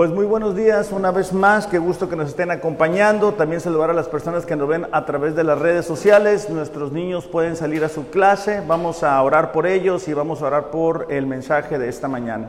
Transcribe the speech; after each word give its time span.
Pues 0.00 0.12
muy 0.12 0.24
buenos 0.24 0.56
días 0.56 0.92
una 0.92 1.10
vez 1.10 1.34
más, 1.34 1.66
qué 1.66 1.78
gusto 1.78 2.08
que 2.08 2.16
nos 2.16 2.30
estén 2.30 2.50
acompañando. 2.50 3.34
También 3.34 3.60
saludar 3.60 3.90
a 3.90 3.92
las 3.92 4.08
personas 4.08 4.46
que 4.46 4.56
nos 4.56 4.66
ven 4.66 4.86
a 4.92 5.04
través 5.04 5.36
de 5.36 5.44
las 5.44 5.58
redes 5.58 5.84
sociales. 5.84 6.48
Nuestros 6.48 6.90
niños 6.90 7.26
pueden 7.26 7.54
salir 7.54 7.84
a 7.84 7.90
su 7.90 8.08
clase, 8.08 8.62
vamos 8.66 9.02
a 9.02 9.22
orar 9.22 9.52
por 9.52 9.66
ellos 9.66 10.08
y 10.08 10.14
vamos 10.14 10.40
a 10.40 10.46
orar 10.46 10.70
por 10.70 11.08
el 11.10 11.26
mensaje 11.26 11.78
de 11.78 11.90
esta 11.90 12.08
mañana. 12.08 12.48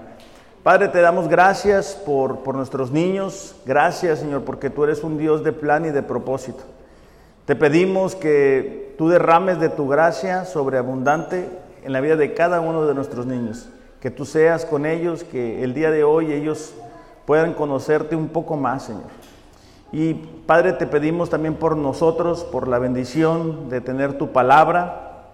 Padre, 0.63 0.87
te 0.87 1.01
damos 1.01 1.27
gracias 1.27 2.01
por, 2.05 2.39
por 2.39 2.55
nuestros 2.55 2.89
niños, 2.89 3.53
gracias 3.65 4.19
Señor, 4.19 4.45
porque 4.45 4.69
tú 4.69 4.85
eres 4.85 5.03
un 5.03 5.17
Dios 5.17 5.43
de 5.43 5.51
plan 5.51 5.85
y 5.85 5.89
de 5.89 6.03
propósito. 6.03 6.63
Te 7.43 7.57
pedimos 7.57 8.15
que 8.15 8.95
tú 8.97 9.09
derrames 9.09 9.59
de 9.59 9.67
tu 9.67 9.89
gracia 9.89 10.45
sobreabundante 10.45 11.49
en 11.83 11.91
la 11.91 11.99
vida 11.99 12.15
de 12.15 12.33
cada 12.33 12.61
uno 12.61 12.85
de 12.85 12.95
nuestros 12.95 13.25
niños, 13.25 13.67
que 13.99 14.09
tú 14.09 14.23
seas 14.23 14.63
con 14.63 14.85
ellos, 14.85 15.25
que 15.25 15.65
el 15.65 15.73
día 15.73 15.91
de 15.91 16.05
hoy 16.05 16.31
ellos 16.31 16.75
puedan 17.25 17.53
conocerte 17.53 18.15
un 18.15 18.29
poco 18.29 18.55
más, 18.57 18.83
Señor. 18.83 19.03
Y 19.91 20.13
Padre, 20.13 20.73
te 20.73 20.87
pedimos 20.87 21.29
también 21.29 21.55
por 21.55 21.75
nosotros, 21.75 22.43
por 22.43 22.67
la 22.67 22.79
bendición 22.79 23.69
de 23.69 23.81
tener 23.81 24.17
tu 24.17 24.31
palabra, 24.31 25.25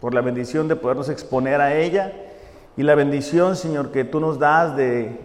por 0.00 0.12
la 0.12 0.20
bendición 0.20 0.68
de 0.68 0.76
podernos 0.76 1.08
exponer 1.08 1.60
a 1.60 1.74
ella 1.74 2.12
y 2.76 2.82
la 2.82 2.94
bendición, 2.94 3.56
Señor, 3.56 3.92
que 3.92 4.04
tú 4.04 4.20
nos 4.20 4.38
das 4.38 4.76
de 4.76 5.18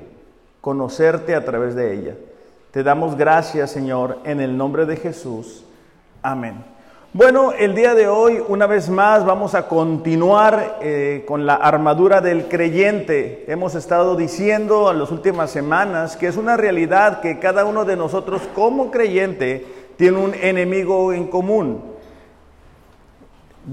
conocerte 0.61 1.35
a 1.35 1.43
través 1.43 1.75
de 1.75 1.93
ella. 1.93 2.15
Te 2.71 2.83
damos 2.83 3.17
gracias, 3.17 3.71
Señor, 3.71 4.19
en 4.23 4.39
el 4.39 4.55
nombre 4.55 4.85
de 4.85 4.95
Jesús. 4.95 5.65
Amén. 6.21 6.63
Bueno, 7.11 7.53
el 7.53 7.73
día 7.73 7.95
de 7.95 8.07
hoy, 8.07 8.39
una 8.49 8.67
vez 8.67 8.87
más, 8.87 9.25
vamos 9.25 9.55
a 9.55 9.67
continuar 9.67 10.77
eh, 10.79 11.23
con 11.27 11.47
la 11.47 11.55
armadura 11.55 12.21
del 12.21 12.47
creyente. 12.47 13.45
Hemos 13.47 13.73
estado 13.73 14.15
diciendo 14.15 14.91
en 14.91 14.99
las 14.99 15.09
últimas 15.09 15.49
semanas 15.49 16.15
que 16.15 16.27
es 16.27 16.37
una 16.37 16.55
realidad 16.55 17.19
que 17.19 17.39
cada 17.39 17.65
uno 17.65 17.83
de 17.83 17.95
nosotros 17.95 18.43
como 18.53 18.91
creyente 18.91 19.65
tiene 19.97 20.19
un 20.19 20.35
enemigo 20.35 21.11
en 21.11 21.25
común. 21.29 21.81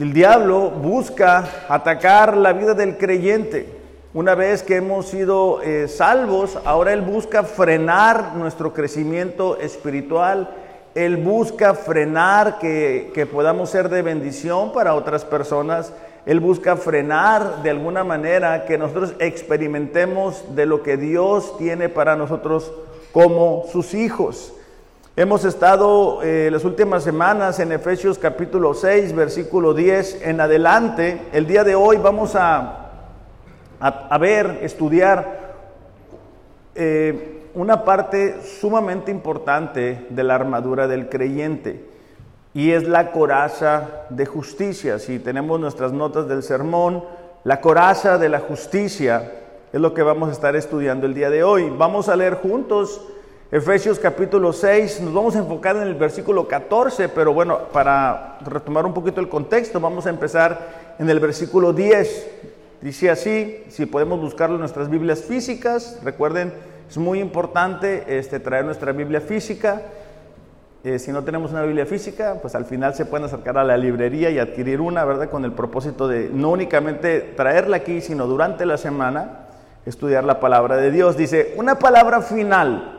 El 0.00 0.14
diablo 0.14 0.70
busca 0.70 1.66
atacar 1.68 2.38
la 2.38 2.54
vida 2.54 2.72
del 2.72 2.96
creyente. 2.96 3.68
Una 4.14 4.34
vez 4.34 4.62
que 4.62 4.76
hemos 4.76 5.08
sido 5.08 5.60
eh, 5.60 5.88
salvos, 5.88 6.58
ahora 6.64 6.94
él 6.94 7.02
busca 7.02 7.42
frenar 7.42 8.34
nuestro 8.34 8.72
crecimiento 8.72 9.58
espiritual 9.58 10.48
él 10.96 11.18
busca 11.18 11.74
frenar 11.74 12.58
que, 12.58 13.10
que, 13.12 13.26
podamos 13.26 13.68
ser 13.68 13.90
de 13.90 14.00
bendición 14.00 14.72
para 14.72 14.94
otras 14.94 15.26
personas. 15.26 15.92
Él 16.24 16.40
busca 16.40 16.74
frenar 16.74 17.62
de 17.62 17.68
alguna 17.68 18.02
manera 18.02 18.64
que 18.64 18.78
nosotros 18.78 19.12
experimentemos 19.18 20.56
de 20.56 20.64
lo 20.64 20.82
que 20.82 20.96
Dios 20.96 21.58
tiene 21.58 21.90
para 21.90 22.16
nosotros 22.16 22.72
como 23.12 23.66
sus 23.70 23.92
hijos. 23.92 24.54
Hemos 25.16 25.44
estado 25.44 26.22
eh, 26.22 26.48
las 26.50 26.64
últimas 26.64 27.04
semanas 27.04 27.60
en 27.60 27.72
Efesios 27.72 28.18
capítulo 28.18 28.72
6, 28.72 29.14
versículo 29.14 29.74
10 29.74 30.22
en 30.22 30.40
adelante. 30.40 31.20
El 31.30 31.46
día 31.46 31.62
de 31.62 31.74
hoy 31.74 31.98
vamos 31.98 32.34
a, 32.34 32.88
a, 33.80 33.88
a 34.08 34.16
ver, 34.16 34.60
estudiar. 34.62 35.44
Eh, 36.74 37.35
una 37.56 37.84
parte 37.84 38.42
sumamente 38.42 39.10
importante 39.10 40.06
de 40.10 40.22
la 40.22 40.34
armadura 40.34 40.86
del 40.86 41.08
creyente 41.08 41.86
y 42.52 42.72
es 42.72 42.86
la 42.86 43.12
coraza 43.12 44.04
de 44.10 44.26
justicia. 44.26 44.98
Si 44.98 45.18
tenemos 45.18 45.58
nuestras 45.58 45.90
notas 45.90 46.28
del 46.28 46.42
sermón, 46.42 47.02
la 47.44 47.62
coraza 47.62 48.18
de 48.18 48.28
la 48.28 48.40
justicia 48.40 49.32
es 49.72 49.80
lo 49.80 49.94
que 49.94 50.02
vamos 50.02 50.28
a 50.28 50.32
estar 50.32 50.54
estudiando 50.54 51.06
el 51.06 51.14
día 51.14 51.30
de 51.30 51.44
hoy. 51.44 51.72
Vamos 51.74 52.10
a 52.10 52.16
leer 52.16 52.34
juntos 52.34 53.00
Efesios 53.50 53.98
capítulo 53.98 54.52
6, 54.52 55.00
nos 55.00 55.14
vamos 55.14 55.34
a 55.34 55.38
enfocar 55.38 55.76
en 55.76 55.84
el 55.84 55.94
versículo 55.94 56.46
14, 56.46 57.08
pero 57.08 57.32
bueno, 57.32 57.58
para 57.72 58.38
retomar 58.44 58.84
un 58.84 58.92
poquito 58.92 59.22
el 59.22 59.30
contexto, 59.30 59.80
vamos 59.80 60.04
a 60.04 60.10
empezar 60.10 60.94
en 60.98 61.08
el 61.08 61.20
versículo 61.20 61.72
10. 61.72 62.26
Dice 62.82 63.08
así, 63.08 63.64
si 63.68 63.86
podemos 63.86 64.20
buscarlo 64.20 64.56
en 64.56 64.60
nuestras 64.60 64.90
Biblias 64.90 65.22
físicas, 65.22 65.98
recuerden, 66.04 66.52
es 66.88 66.98
muy 66.98 67.20
importante 67.20 68.18
este, 68.18 68.40
traer 68.40 68.64
nuestra 68.64 68.92
Biblia 68.92 69.20
física. 69.20 69.82
Eh, 70.84 71.00
si 71.00 71.10
no 71.10 71.24
tenemos 71.24 71.50
una 71.50 71.62
Biblia 71.62 71.84
física, 71.84 72.38
pues 72.40 72.54
al 72.54 72.64
final 72.64 72.94
se 72.94 73.06
pueden 73.06 73.26
acercar 73.26 73.58
a 73.58 73.64
la 73.64 73.76
librería 73.76 74.30
y 74.30 74.38
adquirir 74.38 74.80
una, 74.80 75.04
¿verdad? 75.04 75.28
Con 75.28 75.44
el 75.44 75.52
propósito 75.52 76.06
de 76.06 76.30
no 76.32 76.50
únicamente 76.50 77.20
traerla 77.36 77.78
aquí, 77.78 78.00
sino 78.00 78.26
durante 78.26 78.64
la 78.66 78.76
semana 78.76 79.46
estudiar 79.84 80.22
la 80.22 80.38
palabra 80.38 80.76
de 80.76 80.92
Dios. 80.92 81.16
Dice, 81.16 81.54
una 81.56 81.78
palabra 81.78 82.20
final. 82.20 82.92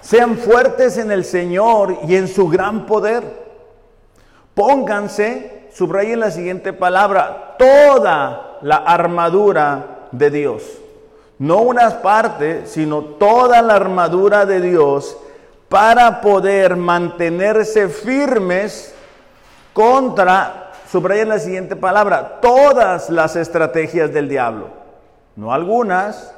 Sean 0.00 0.38
fuertes 0.38 0.96
en 0.96 1.10
el 1.10 1.24
Señor 1.24 1.98
y 2.06 2.14
en 2.14 2.28
su 2.28 2.48
gran 2.48 2.86
poder. 2.86 3.24
Pónganse, 4.54 5.68
subrayen 5.72 6.20
la 6.20 6.30
siguiente 6.30 6.72
palabra, 6.72 7.56
toda 7.58 8.58
la 8.62 8.76
armadura 8.76 10.08
de 10.12 10.30
Dios 10.30 10.79
no 11.40 11.62
una 11.62 12.02
parte, 12.02 12.66
sino 12.66 13.02
toda 13.02 13.62
la 13.62 13.74
armadura 13.74 14.44
de 14.44 14.60
Dios 14.60 15.16
para 15.70 16.20
poder 16.20 16.76
mantenerse 16.76 17.88
firmes 17.88 18.94
contra, 19.72 20.72
subrayen 20.90 21.30
la 21.30 21.38
siguiente 21.38 21.76
palabra, 21.76 22.40
todas 22.42 23.08
las 23.08 23.36
estrategias 23.36 24.12
del 24.12 24.28
diablo. 24.28 24.68
No 25.34 25.54
algunas, 25.54 26.34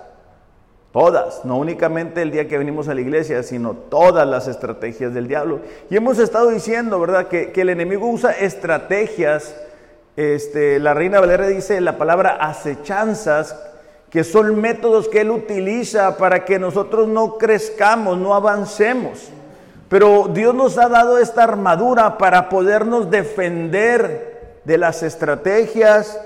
todas, 0.92 1.44
no 1.44 1.56
únicamente 1.56 2.22
el 2.22 2.30
día 2.30 2.46
que 2.46 2.58
venimos 2.58 2.86
a 2.86 2.94
la 2.94 3.00
iglesia, 3.00 3.42
sino 3.42 3.74
todas 3.74 4.24
las 4.28 4.46
estrategias 4.46 5.12
del 5.12 5.26
diablo. 5.26 5.62
Y 5.90 5.96
hemos 5.96 6.20
estado 6.20 6.50
diciendo, 6.50 7.00
¿verdad?, 7.00 7.26
que, 7.26 7.50
que 7.50 7.62
el 7.62 7.70
enemigo 7.70 8.06
usa 8.08 8.30
estrategias. 8.30 9.56
Este, 10.14 10.78
la 10.78 10.94
reina 10.94 11.18
Valera 11.18 11.48
dice 11.48 11.80
la 11.80 11.98
palabra 11.98 12.36
acechanzas 12.40 13.56
que 14.12 14.24
son 14.24 14.60
métodos 14.60 15.08
que 15.08 15.22
Él 15.22 15.30
utiliza 15.30 16.18
para 16.18 16.44
que 16.44 16.58
nosotros 16.58 17.08
no 17.08 17.38
crezcamos, 17.38 18.18
no 18.18 18.34
avancemos. 18.34 19.30
Pero 19.88 20.28
Dios 20.28 20.54
nos 20.54 20.76
ha 20.76 20.90
dado 20.90 21.16
esta 21.16 21.44
armadura 21.44 22.18
para 22.18 22.50
podernos 22.50 23.10
defender 23.10 24.60
de 24.64 24.76
las 24.76 25.02
estrategias 25.02 26.20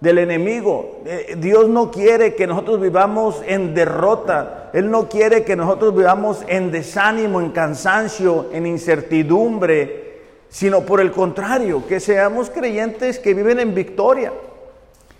del 0.00 0.18
enemigo. 0.18 0.98
Eh, 1.06 1.36
Dios 1.38 1.68
no 1.68 1.92
quiere 1.92 2.34
que 2.34 2.48
nosotros 2.48 2.80
vivamos 2.80 3.40
en 3.46 3.72
derrota. 3.72 4.70
Él 4.72 4.90
no 4.90 5.08
quiere 5.08 5.44
que 5.44 5.54
nosotros 5.54 5.94
vivamos 5.94 6.42
en 6.48 6.72
desánimo, 6.72 7.40
en 7.40 7.50
cansancio, 7.50 8.46
en 8.52 8.66
incertidumbre, 8.66 10.22
sino 10.48 10.80
por 10.80 11.00
el 11.00 11.12
contrario, 11.12 11.86
que 11.86 12.00
seamos 12.00 12.50
creyentes 12.50 13.20
que 13.20 13.32
viven 13.32 13.60
en 13.60 13.76
victoria. 13.76 14.32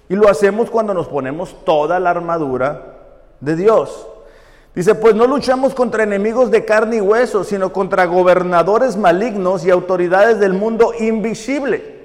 Y 0.08 0.16
lo 0.16 0.28
hacemos 0.28 0.70
cuando 0.70 0.94
nos 0.94 1.08
ponemos 1.08 1.64
toda 1.64 2.00
la 2.00 2.10
armadura 2.10 2.98
de 3.40 3.56
Dios. 3.56 4.06
Dice, 4.74 4.94
pues 4.94 5.14
no 5.14 5.26
luchamos 5.26 5.74
contra 5.74 6.04
enemigos 6.04 6.50
de 6.50 6.64
carne 6.64 6.96
y 6.96 7.00
hueso, 7.00 7.44
sino 7.44 7.72
contra 7.72 8.06
gobernadores 8.06 8.96
malignos 8.96 9.64
y 9.64 9.70
autoridades 9.70 10.38
del 10.38 10.52
mundo 10.52 10.92
invisible, 10.98 11.98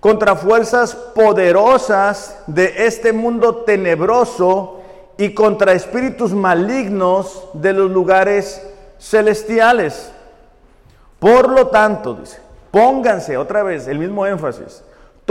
contra 0.00 0.34
fuerzas 0.34 0.94
poderosas 0.94 2.42
de 2.48 2.86
este 2.86 3.12
mundo 3.12 3.58
tenebroso 3.58 4.80
y 5.16 5.32
contra 5.32 5.72
espíritus 5.72 6.32
malignos 6.32 7.48
de 7.52 7.72
los 7.72 7.90
lugares 7.90 8.66
celestiales. 8.98 10.12
Por 11.18 11.48
lo 11.48 11.68
tanto, 11.68 12.14
dice, 12.14 12.40
pónganse 12.72 13.36
otra 13.36 13.62
vez 13.62 13.86
el 13.86 14.00
mismo 14.00 14.26
énfasis 14.26 14.82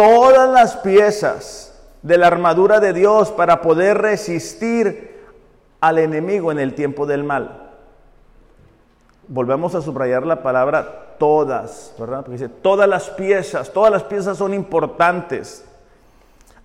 todas 0.02 0.50
las 0.50 0.78
piezas 0.78 1.80
de 2.02 2.18
la 2.18 2.26
armadura 2.26 2.80
de 2.80 2.92
Dios 2.92 3.30
para 3.30 3.62
poder 3.62 4.00
resistir 4.00 5.22
al 5.80 6.00
enemigo 6.00 6.52
en 6.52 6.58
el 6.58 6.74
tiempo 6.74 7.06
del 7.06 7.24
mal. 7.24 7.70
Volvemos 9.28 9.76
a 9.76 9.82
subrayar 9.84 10.26
la 10.26 10.42
palabra 10.42 11.18
todas, 11.20 11.94
¿verdad? 12.00 12.22
Porque 12.22 12.32
dice 12.32 12.50
todas 12.50 12.90
las 12.90 13.12
piezas, 13.12 13.72
todas 13.72 13.92
las 13.92 14.02
piezas 14.02 14.40
son 14.40 14.56
importantes. 14.56 15.64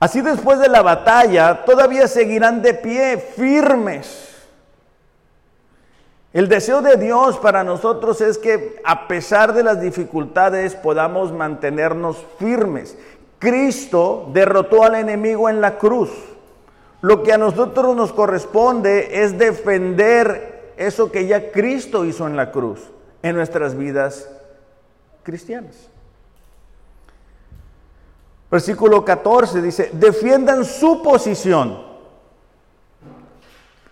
Así 0.00 0.22
después 0.22 0.58
de 0.58 0.70
la 0.70 0.80
batalla, 0.80 1.62
todavía 1.66 2.08
seguirán 2.08 2.62
de 2.62 2.72
pie, 2.72 3.18
firmes. 3.18 4.32
El 6.32 6.48
deseo 6.48 6.82
de 6.82 6.96
Dios 6.96 7.38
para 7.38 7.64
nosotros 7.64 8.20
es 8.20 8.36
que 8.36 8.80
a 8.84 9.08
pesar 9.08 9.54
de 9.54 9.62
las 9.62 9.80
dificultades 9.80 10.74
podamos 10.74 11.32
mantenernos 11.32 12.24
firmes. 12.38 12.96
Cristo 13.38 14.30
derrotó 14.32 14.84
al 14.84 14.94
enemigo 14.94 15.48
en 15.48 15.60
la 15.60 15.78
cruz. 15.78 16.10
Lo 17.02 17.22
que 17.22 17.32
a 17.32 17.38
nosotros 17.38 17.94
nos 17.94 18.12
corresponde 18.12 19.22
es 19.22 19.38
defender 19.38 20.72
eso 20.76 21.10
que 21.10 21.26
ya 21.26 21.52
Cristo 21.52 22.04
hizo 22.04 22.26
en 22.26 22.36
la 22.36 22.50
cruz 22.50 22.80
en 23.22 23.36
nuestras 23.36 23.76
vidas 23.76 24.28
cristianas. 25.22 25.88
Versículo 28.50 29.04
14 29.04 29.60
dice, 29.60 29.90
defiendan 29.92 30.64
su 30.64 31.02
posición. 31.02 31.84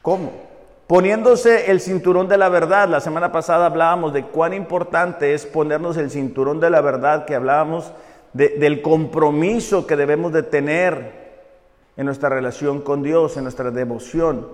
¿Cómo? 0.00 0.32
Poniéndose 0.86 1.70
el 1.70 1.80
cinturón 1.80 2.28
de 2.28 2.36
la 2.36 2.48
verdad. 2.48 2.88
La 2.88 3.00
semana 3.00 3.32
pasada 3.32 3.66
hablábamos 3.66 4.12
de 4.12 4.24
cuán 4.24 4.52
importante 4.52 5.34
es 5.34 5.46
ponernos 5.46 5.96
el 5.96 6.10
cinturón 6.10 6.60
de 6.60 6.70
la 6.70 6.80
verdad, 6.80 7.24
que 7.24 7.34
hablábamos 7.34 7.92
del 8.34 8.82
compromiso 8.82 9.86
que 9.86 9.96
debemos 9.96 10.32
de 10.32 10.42
tener 10.42 11.24
en 11.96 12.06
nuestra 12.06 12.28
relación 12.28 12.82
con 12.82 13.02
Dios, 13.02 13.36
en 13.36 13.44
nuestra 13.44 13.70
devoción. 13.70 14.48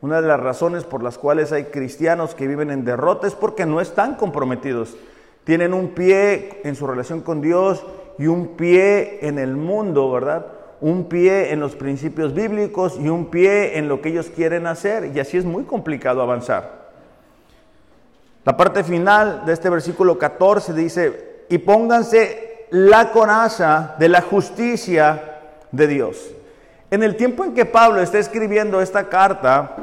Una 0.00 0.20
de 0.20 0.28
las 0.28 0.40
razones 0.40 0.84
por 0.84 1.02
las 1.02 1.18
cuales 1.18 1.52
hay 1.52 1.64
cristianos 1.64 2.34
que 2.34 2.46
viven 2.46 2.70
en 2.70 2.84
derrota 2.84 3.26
es 3.26 3.34
porque 3.34 3.66
no 3.66 3.80
están 3.80 4.14
comprometidos. 4.14 4.96
Tienen 5.44 5.74
un 5.74 5.88
pie 5.88 6.60
en 6.64 6.76
su 6.76 6.86
relación 6.86 7.20
con 7.20 7.42
Dios 7.42 7.84
y 8.18 8.28
un 8.28 8.56
pie 8.56 9.18
en 9.26 9.38
el 9.38 9.56
mundo, 9.56 10.10
¿verdad? 10.10 10.46
un 10.80 11.08
pie 11.08 11.50
en 11.50 11.60
los 11.60 11.76
principios 11.76 12.34
bíblicos 12.34 12.98
y 13.00 13.08
un 13.08 13.30
pie 13.30 13.78
en 13.78 13.88
lo 13.88 14.02
que 14.02 14.10
ellos 14.10 14.26
quieren 14.28 14.66
hacer, 14.66 15.12
y 15.14 15.18
así 15.18 15.38
es 15.38 15.44
muy 15.46 15.64
complicado 15.64 16.20
avanzar. 16.20 16.84
La 18.44 18.54
parte 18.54 18.84
final 18.84 19.46
de 19.46 19.54
este 19.54 19.70
versículo 19.70 20.18
14 20.18 20.74
dice, 20.74 21.44
y 21.48 21.56
pónganse 21.56 22.53
la 22.70 23.10
coraza 23.12 23.94
de 23.98 24.08
la 24.08 24.20
justicia 24.20 25.22
de 25.70 25.86
Dios. 25.86 26.30
En 26.90 27.02
el 27.02 27.16
tiempo 27.16 27.44
en 27.44 27.54
que 27.54 27.64
Pablo 27.64 28.00
está 28.00 28.18
escribiendo 28.18 28.80
esta 28.80 29.08
carta, 29.08 29.76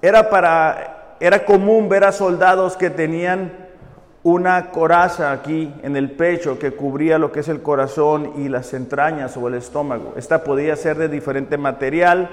era, 0.00 0.30
para, 0.30 1.16
era 1.20 1.44
común 1.44 1.88
ver 1.88 2.04
a 2.04 2.12
soldados 2.12 2.76
que 2.76 2.90
tenían 2.90 3.52
una 4.22 4.70
coraza 4.70 5.32
aquí 5.32 5.74
en 5.82 5.96
el 5.96 6.10
pecho 6.10 6.58
que 6.58 6.72
cubría 6.72 7.18
lo 7.18 7.30
que 7.30 7.40
es 7.40 7.48
el 7.48 7.60
corazón 7.60 8.32
y 8.38 8.48
las 8.48 8.72
entrañas 8.72 9.36
o 9.36 9.48
el 9.48 9.54
estómago. 9.54 10.14
Esta 10.16 10.44
podía 10.44 10.76
ser 10.76 10.96
de 10.96 11.08
diferente 11.08 11.58
material, 11.58 12.30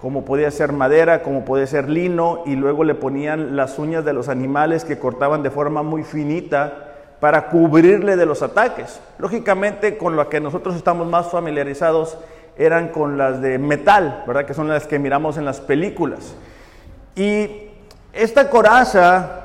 como 0.00 0.24
podía 0.24 0.50
ser 0.50 0.72
madera, 0.72 1.22
como 1.22 1.44
podía 1.44 1.68
ser 1.68 1.88
lino, 1.88 2.42
y 2.46 2.56
luego 2.56 2.82
le 2.82 2.96
ponían 2.96 3.54
las 3.56 3.78
uñas 3.78 4.04
de 4.04 4.12
los 4.12 4.28
animales 4.28 4.84
que 4.84 4.98
cortaban 4.98 5.44
de 5.44 5.50
forma 5.50 5.84
muy 5.84 6.02
finita 6.02 6.89
para 7.20 7.48
cubrirle 7.48 8.16
de 8.16 8.26
los 8.26 8.42
ataques. 8.42 9.00
Lógicamente, 9.18 9.98
con 9.98 10.16
lo 10.16 10.28
que 10.28 10.40
nosotros 10.40 10.74
estamos 10.74 11.06
más 11.06 11.30
familiarizados 11.30 12.16
eran 12.56 12.88
con 12.88 13.18
las 13.18 13.40
de 13.40 13.58
metal, 13.58 14.24
¿verdad? 14.26 14.46
Que 14.46 14.54
son 14.54 14.68
las 14.68 14.86
que 14.86 14.98
miramos 14.98 15.36
en 15.36 15.44
las 15.44 15.60
películas. 15.60 16.34
Y 17.14 17.68
esta 18.12 18.48
coraza 18.50 19.40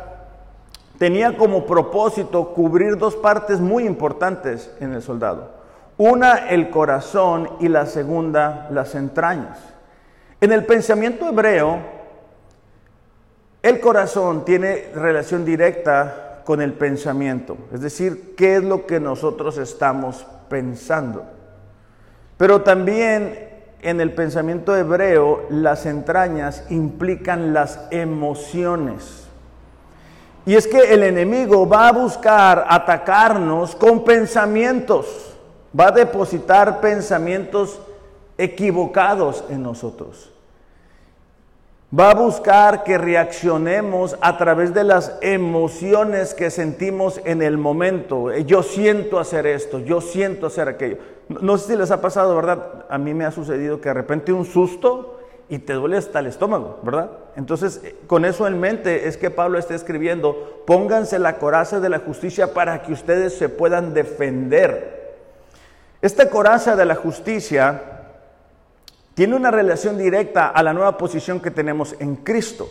tenía 0.97 1.37
como 1.37 1.65
propósito 1.65 2.53
cubrir 2.53 2.97
dos 2.97 3.15
partes 3.15 3.59
muy 3.59 3.85
importantes 3.85 4.73
en 4.79 4.93
el 4.93 5.01
soldado. 5.01 5.51
Una, 5.97 6.49
el 6.49 6.69
corazón 6.69 7.49
y 7.59 7.67
la 7.67 7.85
segunda, 7.85 8.67
las 8.71 8.95
entrañas. 8.95 9.59
En 10.41 10.51
el 10.51 10.65
pensamiento 10.65 11.27
hebreo, 11.27 11.79
el 13.61 13.79
corazón 13.79 14.45
tiene 14.45 14.89
relación 14.93 15.45
directa 15.45 16.24
con 16.45 16.61
el 16.61 16.73
pensamiento, 16.73 17.57
es 17.73 17.81
decir, 17.81 18.35
qué 18.37 18.57
es 18.57 18.63
lo 18.63 18.85
que 18.85 18.99
nosotros 18.99 19.57
estamos 19.57 20.25
pensando. 20.47 21.25
Pero 22.37 22.61
también 22.61 23.49
en 23.81 24.01
el 24.01 24.13
pensamiento 24.13 24.75
hebreo, 24.75 25.45
las 25.49 25.85
entrañas 25.85 26.63
implican 26.69 27.53
las 27.53 27.79
emociones. 27.91 29.25
Y 30.45 30.55
es 30.55 30.67
que 30.67 30.93
el 30.93 31.03
enemigo 31.03 31.67
va 31.67 31.87
a 31.87 31.91
buscar 31.91 32.65
atacarnos 32.69 33.75
con 33.75 34.03
pensamientos, 34.03 35.35
va 35.77 35.87
a 35.87 35.91
depositar 35.91 36.79
pensamientos 36.79 37.79
equivocados 38.37 39.43
en 39.49 39.63
nosotros. 39.63 40.34
Va 41.97 42.11
a 42.11 42.15
buscar 42.15 42.83
que 42.83 42.97
reaccionemos 42.97 44.17
a 44.19 44.37
través 44.37 44.73
de 44.73 44.83
las 44.83 45.17
emociones 45.21 46.33
que 46.33 46.49
sentimos 46.49 47.21
en 47.23 47.41
el 47.41 47.57
momento. 47.57 48.33
Yo 48.33 48.63
siento 48.63 49.17
hacer 49.17 49.47
esto, 49.47 49.79
yo 49.79 50.01
siento 50.01 50.47
hacer 50.47 50.67
aquello. 50.67 50.97
No 51.29 51.57
sé 51.57 51.71
si 51.71 51.77
les 51.77 51.91
ha 51.91 52.01
pasado, 52.01 52.35
¿verdad? 52.35 52.85
A 52.89 52.97
mí 52.97 53.13
me 53.13 53.23
ha 53.23 53.31
sucedido 53.31 53.79
que 53.79 53.89
de 53.89 53.93
repente 53.93 54.33
un 54.33 54.45
susto 54.45 55.19
y 55.47 55.59
te 55.59 55.73
duele 55.73 55.95
hasta 55.95 56.19
el 56.19 56.25
estómago, 56.25 56.79
¿verdad? 56.83 57.11
Entonces, 57.37 57.79
eh, 57.83 57.95
con 58.07 58.25
eso 58.25 58.45
en 58.47 58.59
mente 58.59 59.07
es 59.07 59.15
que 59.15 59.29
Pablo 59.29 59.57
está 59.57 59.75
escribiendo, 59.75 60.63
pónganse 60.65 61.17
la 61.17 61.37
coraza 61.37 61.79
de 61.79 61.89
la 61.89 61.99
justicia 61.99 62.53
para 62.53 62.81
que 62.81 62.91
ustedes 62.91 63.37
se 63.37 63.47
puedan 63.47 63.93
defender. 63.93 65.15
Esta 66.01 66.29
coraza 66.29 66.75
de 66.75 66.85
la 66.85 66.95
justicia 66.95 67.94
tiene 69.15 69.35
una 69.35 69.49
relación 69.49 69.97
directa 69.97 70.49
a 70.49 70.61
la 70.61 70.73
nueva 70.73 70.97
posición 70.97 71.39
que 71.39 71.49
tenemos 71.49 71.95
en 71.99 72.17
Cristo. 72.17 72.67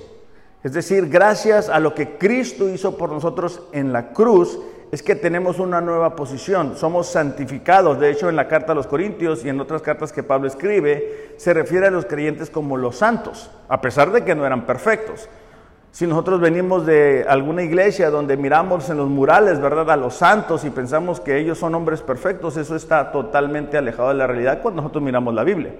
Es 0.62 0.72
decir, 0.72 1.08
gracias 1.08 1.68
a 1.68 1.80
lo 1.80 1.94
que 1.94 2.16
Cristo 2.16 2.68
hizo 2.68 2.96
por 2.96 3.10
nosotros 3.10 3.62
en 3.72 3.92
la 3.92 4.12
cruz, 4.12 4.58
es 4.92 5.02
que 5.02 5.16
tenemos 5.16 5.58
una 5.58 5.80
nueva 5.80 6.14
posición, 6.14 6.76
somos 6.76 7.08
santificados. 7.08 7.98
De 7.98 8.10
hecho, 8.10 8.28
en 8.28 8.36
la 8.36 8.46
carta 8.46 8.72
a 8.72 8.74
los 8.74 8.86
Corintios 8.86 9.44
y 9.44 9.48
en 9.48 9.58
otras 9.58 9.82
cartas 9.82 10.12
que 10.12 10.22
Pablo 10.22 10.46
escribe, 10.46 11.34
se 11.38 11.52
refiere 11.52 11.86
a 11.86 11.90
los 11.90 12.06
creyentes 12.06 12.48
como 12.48 12.76
los 12.76 12.96
santos, 12.96 13.50
a 13.68 13.80
pesar 13.80 14.12
de 14.12 14.22
que 14.22 14.34
no 14.34 14.46
eran 14.46 14.66
perfectos. 14.66 15.28
Si 15.90 16.06
nosotros 16.06 16.40
venimos 16.40 16.86
de 16.86 17.24
alguna 17.28 17.62
iglesia 17.62 18.10
donde 18.10 18.36
miramos 18.36 18.88
en 18.90 18.98
los 18.98 19.08
murales, 19.08 19.60
¿verdad?, 19.60 19.90
a 19.90 19.96
los 19.96 20.14
santos 20.14 20.64
y 20.64 20.70
pensamos 20.70 21.20
que 21.20 21.38
ellos 21.38 21.58
son 21.58 21.74
hombres 21.74 22.02
perfectos, 22.02 22.56
eso 22.56 22.76
está 22.76 23.10
totalmente 23.12 23.78
alejado 23.78 24.10
de 24.10 24.14
la 24.14 24.26
realidad 24.26 24.60
cuando 24.60 24.82
nosotros 24.82 25.02
miramos 25.02 25.34
la 25.34 25.44
Biblia. 25.44 25.72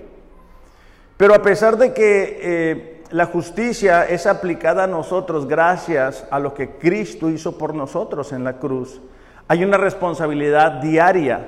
Pero 1.17 1.35
a 1.35 1.43
pesar 1.43 1.77
de 1.77 1.93
que 1.93 2.39
eh, 2.43 3.03
la 3.11 3.27
justicia 3.27 4.05
es 4.05 4.27
aplicada 4.27 4.85
a 4.85 4.89
nosotros 4.89 5.47
gracias 5.47 6.27
a 6.31 6.41
lo 6.41 6.55
que 6.55 6.71
Cristo 6.71 7.31
hizo 7.31 7.57
por 7.57 7.75
nosotros 7.75 8.33
en 8.33 8.43
la 8.43 8.59
cruz. 8.59 9.01
Hay 9.47 9.63
una 9.63 9.77
responsabilidad 9.77 10.81
diaria 10.81 11.47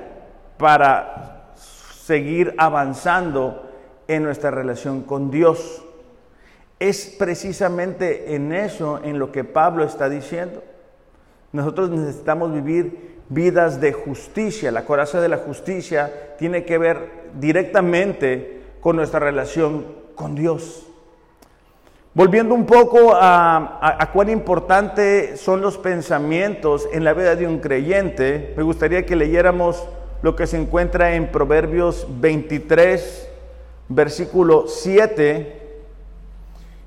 para 0.57 1.53
seguir 1.55 2.55
avanzando 2.57 3.69
en 4.07 4.23
nuestra 4.23 4.51
relación 4.51 5.01
con 5.01 5.29
Dios. 5.29 5.83
Es 6.79 7.15
precisamente 7.19 8.35
en 8.35 8.53
eso 8.53 9.01
en 9.03 9.19
lo 9.19 9.31
que 9.31 9.43
Pablo 9.43 9.83
está 9.83 10.07
diciendo. 10.07 10.63
Nosotros 11.51 11.89
necesitamos 11.89 12.53
vivir 12.53 13.17
vidas 13.29 13.81
de 13.81 13.91
justicia. 13.91 14.71
La 14.71 14.85
coraza 14.85 15.19
de 15.19 15.27
la 15.27 15.37
justicia 15.37 16.35
tiene 16.37 16.63
que 16.63 16.77
ver 16.77 17.09
directamente 17.39 18.56
con 18.81 18.95
nuestra 18.95 19.19
relación 19.19 19.85
con 20.15 20.35
Dios. 20.35 20.87
Volviendo 22.17 22.55
un 22.55 22.65
poco 22.65 23.11
a, 23.13 24.09
cuán 24.11 24.29
importante 24.29 25.37
son 25.37 25.61
los 25.61 25.77
pensamientos 25.77 26.89
en 26.91 27.03
la 27.03 27.13
vida 27.13 27.35
de 27.35 27.45
un 27.45 27.59
creyente, 27.59 28.55
me 28.57 28.63
gustaría 28.63 29.05
que 29.05 29.15
leyéramos 29.15 29.87
lo 30.23 30.35
que 30.35 30.47
se 30.47 30.57
encuentra 30.57 31.13
en 31.13 31.31
Proverbios 31.31 32.07
23, 32.09 33.29
versículo 33.89 34.65
7, 34.67 35.59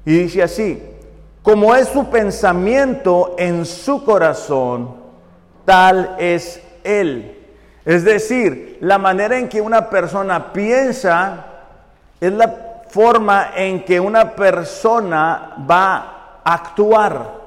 y 0.04 0.12
dice 0.18 0.42
así, 0.42 0.82
como 1.42 1.76
es 1.76 1.86
su 1.88 2.10
pensamiento 2.10 3.36
en 3.38 3.64
su 3.64 4.04
corazón, 4.04 4.96
tal 5.64 6.16
es 6.18 6.60
él. 6.82 7.36
Es 7.84 8.04
decir, 8.04 8.78
la 8.80 8.98
manera 8.98 9.38
en 9.38 9.48
que 9.48 9.60
una 9.60 9.88
persona 9.88 10.52
piensa 10.52 11.49
es 12.20 12.32
la 12.32 12.84
forma 12.88 13.52
en 13.56 13.84
que 13.84 13.98
una 13.98 14.34
persona 14.34 15.54
va 15.68 16.40
a 16.44 16.54
actuar. 16.54 17.40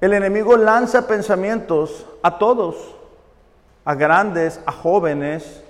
El 0.00 0.12
enemigo 0.12 0.56
lanza 0.56 1.08
pensamientos 1.08 2.06
a 2.22 2.38
todos, 2.38 2.76
a 3.84 3.94
grandes, 3.94 4.60
a 4.64 4.70
jóvenes, 4.70 5.62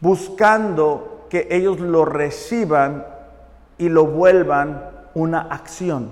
buscando 0.00 1.26
que 1.28 1.48
ellos 1.50 1.80
lo 1.80 2.04
reciban 2.04 3.04
y 3.78 3.88
lo 3.88 4.06
vuelvan 4.06 4.90
una 5.14 5.40
acción. 5.40 6.10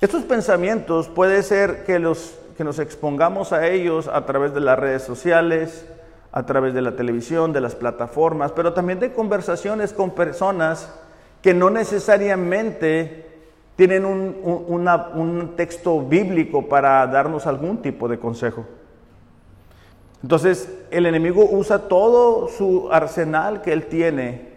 Estos 0.00 0.22
pensamientos 0.22 1.08
puede 1.08 1.42
ser 1.42 1.84
que, 1.84 1.98
los, 1.98 2.38
que 2.56 2.64
nos 2.64 2.78
expongamos 2.78 3.52
a 3.52 3.66
ellos 3.66 4.08
a 4.08 4.24
través 4.24 4.54
de 4.54 4.60
las 4.60 4.78
redes 4.78 5.02
sociales, 5.02 5.84
a 6.32 6.44
través 6.46 6.74
de 6.74 6.82
la 6.82 6.96
televisión, 6.96 7.52
de 7.52 7.60
las 7.60 7.74
plataformas, 7.74 8.52
pero 8.52 8.72
también 8.72 9.00
de 9.00 9.12
conversaciones 9.12 9.92
con 9.92 10.10
personas 10.10 10.92
que 11.42 11.54
no 11.54 11.70
necesariamente 11.70 13.26
tienen 13.76 14.04
un, 14.04 15.52
texto 15.56 16.02
bíblico 16.02 16.68
para 16.68 17.06
darnos 17.06 17.46
algún 17.46 17.80
tipo 17.80 18.08
de 18.08 18.18
consejo. 18.18 18.64
Entonces, 20.22 20.68
el 20.90 21.06
enemigo 21.06 21.48
usa 21.48 21.86
todo 21.86 22.48
su 22.48 22.88
arsenal 22.90 23.62
que 23.62 23.72
él 23.72 23.86
tiene 23.86 24.48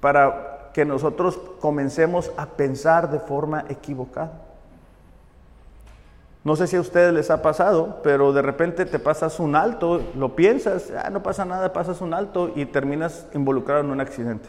para 0.00 0.70
que 0.72 0.86
nosotros 0.86 1.38
comencemos 1.60 2.32
a 2.38 2.46
pensar 2.46 3.10
de 3.10 3.20
forma 3.20 3.66
equivocada. 3.68 4.32
No 6.44 6.56
sé 6.56 6.66
si 6.66 6.76
a 6.76 6.80
ustedes 6.80 7.14
les 7.14 7.30
ha 7.30 7.40
pasado, 7.40 8.00
pero 8.02 8.32
de 8.32 8.42
repente 8.42 8.84
te 8.84 8.98
pasas 8.98 9.38
un 9.38 9.54
alto, 9.54 10.02
lo 10.16 10.34
piensas, 10.34 10.90
ah, 10.90 11.08
no 11.10 11.22
pasa 11.22 11.44
nada, 11.44 11.72
pasas 11.72 12.00
un 12.00 12.14
alto 12.14 12.50
y 12.56 12.66
terminas 12.66 13.26
involucrado 13.32 13.80
en 13.82 13.90
un 13.90 14.00
accidente. 14.00 14.48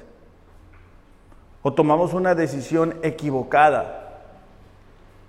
o 1.65 1.73
tomamos 1.73 2.13
una 2.13 2.35
decisión 2.35 2.95
equivocada. 3.03 4.19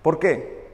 ¿Por 0.03 0.19
qué? 0.19 0.69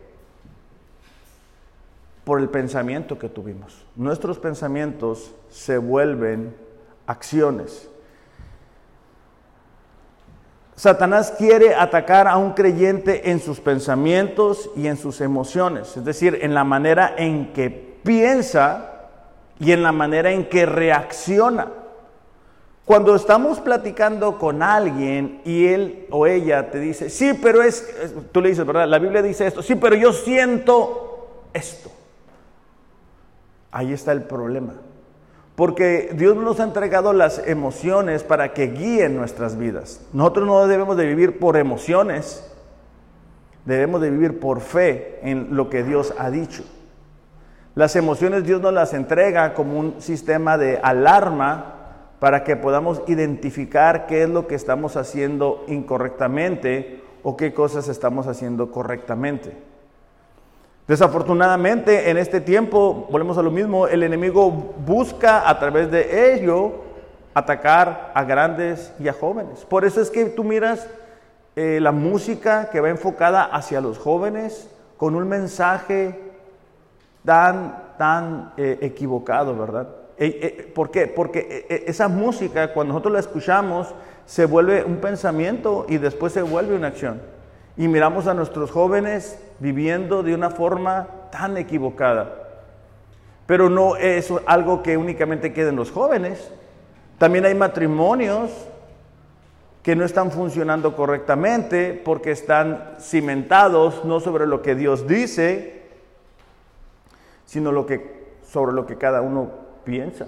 Por 2.25 2.41
el 2.41 2.49
pensamiento 2.49 3.19
que 3.19 3.29
tuvimos. 3.29 3.85
Nuestros 3.95 4.39
pensamientos 4.39 5.35
se 5.51 5.77
vuelven 5.77 6.57
acciones. 7.07 7.91
Satanás 10.81 11.35
quiere 11.37 11.75
atacar 11.75 12.27
a 12.27 12.39
un 12.39 12.55
creyente 12.55 13.31
en 13.31 13.39
sus 13.39 13.61
pensamientos 13.61 14.71
y 14.75 14.87
en 14.87 14.97
sus 14.97 15.21
emociones, 15.21 15.95
es 15.95 16.07
decir, 16.07 16.39
en 16.41 16.55
la 16.55 16.65
manera 16.65 17.13
en 17.19 17.53
que 17.53 17.69
piensa 18.03 19.09
y 19.59 19.73
en 19.73 19.83
la 19.83 19.93
manera 19.93 20.31
en 20.31 20.49
que 20.49 20.65
reacciona. 20.65 21.69
Cuando 22.87 23.15
estamos 23.15 23.61
platicando 23.61 24.39
con 24.39 24.63
alguien 24.63 25.43
y 25.45 25.67
él 25.67 26.07
o 26.09 26.27
ella 26.27 26.71
te 26.71 26.81
dice, 26.81 27.11
sí, 27.11 27.39
pero 27.43 27.63
es, 27.63 28.15
tú 28.33 28.41
le 28.41 28.49
dices, 28.49 28.65
¿verdad? 28.65 28.89
La 28.89 28.99
Biblia 28.99 29.21
dice 29.21 29.47
esto, 29.47 29.63
sí, 29.63 29.75
pero 29.75 29.97
yo 29.97 30.15
siento 30.15 31.43
esto. 31.53 31.91
Ahí 33.71 33.93
está 33.93 34.13
el 34.13 34.23
problema. 34.23 34.73
Porque 35.61 36.13
Dios 36.15 36.39
nos 36.39 36.59
ha 36.59 36.65
entregado 36.65 37.13
las 37.13 37.47
emociones 37.47 38.25
para 38.25 38.55
que 38.55 38.69
guíen 38.69 39.15
nuestras 39.15 39.59
vidas. 39.59 40.01
Nosotros 40.15 40.47
no 40.47 40.67
debemos 40.67 40.97
de 40.97 41.05
vivir 41.05 41.39
por 41.39 41.59
emociones, 41.59 42.51
debemos 43.67 44.01
de 44.01 44.09
vivir 44.09 44.41
por 44.41 44.63
fe 44.63 45.21
en 45.23 45.55
lo 45.55 45.69
que 45.69 45.83
Dios 45.83 46.15
ha 46.17 46.31
dicho. 46.31 46.63
Las 47.75 47.95
emociones 47.95 48.45
Dios 48.45 48.63
nos 48.63 48.73
las 48.73 48.95
entrega 48.95 49.53
como 49.53 49.79
un 49.79 50.01
sistema 50.01 50.57
de 50.57 50.81
alarma 50.83 51.75
para 52.21 52.43
que 52.43 52.57
podamos 52.57 53.03
identificar 53.07 54.07
qué 54.07 54.23
es 54.23 54.31
lo 54.31 54.47
que 54.47 54.55
estamos 54.55 54.97
haciendo 54.97 55.67
incorrectamente 55.69 57.05
o 57.23 57.37
qué 57.37 57.53
cosas 57.53 57.87
estamos 57.89 58.29
haciendo 58.29 58.71
correctamente. 58.71 59.70
Desafortunadamente 60.91 62.11
en 62.11 62.19
este 62.19 62.41
tiempo, 62.41 63.07
volvemos 63.13 63.39
a 63.39 63.43
lo 63.43 63.53
mismo, 63.53 63.87
el 63.87 64.03
enemigo 64.03 64.51
busca 64.51 65.49
a 65.49 65.57
través 65.61 65.89
de 65.89 66.35
ello 66.35 66.73
atacar 67.33 68.11
a 68.13 68.25
grandes 68.25 68.93
y 68.99 69.07
a 69.07 69.13
jóvenes. 69.13 69.65
Por 69.67 69.85
eso 69.85 70.01
es 70.01 70.11
que 70.11 70.25
tú 70.25 70.43
miras 70.43 70.89
eh, 71.55 71.79
la 71.81 71.93
música 71.93 72.71
que 72.71 72.81
va 72.81 72.89
enfocada 72.89 73.45
hacia 73.45 73.81
los 73.81 73.99
jóvenes 73.99 74.69
con 74.97 75.15
un 75.15 75.29
mensaje 75.29 76.19
tan, 77.25 77.95
tan 77.97 78.53
eh, 78.57 78.79
equivocado, 78.81 79.57
¿verdad? 79.57 79.87
Eh, 80.19 80.73
¿Por 80.75 80.91
qué? 80.91 81.07
Porque 81.07 81.67
eh, 81.71 81.85
esa 81.87 82.09
música, 82.09 82.73
cuando 82.73 82.95
nosotros 82.95 83.13
la 83.13 83.21
escuchamos, 83.21 83.95
se 84.27 84.45
vuelve 84.45 84.83
un 84.83 84.97
pensamiento 84.97 85.87
y 85.89 85.99
después 85.99 86.33
se 86.33 86.43
vuelve 86.43 86.75
una 86.75 86.89
acción. 86.89 87.21
Y 87.81 87.89
miramos 87.89 88.27
a 88.27 88.35
nuestros 88.35 88.71
jóvenes 88.71 89.39
viviendo 89.59 90.23
de 90.23 90.35
una 90.35 90.51
forma 90.51 91.09
tan 91.33 91.57
equivocada. 91.57 92.31
Pero 93.47 93.71
no 93.71 93.97
es 93.97 94.31
algo 94.45 94.83
que 94.83 94.99
únicamente 94.99 95.55
quede 95.55 95.71
en 95.71 95.77
los 95.77 95.91
jóvenes. 95.91 96.51
También 97.17 97.47
hay 97.47 97.55
matrimonios 97.55 98.51
que 99.83 99.97
no 99.97 100.05
están 100.05 100.31
funcionando 100.31 100.95
correctamente 100.95 101.99
porque 102.05 102.33
están 102.33 102.97
cimentados 103.01 104.05
no 104.05 104.21
sobre 104.21 104.47
lo 104.47 104.61
que 104.61 104.75
Dios 104.75 105.07
dice, 105.07 105.85
sino 107.47 107.73
lo 107.73 107.87
que, 107.87 108.35
sobre 108.47 108.75
lo 108.75 108.85
que 108.85 108.99
cada 108.99 109.23
uno 109.23 109.53
piensa. 109.85 110.27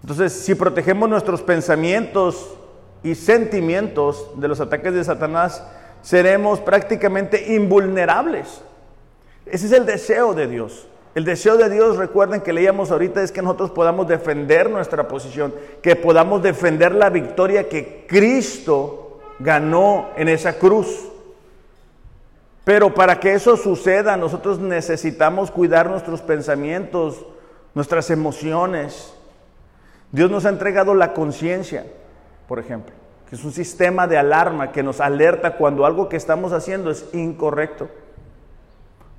Entonces, 0.00 0.32
si 0.32 0.54
protegemos 0.54 1.08
nuestros 1.08 1.42
pensamientos 1.42 2.56
y 3.02 3.16
sentimientos 3.16 4.30
de 4.36 4.46
los 4.46 4.60
ataques 4.60 4.94
de 4.94 5.02
Satanás, 5.02 5.64
seremos 6.04 6.60
prácticamente 6.60 7.54
invulnerables. 7.54 8.60
Ese 9.46 9.66
es 9.66 9.72
el 9.72 9.86
deseo 9.86 10.34
de 10.34 10.46
Dios. 10.46 10.86
El 11.14 11.24
deseo 11.24 11.56
de 11.56 11.70
Dios, 11.70 11.96
recuerden 11.96 12.40
que 12.40 12.52
leíamos 12.52 12.90
ahorita, 12.90 13.22
es 13.22 13.32
que 13.32 13.40
nosotros 13.40 13.70
podamos 13.70 14.06
defender 14.06 14.68
nuestra 14.68 15.08
posición, 15.08 15.54
que 15.80 15.96
podamos 15.96 16.42
defender 16.42 16.94
la 16.94 17.08
victoria 17.08 17.68
que 17.68 18.04
Cristo 18.08 19.20
ganó 19.38 20.10
en 20.16 20.28
esa 20.28 20.58
cruz. 20.58 21.08
Pero 22.64 22.92
para 22.94 23.18
que 23.20 23.34
eso 23.34 23.56
suceda, 23.56 24.16
nosotros 24.16 24.58
necesitamos 24.58 25.50
cuidar 25.50 25.88
nuestros 25.88 26.20
pensamientos, 26.20 27.24
nuestras 27.74 28.10
emociones. 28.10 29.14
Dios 30.12 30.30
nos 30.30 30.44
ha 30.44 30.50
entregado 30.50 30.94
la 30.94 31.12
conciencia, 31.12 31.86
por 32.48 32.58
ejemplo, 32.58 32.94
es 33.34 33.44
un 33.44 33.50
sistema 33.50 34.06
de 34.06 34.16
alarma 34.16 34.70
que 34.70 34.84
nos 34.84 35.00
alerta 35.00 35.56
cuando 35.56 35.84
algo 35.84 36.08
que 36.08 36.16
estamos 36.16 36.52
haciendo 36.52 36.90
es 36.90 37.12
incorrecto. 37.12 37.88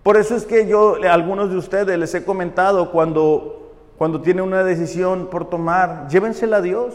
Por 0.04 0.16
eso 0.16 0.38
es 0.38 0.46
que 0.46 0.68
yo 0.68 1.04
a 1.04 1.14
algunos 1.14 1.50
de 1.50 1.58
ustedes 1.58 2.00
les 2.00 2.16
he 2.16 2.24
comentado 2.24 2.92
cuando, 2.92 3.74
cuando 3.98 4.22
tienen 4.22 4.46
una 4.46 4.64
decisión 4.64 5.28
por 5.30 5.50
tomar, 5.50 6.08
llévensela 6.08 6.58
a 6.58 6.62
Dios. 6.62 6.94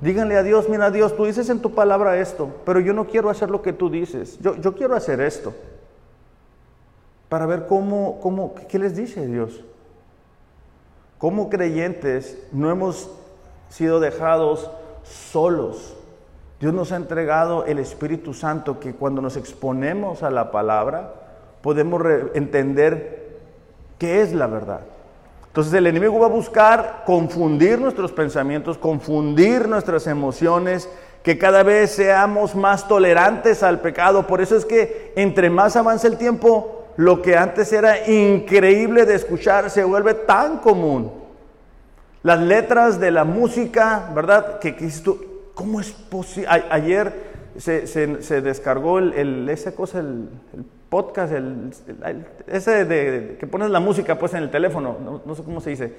Díganle 0.00 0.38
a 0.38 0.42
Dios, 0.42 0.70
mira 0.70 0.90
Dios, 0.90 1.14
tú 1.14 1.26
dices 1.26 1.50
en 1.50 1.60
tu 1.60 1.74
palabra 1.74 2.18
esto, 2.18 2.48
pero 2.64 2.80
yo 2.80 2.94
no 2.94 3.06
quiero 3.06 3.28
hacer 3.28 3.50
lo 3.50 3.60
que 3.60 3.74
tú 3.74 3.90
dices, 3.90 4.38
yo, 4.40 4.56
yo 4.56 4.74
quiero 4.74 4.94
hacer 4.94 5.20
esto 5.20 5.52
para 7.28 7.44
ver 7.44 7.66
cómo, 7.66 8.20
cómo, 8.22 8.54
qué 8.68 8.78
les 8.78 8.96
dice 8.96 9.26
Dios. 9.26 9.62
Como 11.18 11.50
creyentes 11.50 12.38
no 12.52 12.70
hemos 12.70 13.10
sido 13.68 14.00
dejados 14.00 14.70
solos. 15.08 15.94
Dios 16.60 16.72
nos 16.72 16.92
ha 16.92 16.96
entregado 16.96 17.64
el 17.66 17.78
Espíritu 17.78 18.32
Santo 18.32 18.80
que 18.80 18.94
cuando 18.94 19.20
nos 19.20 19.36
exponemos 19.36 20.22
a 20.22 20.30
la 20.30 20.50
palabra 20.50 21.12
podemos 21.60 22.02
entender 22.34 23.40
qué 23.98 24.22
es 24.22 24.32
la 24.32 24.46
verdad. 24.46 24.80
Entonces 25.48 25.72
el 25.74 25.86
enemigo 25.86 26.18
va 26.18 26.26
a 26.26 26.30
buscar 26.30 27.02
confundir 27.06 27.78
nuestros 27.78 28.12
pensamientos, 28.12 28.78
confundir 28.78 29.68
nuestras 29.68 30.06
emociones, 30.06 30.88
que 31.22 31.38
cada 31.38 31.62
vez 31.62 31.90
seamos 31.92 32.54
más 32.54 32.86
tolerantes 32.86 33.62
al 33.62 33.80
pecado. 33.80 34.26
Por 34.26 34.40
eso 34.40 34.56
es 34.56 34.64
que 34.64 35.12
entre 35.16 35.50
más 35.50 35.74
avanza 35.74 36.06
el 36.06 36.18
tiempo, 36.18 36.84
lo 36.96 37.20
que 37.20 37.36
antes 37.36 37.72
era 37.72 38.08
increíble 38.08 39.04
de 39.06 39.14
escuchar 39.14 39.70
se 39.70 39.82
vuelve 39.82 40.14
tan 40.14 40.58
común. 40.58 41.10
Las 42.26 42.40
letras 42.40 42.98
de 42.98 43.12
la 43.12 43.22
música, 43.22 44.10
¿verdad? 44.12 44.58
Que, 44.58 44.74
¿cómo 45.54 45.80
es 45.80 45.92
posible? 45.92 46.48
ayer 46.70 47.12
se, 47.56 48.40
descargó 48.42 48.98
el, 48.98 49.48
esa 49.48 49.76
cosa, 49.76 50.00
el, 50.00 50.28
podcast, 50.88 51.32
el, 51.32 51.70
ese 52.48 52.84
de, 52.84 53.36
que 53.38 53.46
pones 53.46 53.70
la 53.70 53.78
música 53.78 54.18
pues 54.18 54.34
en 54.34 54.42
el 54.42 54.50
teléfono, 54.50 55.20
no, 55.24 55.34
sé 55.36 55.44
cómo 55.44 55.60
se 55.60 55.70
dice, 55.70 55.92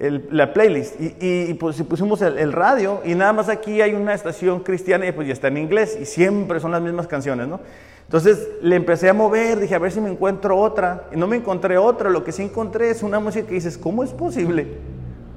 la 0.00 0.52
playlist. 0.52 0.96
Y, 0.98 1.54
pues 1.54 1.80
pusimos 1.84 2.20
el, 2.20 2.52
radio 2.52 3.00
y 3.04 3.14
nada 3.14 3.32
más 3.32 3.48
aquí 3.48 3.80
hay 3.80 3.94
una 3.94 4.12
estación 4.12 4.64
cristiana 4.64 5.06
y 5.06 5.12
pues 5.12 5.28
ya 5.28 5.34
está 5.34 5.46
en 5.46 5.58
inglés 5.58 5.96
y 6.00 6.04
siempre 6.04 6.58
son 6.58 6.72
las 6.72 6.82
mismas 6.82 7.06
canciones, 7.06 7.46
¿no? 7.46 7.60
Entonces 8.06 8.48
le 8.60 8.74
empecé 8.74 9.08
a 9.08 9.14
mover, 9.14 9.60
dije 9.60 9.76
a 9.76 9.78
ver 9.78 9.92
si 9.92 10.00
me 10.00 10.10
encuentro 10.10 10.58
otra. 10.58 11.04
Y 11.12 11.16
no 11.16 11.28
me 11.28 11.36
encontré 11.36 11.78
otra, 11.78 12.10
lo 12.10 12.24
que 12.24 12.32
sí 12.32 12.42
encontré 12.42 12.90
es 12.90 13.04
una 13.04 13.20
música 13.20 13.46
que 13.46 13.54
dices, 13.54 13.78
¿cómo 13.78 14.02
es 14.02 14.10
posible? 14.10 14.66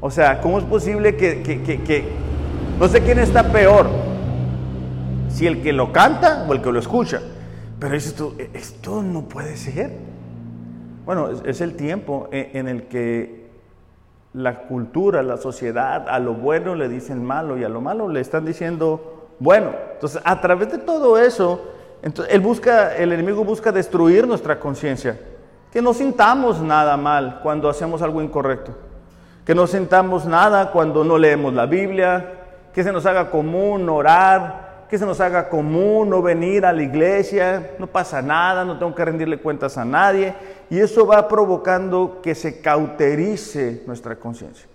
O 0.05 0.11
sea, 0.11 0.41
¿cómo 0.41 0.59
es 0.59 0.65
posible 0.65 1.15
que, 1.15 1.41
que, 1.41 1.61
que, 1.63 2.03
no 2.77 2.89
sé 2.89 3.01
quién 3.03 3.19
está 3.19 3.41
peor? 3.53 3.87
Si 5.29 5.47
el 5.47 5.63
que 5.63 5.71
lo 5.71 5.93
canta 5.93 6.45
o 6.45 6.51
el 6.51 6.61
que 6.61 6.73
lo 6.73 6.79
escucha. 6.79 7.21
Pero 7.79 7.93
dices 7.93 8.13
e, 8.37 8.49
esto 8.53 9.01
no 9.01 9.21
puede 9.29 9.55
ser. 9.55 9.93
Bueno, 11.05 11.29
es, 11.45 11.61
el 11.61 11.77
tiempo 11.77 12.27
en, 12.33 12.67
el 12.67 12.87
que 12.87 13.49
la 14.33 14.63
cultura, 14.63 15.23
la 15.23 15.37
sociedad, 15.37 16.09
a 16.09 16.19
lo 16.19 16.33
bueno 16.33 16.75
le 16.75 16.89
dicen 16.89 17.23
malo 17.23 17.57
y 17.57 17.63
a 17.63 17.69
lo 17.69 17.79
malo 17.79 18.09
le 18.09 18.19
están 18.19 18.43
diciendo 18.43 19.29
bueno. 19.39 19.71
Entonces, 19.93 20.21
a 20.25 20.41
través 20.41 20.69
de 20.69 20.79
todo 20.79 21.17
eso, 21.17 21.61
entonces, 22.01 22.41
busca, 22.41 22.93
el 22.97 23.13
enemigo 23.13 23.45
busca 23.45 23.71
destruir 23.71 24.27
nuestra 24.27 24.59
conciencia. 24.59 25.17
Que 25.71 25.81
no 25.81 25.93
sintamos 25.93 26.61
nada 26.61 26.97
mal 26.97 27.39
cuando 27.41 27.69
hacemos 27.69 28.01
algo 28.01 28.21
incorrecto. 28.21 28.75
Que 29.45 29.55
no 29.55 29.67
sintamos 29.67 30.25
nada 30.25 30.71
cuando 30.71 31.03
no 31.03 31.17
leemos 31.17 31.53
la 31.53 31.65
Biblia. 31.65 32.39
Que 32.73 32.83
se 32.83 32.91
nos 32.91 33.05
haga 33.05 33.29
común 33.29 33.89
orar. 33.89 34.85
Que 34.89 34.97
se 34.97 35.05
nos 35.05 35.19
haga 35.19 35.49
común 35.49 36.09
no 36.09 36.21
venir 36.21 36.65
a 36.65 36.73
la 36.73 36.83
iglesia. 36.83 37.71
No 37.79 37.87
pasa 37.87 38.21
nada, 38.21 38.63
no 38.63 38.77
tengo 38.77 38.93
que 38.95 39.05
rendirle 39.05 39.39
cuentas 39.39 39.77
a 39.77 39.85
nadie. 39.85 40.33
Y 40.69 40.79
eso 40.79 41.05
va 41.05 41.27
provocando 41.27 42.21
que 42.21 42.35
se 42.35 42.61
cauterice 42.61 43.83
nuestra 43.85 44.15
conciencia. 44.15 44.67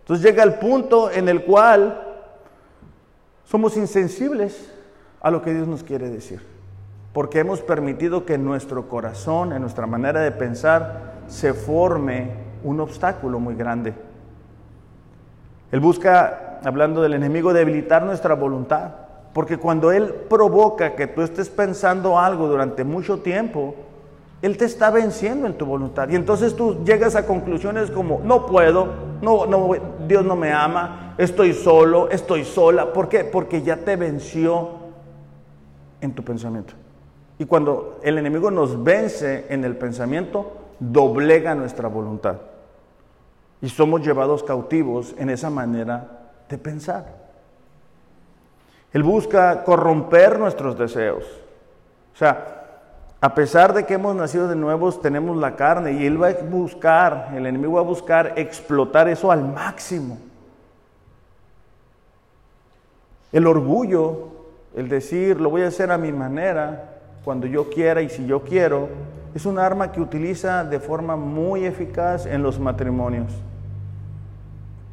Entonces 0.00 0.24
llega 0.24 0.42
el 0.42 0.54
punto 0.54 1.10
en 1.10 1.28
el 1.28 1.44
cual 1.44 2.00
somos 3.44 3.76
insensibles 3.76 4.72
a 5.20 5.30
lo 5.30 5.42
que 5.42 5.54
Dios 5.54 5.68
nos 5.68 5.82
quiere 5.82 6.08
decir 6.08 6.52
porque 7.12 7.40
hemos 7.40 7.60
permitido 7.60 8.24
que 8.24 8.34
en 8.34 8.44
nuestro 8.44 8.88
corazón, 8.88 9.52
en 9.52 9.60
nuestra 9.60 9.86
manera 9.86 10.20
de 10.20 10.32
pensar, 10.32 11.12
se 11.26 11.52
forme 11.52 12.30
un 12.64 12.80
obstáculo 12.80 13.38
muy 13.38 13.54
grande. 13.54 13.92
Él 15.72 15.80
busca, 15.80 16.60
hablando 16.62 17.00
del 17.00 17.14
enemigo, 17.14 17.52
debilitar 17.54 18.04
nuestra 18.04 18.34
voluntad. 18.34 18.90
Porque 19.32 19.56
cuando 19.56 19.90
Él 19.90 20.14
provoca 20.28 20.94
que 20.94 21.06
tú 21.06 21.22
estés 21.22 21.48
pensando 21.48 22.18
algo 22.18 22.46
durante 22.46 22.84
mucho 22.84 23.20
tiempo, 23.20 23.74
Él 24.42 24.58
te 24.58 24.66
está 24.66 24.90
venciendo 24.90 25.46
en 25.46 25.54
tu 25.54 25.64
voluntad. 25.64 26.10
Y 26.10 26.14
entonces 26.14 26.54
tú 26.54 26.84
llegas 26.84 27.16
a 27.16 27.26
conclusiones 27.26 27.90
como, 27.90 28.20
no 28.22 28.44
puedo, 28.44 28.88
no, 29.22 29.46
no, 29.46 29.70
Dios 30.06 30.24
no 30.26 30.36
me 30.36 30.52
ama, 30.52 31.14
estoy 31.16 31.54
solo, 31.54 32.10
estoy 32.10 32.44
sola. 32.44 32.92
¿Por 32.92 33.08
qué? 33.08 33.24
Porque 33.24 33.62
ya 33.62 33.78
te 33.78 33.96
venció 33.96 34.72
en 36.02 36.12
tu 36.12 36.22
pensamiento. 36.22 36.74
Y 37.38 37.46
cuando 37.46 37.98
el 38.02 38.18
enemigo 38.18 38.50
nos 38.50 38.84
vence 38.84 39.46
en 39.48 39.64
el 39.64 39.76
pensamiento, 39.76 40.52
doblega 40.78 41.54
nuestra 41.54 41.88
voluntad. 41.88 42.36
Y 43.62 43.68
somos 43.68 44.04
llevados 44.04 44.42
cautivos 44.42 45.14
en 45.16 45.30
esa 45.30 45.48
manera 45.48 46.06
de 46.48 46.58
pensar. 46.58 47.06
Él 48.92 49.02
busca 49.02 49.64
corromper 49.64 50.38
nuestros 50.38 50.76
deseos. 50.76 51.24
O 52.14 52.16
sea, 52.16 52.62
a 53.20 53.34
pesar 53.34 53.72
de 53.72 53.86
que 53.86 53.94
hemos 53.94 54.14
nacido 54.16 54.48
de 54.48 54.56
nuevos, 54.56 55.00
tenemos 55.00 55.36
la 55.36 55.56
carne 55.56 55.92
y 55.92 56.06
Él 56.06 56.20
va 56.20 56.28
a 56.28 56.42
buscar, 56.42 57.30
el 57.34 57.46
enemigo 57.46 57.74
va 57.74 57.80
a 57.80 57.84
buscar 57.84 58.34
explotar 58.36 59.08
eso 59.08 59.30
al 59.30 59.44
máximo. 59.44 60.18
El 63.30 63.46
orgullo, 63.46 64.28
el 64.74 64.88
decir, 64.88 65.40
lo 65.40 65.50
voy 65.50 65.62
a 65.62 65.68
hacer 65.68 65.90
a 65.90 65.98
mi 65.98 66.12
manera, 66.12 66.98
cuando 67.24 67.46
yo 67.46 67.70
quiera 67.70 68.02
y 68.02 68.08
si 68.08 68.26
yo 68.26 68.42
quiero, 68.42 68.88
es 69.34 69.46
un 69.46 69.58
arma 69.58 69.92
que 69.92 70.00
utiliza 70.00 70.64
de 70.64 70.80
forma 70.80 71.16
muy 71.16 71.64
eficaz 71.64 72.26
en 72.26 72.42
los 72.42 72.58
matrimonios. 72.58 73.32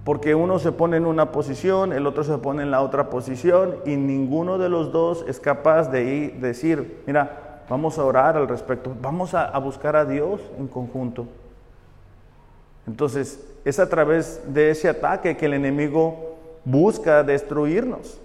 Porque 0.09 0.33
uno 0.33 0.57
se 0.57 0.71
pone 0.71 0.97
en 0.97 1.05
una 1.05 1.31
posición, 1.31 1.93
el 1.93 2.07
otro 2.07 2.23
se 2.23 2.35
pone 2.39 2.63
en 2.63 2.71
la 2.71 2.81
otra 2.81 3.11
posición 3.11 3.75
y 3.85 3.95
ninguno 3.95 4.57
de 4.57 4.67
los 4.67 4.91
dos 4.91 5.23
es 5.27 5.39
capaz 5.39 5.91
de 5.91 6.03
ir, 6.03 6.33
decir, 6.39 7.03
mira, 7.05 7.61
vamos 7.69 7.99
a 7.99 8.03
orar 8.03 8.35
al 8.35 8.47
respecto, 8.47 8.91
vamos 8.99 9.35
a, 9.35 9.45
a 9.45 9.59
buscar 9.59 9.95
a 9.95 10.05
Dios 10.05 10.41
en 10.57 10.67
conjunto. 10.67 11.27
Entonces, 12.87 13.47
es 13.63 13.77
a 13.77 13.87
través 13.87 14.41
de 14.51 14.71
ese 14.71 14.89
ataque 14.89 15.37
que 15.37 15.45
el 15.45 15.53
enemigo 15.53 16.37
busca 16.65 17.21
destruirnos. 17.21 18.19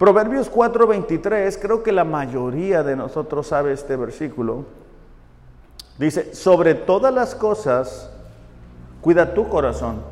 Proverbios 0.00 0.50
4:23, 0.50 1.60
creo 1.62 1.84
que 1.84 1.92
la 1.92 2.02
mayoría 2.02 2.82
de 2.82 2.96
nosotros 2.96 3.46
sabe 3.46 3.72
este 3.72 3.94
versículo. 3.94 4.64
Dice, 5.96 6.34
sobre 6.34 6.74
todas 6.74 7.14
las 7.14 7.36
cosas, 7.36 8.10
cuida 9.06 9.34
tu 9.34 9.48
corazón. 9.48 10.02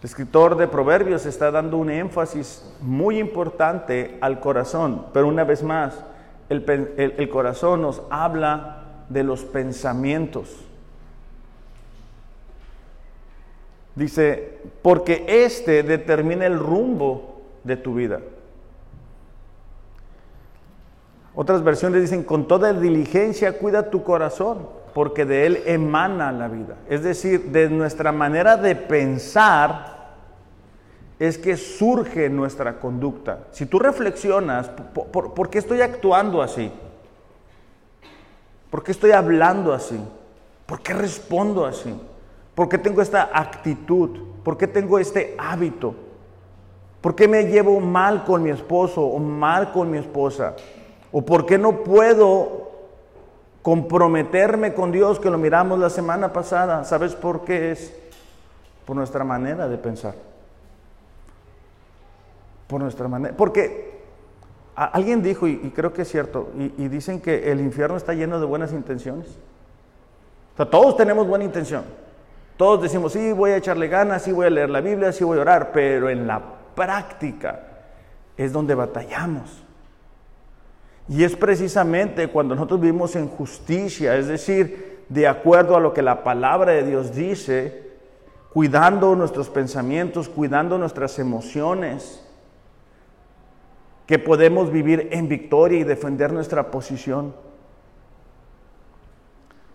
El 0.00 0.04
escritor 0.04 0.56
de 0.56 0.66
Proverbios 0.66 1.24
está 1.24 1.52
dando 1.52 1.76
un 1.76 1.88
énfasis 1.88 2.68
muy 2.80 3.20
importante 3.20 4.18
al 4.20 4.40
corazón, 4.40 5.06
pero 5.12 5.28
una 5.28 5.44
vez 5.44 5.62
más, 5.62 5.94
el, 6.48 7.28
corazón 7.30 7.82
nos 7.82 8.02
habla 8.10 9.04
de 9.08 9.22
los 9.22 9.44
pensamientos. 9.44 10.48
Dice, 13.94 14.58
porque 14.82 15.24
este 15.28 15.84
determina 15.84 16.46
el 16.46 16.58
rumbo 16.58 17.40
de 17.62 17.76
tu 17.76 17.94
vida. 17.94 18.18
Otras 21.36 21.62
versiones 21.62 22.00
dicen, 22.00 22.24
con 22.24 22.48
toda 22.48 22.72
diligencia 22.72 23.56
cuida 23.58 23.90
tu 23.90 24.02
corazón, 24.02 24.79
porque 24.94 25.24
de 25.24 25.46
él 25.46 25.62
emana 25.66 26.32
la 26.32 26.48
vida. 26.48 26.76
Es 26.88 27.02
decir, 27.02 27.50
de 27.50 27.68
nuestra 27.68 28.12
manera 28.12 28.56
de 28.56 28.74
pensar 28.74 30.00
es 31.18 31.36
que 31.36 31.56
surge 31.56 32.30
nuestra 32.30 32.78
conducta. 32.80 33.40
Si 33.52 33.66
tú 33.66 33.78
reflexionas, 33.78 34.70
¿por, 34.70 35.50
qué 35.50 35.58
estoy 35.58 35.82
actuando 35.82 36.40
así? 36.40 36.72
¿Por 38.70 38.82
qué 38.82 38.92
estoy 38.92 39.10
hablando 39.10 39.74
así? 39.74 40.00
¿Por 40.64 40.80
qué 40.80 40.94
respondo 40.94 41.66
así? 41.66 41.94
¿Por 42.54 42.68
qué 42.68 42.78
tengo 42.78 43.02
esta 43.02 43.30
actitud? 43.34 44.18
¿Por 44.42 44.56
qué 44.56 44.66
tengo 44.66 44.98
este 44.98 45.34
hábito? 45.38 45.94
¿Por 47.00 47.14
qué 47.14 47.28
me 47.28 47.44
llevo 47.44 47.80
mal 47.80 48.24
con 48.24 48.42
mi 48.42 48.50
esposo 48.50 49.02
o 49.02 49.18
mal 49.18 49.72
con 49.72 49.90
mi 49.90 49.98
esposa? 49.98 50.54
¿O 51.12 51.22
por 51.22 51.44
qué 51.44 51.58
no 51.58 51.82
puedo 51.82 52.59
comprometerme 53.70 54.74
con 54.74 54.90
Dios 54.90 55.20
que 55.20 55.30
lo 55.30 55.38
miramos 55.38 55.78
la 55.78 55.90
semana 55.90 56.32
pasada? 56.32 56.82
¿Sabes 56.82 57.14
por 57.14 57.44
qué 57.44 57.70
es? 57.70 57.96
Por 58.84 58.96
nuestra 58.96 59.22
manera 59.22 59.68
de 59.68 59.78
pensar. 59.78 60.16
Por 62.66 62.80
nuestra 62.80 63.06
manera. 63.06 63.32
Porque 63.36 64.00
alguien 64.74 65.22
dijo, 65.22 65.46
y, 65.46 65.70
creo 65.72 65.92
que 65.92 66.02
es 66.02 66.08
cierto, 66.08 66.50
y, 66.56 66.88
dicen 66.88 67.20
que 67.20 67.52
el 67.52 67.60
infierno 67.60 67.96
está 67.96 68.12
lleno 68.12 68.40
de 68.40 68.46
buenas 68.46 68.72
intenciones. 68.72 69.28
O 70.54 70.56
sea, 70.56 70.68
todos 70.68 70.96
tenemos 70.96 71.28
buena 71.28 71.44
intención. 71.44 71.84
Todos 72.56 72.82
decimos, 72.82 73.12
sí, 73.12 73.30
voy 73.30 73.52
a 73.52 73.56
echarle 73.58 73.86
ganas, 73.86 74.22
sí 74.22 74.32
voy 74.32 74.46
a 74.46 74.50
leer 74.50 74.70
la 74.70 74.80
Biblia, 74.80 75.12
sí 75.12 75.22
voy 75.22 75.38
a 75.38 75.42
orar, 75.42 75.70
pero 75.72 76.10
en 76.10 76.26
la 76.26 76.42
práctica 76.74 77.60
es 78.36 78.52
donde 78.52 78.74
batallamos. 78.74 79.62
Y 81.10 81.24
es 81.24 81.34
precisamente 81.34 82.28
cuando 82.28 82.54
nosotros 82.54 82.80
vivimos 82.80 83.16
en 83.16 83.26
justicia, 83.26 84.16
es 84.16 84.28
decir, 84.28 85.00
de 85.08 85.26
acuerdo 85.26 85.76
a 85.76 85.80
lo 85.80 85.92
que 85.92 86.02
la 86.02 86.22
palabra 86.22 86.70
de 86.70 86.84
Dios 86.84 87.12
dice, 87.12 87.90
cuidando 88.52 89.16
nuestros 89.16 89.50
pensamientos, 89.50 90.28
cuidando 90.28 90.78
nuestras 90.78 91.18
emociones, 91.18 92.24
que 94.06 94.20
podemos 94.20 94.70
vivir 94.70 95.08
en 95.10 95.28
victoria 95.28 95.80
y 95.80 95.84
defender 95.84 96.32
nuestra 96.32 96.70
posición. 96.70 97.34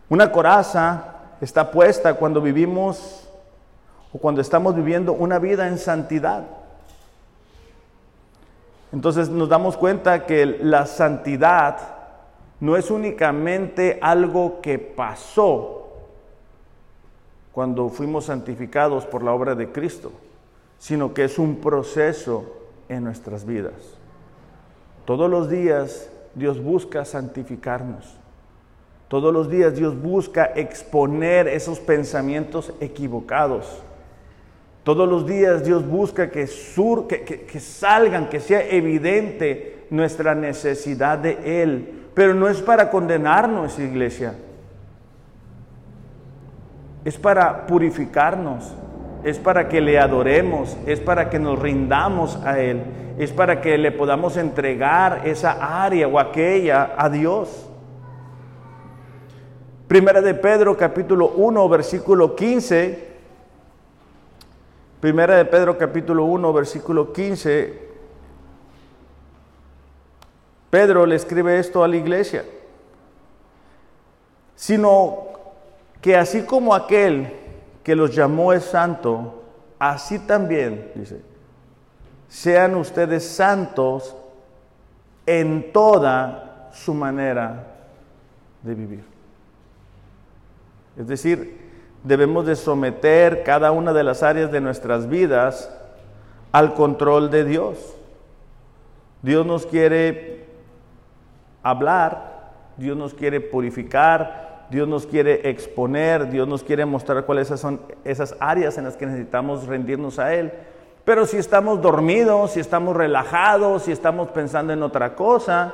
Una 0.08 0.32
coraza 0.32 1.15
está 1.41 1.69
puesta 1.69 2.13
cuando 2.13 2.39
vivimos 2.39 3.30
o 4.13 4.19
cuando 4.19 4.39
estamos 4.39 4.74
viviendo 4.74 5.12
una 5.12 5.38
vida 5.38 5.67
en 5.67 5.80
santidad. 5.80 6.45
Entonces 8.95 9.27
nos 9.27 9.49
damos 9.49 9.75
cuenta 9.75 10.25
que 10.25 10.45
la 10.45 10.86
santidad 10.86 11.79
no 12.62 12.77
es 12.77 12.89
únicamente 12.89 13.99
algo 14.01 14.62
que 14.62 14.79
pasó 14.79 15.89
cuando 17.51 17.89
fuimos 17.89 18.25
santificados 18.25 19.05
por 19.05 19.21
la 19.21 19.34
obra 19.34 19.53
de 19.53 19.69
Cristo, 19.69 20.13
sino 20.79 21.13
que 21.13 21.25
es 21.25 21.38
un 21.38 21.58
proceso 21.58 22.45
en 22.88 23.03
nuestras 23.03 23.45
vidas. 23.45 23.73
Todos 25.03 25.29
los 25.29 25.49
días 25.49 26.10
Dios 26.34 26.63
busca 26.63 27.03
santificarnos. 27.03 28.15
Todos 29.10 29.34
los 29.34 29.49
días 29.49 29.75
Dios 29.75 30.01
busca 30.01 30.45
exponer 30.55 31.49
esos 31.49 31.81
pensamientos 31.81 32.71
equivocados 32.79 33.84
todos 34.86 35.10
los 35.10 35.26
días 35.26 35.65
Dios 35.65 35.86
busca 35.86 36.30
que, 36.30 36.45
sur, 36.45 37.08
que, 37.08 37.60
salgan, 37.60 38.30
que 38.30 38.39
sea 38.39 38.62
evidente 38.69 39.88
nuestra 39.89 40.36
necesidad 40.36 41.17
de 41.17 41.63
Él. 41.63 42.04
Pero 42.13 42.36
no 42.36 42.48
es 42.48 42.62
para 42.62 42.91
condenarnos, 42.91 43.80
iglesia. 43.80 44.36
Es 47.04 47.17
para 47.17 47.65
purificarnos. 47.65 48.76
Es 49.24 49.39
para 49.39 49.67
que 49.69 49.82
le 49.82 49.98
adoremos. 49.98 50.78
Es 50.86 51.00
para 51.00 51.32
que 51.32 51.39
nos 51.39 51.58
rindamos 51.58 52.36
a 52.45 52.60
Él. 52.60 52.84
Es 53.17 53.32
para 53.32 53.62
que 53.62 53.80
le 53.80 53.91
podamos 53.91 54.38
entregar 54.38 55.24
esa 55.26 55.84
área 55.84 56.08
o 56.08 56.19
aquella 56.19 56.93
a 56.95 57.10
Dios. 57.10 57.71
Primera 59.88 60.21
de 60.21 60.36
Pedro 60.36 60.78
capítulo 60.78 61.30
1 61.30 61.69
versículo 61.69 62.36
15 62.36 63.14
Primera 65.05 65.35
de 65.35 65.45
Pedro 65.45 65.77
capítulo 65.77 66.25
1, 66.25 66.51
versículo 66.51 67.13
15. 67.13 67.79
Pedro 70.71 71.05
le 71.05 71.15
escribe 71.15 71.59
esto 71.59 71.83
a 71.83 71.87
la 71.87 71.95
iglesia. 71.95 72.43
Sino 74.55 75.27
que 76.01 76.17
así 76.17 76.41
como 76.41 76.73
aquel 76.73 77.31
que 77.83 77.95
los 77.95 78.15
llamó 78.15 78.51
es 78.51 78.63
santo, 78.63 79.43
así 79.77 80.17
también, 80.17 80.91
dice, 80.95 81.21
sean 82.27 82.73
ustedes 82.73 83.27
santos 83.27 84.15
en 85.27 85.71
toda 85.71 86.71
su 86.73 86.95
manera 86.95 87.75
de 88.63 88.73
vivir. 88.73 89.03
Es 90.97 91.07
decir, 91.07 91.64
debemos 92.05 92.45
de 92.45 92.55
someter 92.55 93.43
cada 93.43 93.71
una 93.71 93.91
de 93.91 94.03
las 94.03 94.23
áreas 94.23 94.51
de 94.51 94.61
nuestras 94.61 95.09
vidas 95.09 95.71
al 96.51 96.73
control 96.73 97.29
de 97.31 97.43
Dios. 97.43 97.95
Dios 99.23 99.45
nos 99.45 99.65
quiere 99.65 100.45
hablar, 101.63 102.51
Dios 102.77 102.95
nos 102.95 103.15
quiere 103.15 103.41
purificar, 103.41 104.67
Dios 104.69 104.87
nos 104.87 105.07
quiere 105.07 105.49
exponer, 105.49 106.29
Dios 106.29 106.47
nos 106.47 106.63
quiere 106.63 106.85
mostrar 106.85 107.25
cuáles 107.25 107.47
son 107.47 107.81
esas 108.03 108.35
áreas 108.39 108.77
en 108.77 108.83
las 108.83 108.97
que 108.97 109.07
necesitamos 109.07 109.65
rendirnos 109.65 110.19
a 110.19 110.33
Él. 110.33 110.53
Pero 111.03 111.25
si 111.25 111.37
estamos 111.37 111.81
dormidos, 111.81 112.51
si 112.51 112.59
estamos 112.59 112.95
relajados, 112.95 113.83
si 113.83 113.91
estamos 113.91 114.29
pensando 114.29 114.73
en 114.73 114.83
otra 114.83 115.15
cosa, 115.15 115.73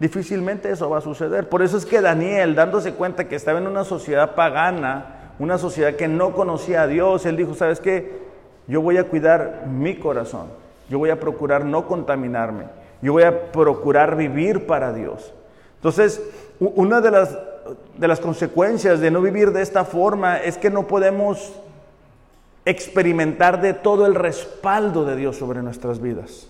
difícilmente 0.00 0.70
eso 0.70 0.90
va 0.90 0.98
a 0.98 1.00
suceder. 1.00 1.48
Por 1.48 1.62
eso 1.62 1.76
es 1.76 1.86
que 1.86 2.00
Daniel, 2.00 2.56
dándose 2.56 2.94
cuenta 2.94 3.28
que 3.28 3.36
estaba 3.36 3.58
en 3.58 3.68
una 3.68 3.84
sociedad 3.84 4.34
pagana, 4.34 5.23
una 5.38 5.58
sociedad 5.58 5.94
que 5.96 6.08
no 6.08 6.32
conocía 6.32 6.82
a 6.82 6.86
Dios, 6.86 7.26
él 7.26 7.36
dijo, 7.36 7.54
¿sabes 7.54 7.80
qué? 7.80 8.24
Yo 8.66 8.80
voy 8.80 8.96
a 8.96 9.04
cuidar 9.04 9.66
mi 9.68 9.96
corazón, 9.96 10.46
yo 10.88 10.98
voy 10.98 11.10
a 11.10 11.20
procurar 11.20 11.64
no 11.64 11.86
contaminarme, 11.86 12.64
yo 13.02 13.12
voy 13.12 13.24
a 13.24 13.52
procurar 13.52 14.16
vivir 14.16 14.66
para 14.66 14.92
Dios. 14.92 15.32
Entonces, 15.76 16.22
una 16.60 17.00
de 17.00 17.10
las, 17.10 17.36
de 17.98 18.08
las 18.08 18.20
consecuencias 18.20 19.00
de 19.00 19.10
no 19.10 19.20
vivir 19.20 19.52
de 19.52 19.62
esta 19.62 19.84
forma 19.84 20.38
es 20.38 20.56
que 20.56 20.70
no 20.70 20.86
podemos 20.86 21.52
experimentar 22.64 23.60
de 23.60 23.74
todo 23.74 24.06
el 24.06 24.14
respaldo 24.14 25.04
de 25.04 25.16
Dios 25.16 25.36
sobre 25.36 25.62
nuestras 25.62 26.00
vidas. 26.00 26.48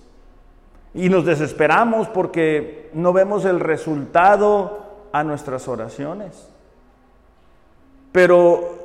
Y 0.95 1.09
nos 1.09 1.25
desesperamos 1.25 2.07
porque 2.09 2.91
no 2.95 3.13
vemos 3.13 3.45
el 3.45 3.59
resultado 3.59 5.09
a 5.13 5.25
nuestras 5.25 5.67
oraciones. 5.67 6.49
Pero, 8.15 8.79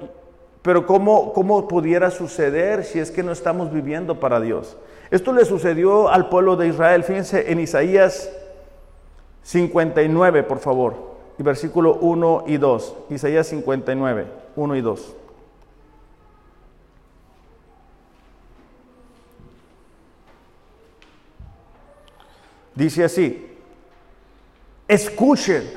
pero 0.63 0.87
¿cómo, 0.87 1.33
¿cómo 1.33 1.67
pudiera 1.67 2.09
suceder 2.09 2.83
si 2.83 2.97
es 2.97 3.11
que 3.11 3.21
no 3.21 3.31
estamos 3.31 3.71
viviendo 3.71 4.19
para 4.19 4.39
Dios? 4.39 4.75
Esto 5.11 5.33
le 5.33 5.45
sucedió 5.45 6.09
al 6.09 6.29
pueblo 6.29 6.55
de 6.55 6.67
Israel. 6.67 7.03
Fíjense 7.03 7.51
en 7.51 7.59
Isaías 7.59 8.31
59, 9.43 10.41
por 10.41 10.57
favor, 10.57 10.95
y 11.37 11.43
versículo 11.43 11.99
1 12.01 12.45
y 12.47 12.57
2. 12.57 12.95
Isaías 13.11 13.45
59, 13.45 14.25
1 14.55 14.75
y 14.75 14.81
2. 14.81 15.15
Dice 22.73 23.03
así, 23.03 23.55
escuchen, 24.87 25.69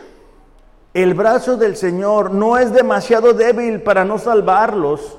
el 0.95 1.15
brazo 1.15 1.57
del 1.57 1.77
Señor 1.77 2.33
no 2.33 2.59
es 2.59 2.73
demasiado 2.73 3.33
débil 3.33 3.83
para 3.83 4.05
no 4.05 4.19
salvarlos, 4.19 5.19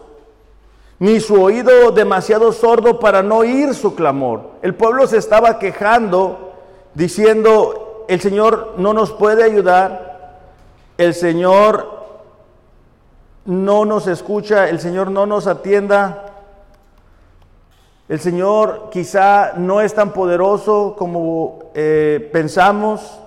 ni 1.00 1.20
su 1.20 1.42
oído 1.42 1.92
demasiado 1.92 2.52
sordo 2.52 3.00
para 3.00 3.24
no 3.24 3.38
oír 3.38 3.74
su 3.74 3.96
clamor. 3.96 4.52
El 4.62 4.76
pueblo 4.76 5.08
se 5.08 5.18
estaba 5.18 5.58
quejando, 5.58 6.54
diciendo, 6.94 8.06
el 8.08 8.22
Señor 8.22 8.76
no 8.78 8.94
nos 8.94 9.12
puede 9.12 9.44
ayudar, 9.44 10.40
el 10.98 11.14
Señor 11.16 12.04
no 13.46 13.86
nos 13.86 14.08
escucha, 14.08 14.70
el 14.70 14.80
Señor 14.80 15.10
no 15.10 15.26
nos 15.26 15.48
atienda, 15.48 16.26
el 18.08 18.20
Señor 18.20 18.90
quizá 18.92 19.54
no 19.58 19.82
es 19.82 19.96
tan 19.96 20.14
poderoso 20.14 20.96
como 20.98 21.72
eh, 21.74 22.30
pensamos, 22.32 23.20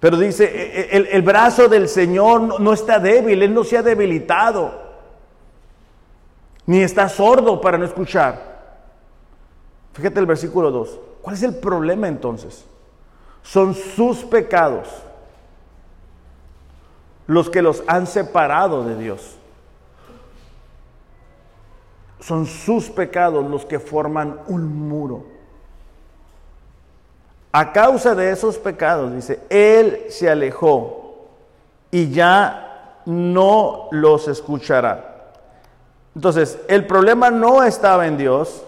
pero 0.00 0.16
dice, 0.16 0.44
e, 0.44 0.80
e, 0.80 0.96
el, 0.96 1.06
el, 1.06 1.22
brazo 1.22 1.68
del 1.68 1.88
Señor 1.88 2.60
no 2.60 2.72
está 2.72 2.98
débil, 3.00 3.42
Él 3.42 3.52
no 3.52 3.64
se 3.64 3.76
ha 3.76 3.82
debilitado, 3.82 4.72
ni 6.66 6.82
está 6.82 7.08
sordo 7.08 7.60
para 7.60 7.78
no 7.78 7.84
escuchar. 7.84 8.48
Fíjate 9.94 10.20
el 10.20 10.26
versículo 10.26 10.70
2. 10.70 11.00
¿Cuál 11.22 11.34
es 11.34 11.42
el 11.42 11.56
problema 11.56 12.06
entonces? 12.06 12.64
Son 13.42 13.74
sus 13.74 14.18
pecados 14.18 14.88
los 17.26 17.50
que 17.50 17.62
los 17.62 17.82
han 17.86 18.06
separado 18.06 18.84
de 18.84 18.96
Dios. 18.96 19.36
Son 22.20 22.46
sus 22.46 22.88
pecados 22.90 23.48
los 23.48 23.64
que 23.64 23.78
forman 23.78 24.40
un 24.46 24.88
muro. 24.88 25.37
A 27.52 27.72
causa 27.72 28.14
de 28.14 28.30
esos 28.30 28.58
pecados, 28.58 29.14
dice, 29.14 29.40
Él 29.48 30.04
se 30.10 30.28
alejó 30.28 31.28
y 31.90 32.10
ya 32.10 33.00
no 33.06 33.88
los 33.90 34.28
escuchará. 34.28 35.32
Entonces, 36.14 36.58
el 36.68 36.86
problema 36.86 37.30
no 37.30 37.62
estaba 37.62 38.06
en 38.06 38.18
Dios, 38.18 38.64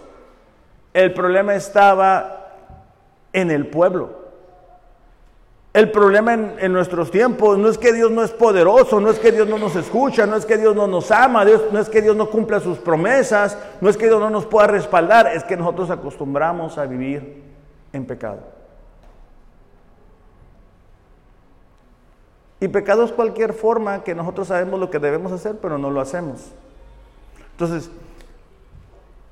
el 0.94 1.12
problema 1.12 1.54
estaba 1.54 2.52
en 3.32 3.50
el 3.50 3.66
pueblo. 3.66 4.20
El 5.72 5.92
problema 5.92 6.34
en, 6.34 6.72
nuestros 6.72 7.12
tiempos 7.12 7.56
no 7.56 7.68
es 7.68 7.78
que 7.78 7.92
Dios 7.92 8.10
no 8.10 8.24
es 8.24 8.32
poderoso, 8.32 8.98
no 8.98 9.08
es 9.08 9.20
que 9.20 9.30
Dios 9.30 9.46
no 9.46 9.56
nos 9.56 9.76
escucha, 9.76 10.26
no 10.26 10.34
es 10.34 10.44
que 10.44 10.56
Dios 10.56 10.74
no 10.74 10.88
nos 10.88 11.12
ama, 11.12 11.44
Dios, 11.44 11.62
no 11.70 11.78
es 11.78 11.88
que 11.88 12.02
Dios 12.02 12.16
no 12.16 12.28
cumpla 12.28 12.58
sus 12.58 12.78
promesas, 12.78 13.56
no 13.80 13.88
es 13.88 13.96
que 13.96 14.06
Dios 14.06 14.18
no 14.18 14.30
nos 14.30 14.46
pueda 14.46 14.66
respaldar, 14.66 15.28
es 15.28 15.44
que 15.44 15.56
nosotros 15.56 15.90
acostumbramos 15.90 16.76
a 16.76 16.86
vivir 16.86 17.44
en 17.92 18.04
pecado. 18.04 18.59
Y 22.60 22.68
pecado 22.68 23.04
es 23.04 23.12
cualquier 23.12 23.54
forma 23.54 24.04
que 24.04 24.14
nosotros 24.14 24.48
sabemos 24.48 24.78
lo 24.78 24.90
que 24.90 24.98
debemos 24.98 25.32
hacer, 25.32 25.56
pero 25.60 25.78
no 25.78 25.90
lo 25.90 26.00
hacemos. 26.00 26.52
Entonces, 27.52 27.90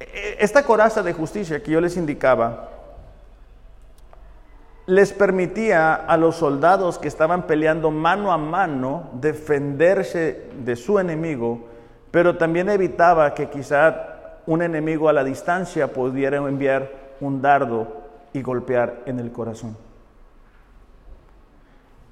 e, 0.01 0.37
esta 0.41 0.64
coraza 0.64 1.03
de 1.03 1.12
justicia 1.12 1.62
que 1.62 1.73
yo 1.73 1.81
les 1.81 1.97
indicaba, 1.99 2.71
les 4.87 5.12
permitía 5.12 5.95
a 5.95 6.17
los 6.17 6.37
soldados 6.37 6.99
que 6.99 7.09
estaban 7.09 7.47
peleando 7.47 7.91
mano 7.91 8.33
a 8.33 8.38
mano 8.38 9.11
defenderse 9.12 10.49
de 10.64 10.77
su 10.77 10.99
enemigo, 10.99 11.67
pero 12.11 12.38
también 12.38 12.71
evitaba 12.71 13.35
que 13.35 13.51
quizá 13.51 14.41
un 14.47 14.62
enemigo 14.62 15.11
a 15.11 15.12
la 15.12 15.25
distancia 15.25 15.93
pudiera 15.93 16.38
enviar 16.38 16.91
un 17.21 17.43
dardo 17.43 17.87
y 18.33 18.41
golpear 18.41 19.03
en 19.05 19.21
el 19.21 19.31
corazón. 19.31 19.88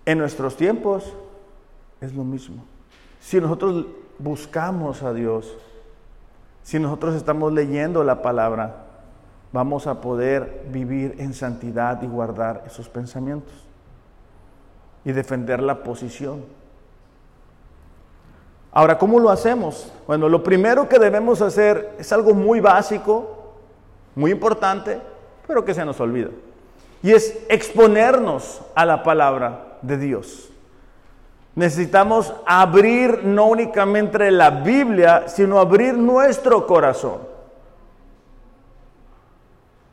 En 0.06 0.18
nuestros 0.18 0.56
tiempos 0.56 1.12
es 2.00 2.14
lo 2.14 2.22
mismo. 2.22 2.64
Si 3.20 3.40
nosotros 3.40 3.86
buscamos 4.20 5.02
a 5.02 5.12
Dios, 5.12 5.52
si 6.62 6.78
nosotros 6.78 7.16
estamos 7.16 7.52
leyendo 7.52 8.04
la 8.04 8.22
palabra, 8.22 8.84
vamos 9.52 9.88
a 9.88 10.00
poder 10.00 10.64
vivir 10.70 11.16
en 11.18 11.34
santidad 11.34 12.00
y 12.02 12.06
guardar 12.06 12.62
esos 12.66 12.88
pensamientos 12.88 13.52
y 15.04 15.10
defender 15.10 15.60
la 15.60 15.82
posición. 15.82 16.44
Ahora, 18.70 18.98
¿cómo 18.98 19.18
lo 19.18 19.30
hacemos? 19.30 19.92
Bueno, 20.06 20.28
lo 20.28 20.44
primero 20.44 20.88
que 20.88 21.00
debemos 21.00 21.42
hacer 21.42 21.96
es 21.98 22.12
algo 22.12 22.32
muy 22.32 22.60
básico, 22.60 23.54
muy 24.14 24.30
importante, 24.30 25.00
pero 25.48 25.64
que 25.64 25.74
se 25.74 25.84
nos 25.84 25.98
olvida. 25.98 26.28
Y 27.02 27.10
es 27.10 27.44
exponernos 27.48 28.62
a 28.76 28.84
la 28.84 29.02
palabra 29.02 29.65
de 29.86 29.98
Dios. 29.98 30.50
Necesitamos 31.54 32.34
abrir 32.44 33.24
no 33.24 33.46
únicamente 33.46 34.30
la 34.30 34.50
Biblia, 34.50 35.24
sino 35.26 35.58
abrir 35.58 35.94
nuestro 35.94 36.66
corazón. 36.66 37.36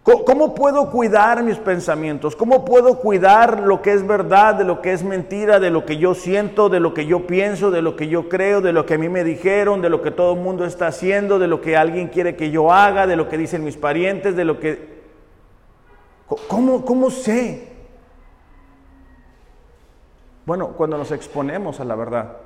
¿Cómo 0.04 0.54
puedo 0.54 0.92
cuidar 0.92 1.42
mis 1.44 1.58
pensamientos? 1.58 2.36
¿Cómo 2.36 2.66
puedo 2.66 3.00
cuidar 3.00 3.62
lo 3.62 3.82
que 3.82 3.94
es 3.94 4.06
verdad, 4.06 4.56
de 4.56 4.66
lo 4.66 4.82
que 4.82 4.92
es 4.92 5.02
mentira, 5.02 5.62
de 5.62 5.70
lo 5.70 5.86
que 5.86 5.96
yo 5.96 6.14
siento, 6.14 6.68
de 6.68 6.82
lo 6.82 6.94
que 6.94 7.06
yo 7.06 7.26
pienso, 7.26 7.72
de 7.72 7.82
lo 7.82 7.96
que 7.96 8.10
yo 8.10 8.28
creo, 8.28 8.60
de 8.60 8.74
lo 8.74 8.86
que 8.86 8.96
a 8.96 8.98
mí 8.98 9.08
me 9.08 9.24
dijeron, 9.24 9.82
de 9.82 9.90
lo 9.90 10.02
que 10.02 10.12
todo 10.12 10.34
el 10.34 10.42
mundo 10.42 10.66
está 10.66 10.88
haciendo, 10.88 11.40
de 11.40 11.48
lo 11.48 11.62
que 11.62 11.78
alguien 11.78 12.10
quiere 12.10 12.36
que 12.36 12.52
yo 12.52 12.74
haga, 12.74 13.08
de 13.08 13.16
lo 13.16 13.30
que 13.30 13.38
dicen 13.38 13.64
mis 13.64 13.78
parientes, 13.78 14.36
de 14.36 14.44
lo 14.44 14.60
que... 14.60 15.02
¿Cómo, 16.50 16.84
cómo 16.84 17.10
sé? 17.10 17.73
Bueno, 20.46 20.70
cuando 20.70 20.98
nos 20.98 21.12
exponemos 21.12 21.80
a 21.80 21.86
la 21.86 21.96
verdad. 21.96 22.38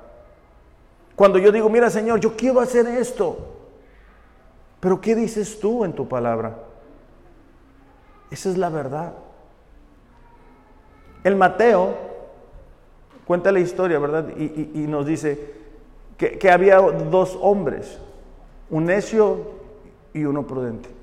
Cuando 1.16 1.38
yo 1.38 1.50
digo, 1.50 1.68
mira 1.68 1.90
Señor, 1.90 2.20
yo 2.20 2.36
quiero 2.36 2.60
hacer 2.60 2.86
esto, 2.86 3.38
pero 4.78 5.00
¿qué 5.00 5.16
dices 5.16 5.58
tú 5.58 5.84
en 5.84 5.92
tu 5.92 6.06
palabra? 6.06 6.56
Esa 8.30 8.50
es 8.50 8.56
la 8.56 8.68
verdad. 8.68 9.14
El 11.24 11.34
Mateo 11.34 11.96
cuenta 13.24 13.50
la 13.50 13.60
historia, 13.60 13.98
¿verdad? 13.98 14.28
Y, 14.36 14.86
nos 14.86 15.06
dice 15.06 15.54
que, 16.16 16.38
que 16.38 16.50
había 16.50 16.76
dos 16.76 17.36
hombres, 17.40 17.98
un 18.70 18.84
necio 18.84 19.38
y 20.14 20.24
uno 20.24 20.46
prudente. 20.46 20.97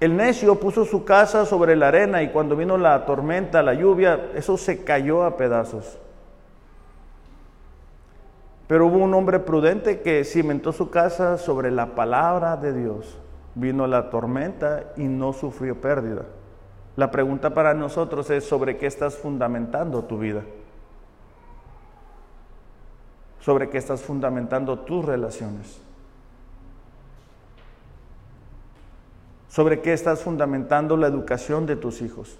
El 0.00 0.16
necio 0.16 0.60
puso 0.60 0.84
su 0.84 1.04
casa 1.04 1.46
sobre 1.46 1.74
la 1.76 1.88
arena 1.88 2.22
y 2.22 2.30
cuando 2.30 2.56
vino 2.56 2.76
la 2.76 3.06
tormenta, 3.06 3.62
la 3.62 3.74
lluvia, 3.74 4.30
eso 4.34 4.56
se 4.56 4.84
cayó 4.84 5.24
a 5.24 5.36
pedazos. 5.36 5.98
Pero 8.66 8.86
hubo 8.86 8.98
un 8.98 9.14
hombre 9.14 9.38
prudente 9.38 10.00
que 10.00 10.24
cimentó 10.24 10.72
su 10.72 10.90
casa 10.90 11.38
sobre 11.38 11.70
la 11.70 11.94
palabra 11.94 12.56
de 12.56 12.72
Dios 12.72 13.18
vino 13.56 13.86
la 13.86 14.10
tormenta 14.10 14.92
y 14.96 15.04
no 15.04 15.32
sufrió 15.32 15.80
pérdida. 15.80 16.22
La 16.94 17.10
pregunta 17.10 17.52
para 17.52 17.74
nosotros 17.74 18.30
es 18.30 18.44
sobre 18.44 18.76
qué 18.76 18.86
estás 18.86 19.16
fundamentando 19.16 20.04
tu 20.04 20.18
vida. 20.18 20.42
sobre 23.38 23.70
qué 23.70 23.78
estás 23.78 24.02
fundamentando 24.02 24.80
tus 24.80 25.04
relaciones. 25.04 25.80
Sobre 29.56 29.80
qué 29.80 29.94
estás 29.94 30.20
fundamentando 30.20 30.98
la 30.98 31.06
educación 31.06 31.64
de 31.64 31.76
tus 31.76 32.02
hijos. 32.02 32.38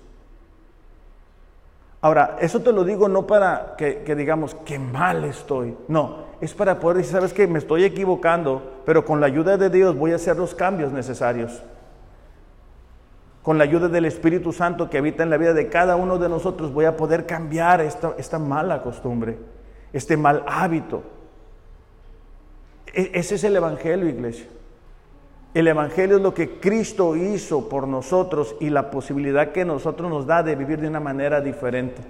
Ahora, 2.02 2.36
eso 2.42 2.60
te 2.60 2.72
lo 2.72 2.84
digo 2.84 3.08
no 3.08 3.26
para 3.26 3.74
que, 3.78 4.14
digamos, 4.14 4.54
qué 4.66 4.78
mal 4.78 5.24
estoy. 5.24 5.74
No, 5.88 6.26
es 6.42 6.52
para 6.52 6.78
poder 6.78 6.98
decir, 6.98 7.12
sabes 7.12 7.32
que 7.32 7.46
me 7.46 7.58
estoy 7.58 7.84
equivocando, 7.84 8.82
pero 8.84 9.06
con 9.06 9.18
la 9.18 9.28
ayuda 9.28 9.56
de 9.56 9.70
Dios 9.70 9.96
voy 9.96 10.12
a 10.12 10.16
hacer 10.16 10.36
los 10.36 10.54
cambios 10.54 10.92
necesarios. 10.92 11.62
Con 13.42 13.56
la 13.56 13.64
ayuda 13.64 13.88
del 13.88 14.04
Espíritu 14.04 14.52
Santo 14.52 14.90
que 14.90 14.98
habita 14.98 15.22
en 15.22 15.30
la 15.30 15.38
vida 15.38 15.54
de 15.54 15.70
cada 15.70 15.96
uno 15.96 16.18
de 16.18 16.28
nosotros 16.28 16.70
voy 16.70 16.84
a 16.84 16.98
poder 16.98 17.24
cambiar 17.24 17.80
esta, 17.80 18.12
esta 18.18 18.38
mala 18.38 18.82
costumbre, 18.82 19.38
este 19.94 20.18
mal 20.18 20.44
hábito. 20.46 21.02
E, 22.92 23.12
ese 23.14 23.36
es 23.36 23.44
el 23.44 23.56
Evangelio, 23.56 24.06
iglesia. 24.06 24.48
El 25.56 25.68
Evangelio 25.68 26.16
es 26.16 26.22
lo 26.22 26.34
que 26.34 26.60
Cristo 26.60 27.16
hizo 27.16 27.66
por 27.70 27.88
nosotros 27.88 28.56
y 28.60 28.68
la 28.68 28.90
posibilidad 28.90 29.52
que 29.52 29.64
nosotros 29.64 30.10
nos 30.10 30.26
da 30.26 30.42
de 30.42 30.54
vivir 30.54 30.82
de 30.82 30.88
una 30.88 31.00
manera 31.00 31.40
diferente. 31.40 32.02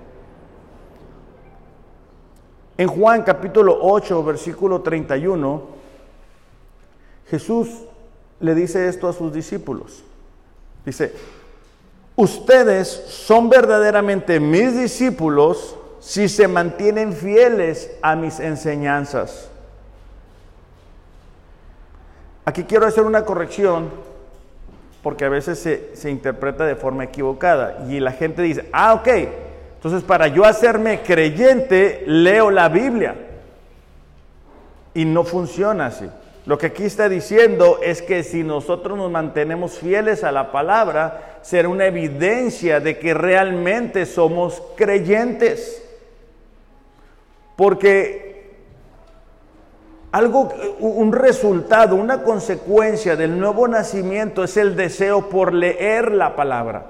En 2.76 2.88
Juan 2.88 3.22
capítulo 3.22 3.78
8, 3.80 4.24
versículo 4.24 4.82
31, 4.82 5.62
Jesús 7.28 7.68
le 8.40 8.52
dice 8.56 8.88
esto 8.88 9.06
a 9.06 9.12
sus 9.12 9.32
discípulos. 9.32 10.02
Dice, 10.84 11.14
ustedes 12.16 12.88
son 12.88 13.48
verdaderamente 13.48 14.40
mis 14.40 14.76
discípulos 14.76 15.76
si 16.00 16.28
se 16.28 16.48
mantienen 16.48 17.12
fieles 17.12 17.96
a 18.02 18.16
mis 18.16 18.40
enseñanzas. 18.40 19.52
Aquí 22.46 22.62
quiero 22.62 22.86
hacer 22.86 23.02
una 23.02 23.24
corrección 23.24 23.90
porque 25.02 25.24
a 25.24 25.28
veces 25.28 25.58
se, 25.94 26.10
interpreta 26.10 26.64
de 26.64 26.76
forma 26.76 27.04
equivocada 27.04 27.84
y 27.88 27.98
la 27.98 28.12
gente 28.12 28.42
dice, 28.42 28.68
ah, 28.72 28.94
ok, 28.94 29.08
entonces 29.74 30.04
para 30.04 30.28
yo 30.28 30.44
hacerme 30.44 31.00
creyente 31.00 32.04
leo 32.06 32.52
la 32.52 32.68
Biblia 32.68 33.16
y 34.94 35.04
no 35.04 35.24
funciona 35.24 35.86
así. 35.86 36.08
Lo 36.44 36.56
que 36.56 36.66
aquí 36.66 36.84
está 36.84 37.08
diciendo 37.08 37.80
es 37.82 38.00
que 38.00 38.22
si 38.22 38.44
nosotros 38.44 38.96
nos 38.96 39.10
mantenemos 39.10 39.78
fieles 39.78 40.22
a 40.22 40.30
la 40.30 40.52
palabra, 40.52 41.38
será 41.42 41.68
una 41.68 41.86
evidencia 41.86 42.78
de 42.78 43.00
que 43.00 43.12
realmente 43.12 44.06
somos 44.06 44.62
creyentes. 44.76 45.82
Porque 47.56 48.25
algo, 50.12 50.48
un 50.80 51.12
resultado, 51.12 51.96
una 51.96 52.22
consecuencia 52.22 53.16
del 53.16 53.38
nuevo 53.38 53.68
nacimiento 53.68 54.44
es 54.44 54.56
el 54.56 54.76
deseo 54.76 55.28
por 55.28 55.52
leer 55.52 56.12
la 56.12 56.36
palabra. 56.36 56.86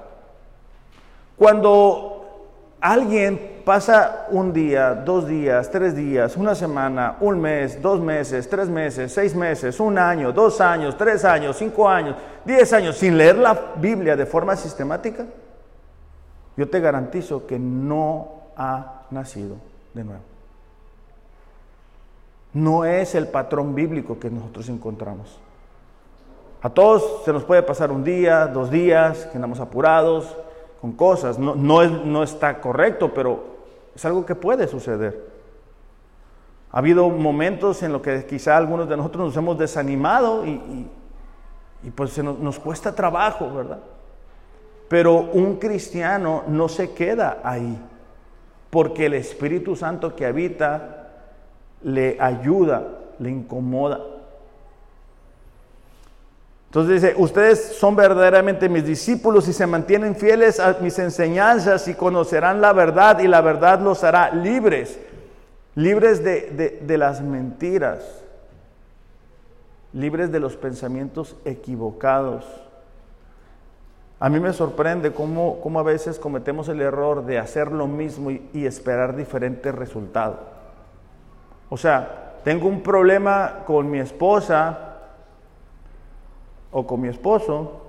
Cuando 1.35 2.75
alguien 2.79 3.61
pasa 3.65 4.27
un 4.29 4.53
día, 4.53 4.93
dos 4.93 5.27
días, 5.27 5.69
tres 5.69 5.95
días, 5.95 6.37
una 6.37 6.55
semana, 6.55 7.17
un 7.19 7.39
mes, 7.39 7.81
dos 7.81 7.99
meses, 7.99 8.49
tres 8.49 8.69
meses, 8.69 9.11
seis 9.11 9.35
meses, 9.35 9.79
un 9.79 9.97
año, 9.97 10.31
dos 10.31 10.61
años, 10.61 10.95
tres 10.97 11.25
años, 11.25 11.57
cinco 11.57 11.89
años, 11.89 12.15
diez 12.45 12.71
años 12.71 12.97
sin 12.97 13.17
leer 13.17 13.37
la 13.37 13.73
Biblia 13.75 14.15
de 14.15 14.25
forma 14.25 14.55
sistemática, 14.55 15.25
yo 16.55 16.69
te 16.69 16.79
garantizo 16.79 17.45
que 17.45 17.59
no 17.59 18.51
ha 18.55 19.03
nacido 19.11 19.57
de 19.93 20.03
nuevo 20.03 20.36
no 22.57 22.85
es 22.85 23.13
el 23.13 23.27
patrón 23.27 23.75
bíblico 23.75 24.19
que 24.19 24.31
nosotros 24.31 24.67
encontramos. 24.69 25.39
A 26.61 26.71
todos 26.71 27.23
se 27.23 27.31
nos 27.31 27.43
puede 27.43 27.61
pasar 27.61 27.91
un 27.91 28.03
día, 28.03 28.47
dos 28.47 28.71
días, 28.71 29.27
que 29.27 29.37
andamos 29.37 29.59
apurados 29.59 30.35
con 30.81 30.93
cosas. 30.93 31.37
No, 31.37 31.55
no, 31.55 32.23
está 32.23 32.59
correcto, 32.59 33.13
pero 33.13 33.43
es 33.95 34.03
algo 34.05 34.25
que 34.25 34.33
puede 34.33 34.67
suceder. 34.67 35.37
Ha 36.71 36.79
habido 36.79 37.09
momentos 37.09 37.83
en 37.83 37.93
los 37.93 38.01
que 38.01 38.25
quizá 38.25 38.57
algunos 38.57 38.89
de 38.89 38.97
nosotros 38.97 39.27
nos 39.27 39.37
hemos 39.37 39.57
desanimado 39.57 40.43
y, 40.45 40.87
pues 41.95 42.17
nos, 42.23 42.39
nos 42.39 42.57
cuesta 42.57 42.93
trabajo, 42.95 43.53
¿verdad? 43.53 43.79
Pero 44.89 45.13
un 45.13 45.57
cristiano 45.57 46.43
no 46.47 46.67
se 46.69 46.91
queda 46.91 47.39
ahí, 47.43 47.79
porque 48.71 49.05
el 49.05 49.13
Espíritu 49.13 49.75
Santo 49.75 50.15
que 50.15 50.25
habita 50.25 50.96
le 51.83 52.17
ayuda, 52.19 52.87
le 53.19 53.29
incomoda. 53.29 53.99
Entonces 56.67 57.01
dice, 57.01 57.15
ustedes 57.17 57.77
son 57.77 57.95
verdaderamente 57.95 58.67
mis 58.67 58.85
discípulos 58.85 59.47
y 59.47 59.53
se 59.53 59.65
mantienen 59.65 60.15
fieles 60.15 60.59
a 60.59 60.77
mis 60.81 60.99
enseñanzas 60.99 61.87
y 61.87 61.93
conocerán 61.93 62.59
la 62.59 62.73
verdad 62.73 63.19
y 63.19 63.27
la 63.27 63.39
verdad 63.41 63.79
los 63.79 64.03
hará 64.03 64.31
libres, 64.31 64.99
libres 65.75 66.23
de, 66.23 66.97
las 66.97 67.21
mentiras, 67.21 68.03
libres 69.93 70.29
de 70.31 70.41
los 70.41 70.57
pensamientos 70.57 71.37
equivocados. 71.45 72.45
A 74.19 74.29
mí 74.29 74.39
me 74.39 74.51
sorprende 74.51 75.13
cómo, 75.13 75.79
a 75.79 75.83
veces 75.83 76.19
cometemos 76.19 76.67
el 76.67 76.81
error 76.81 77.25
de 77.25 77.37
hacer 77.37 77.71
lo 77.71 77.87
mismo 77.87 78.29
y 78.29 78.65
esperar 78.65 79.15
diferentes 79.15 79.73
resultados. 79.73 80.56
O 81.69 81.77
sea, 81.77 82.39
tengo 82.43 82.67
un 82.67 82.81
problema 82.81 83.63
con 83.65 83.89
mi 83.89 83.99
esposa 83.99 84.95
o 86.71 86.85
con 86.85 87.01
mi 87.01 87.07
esposo 87.07 87.81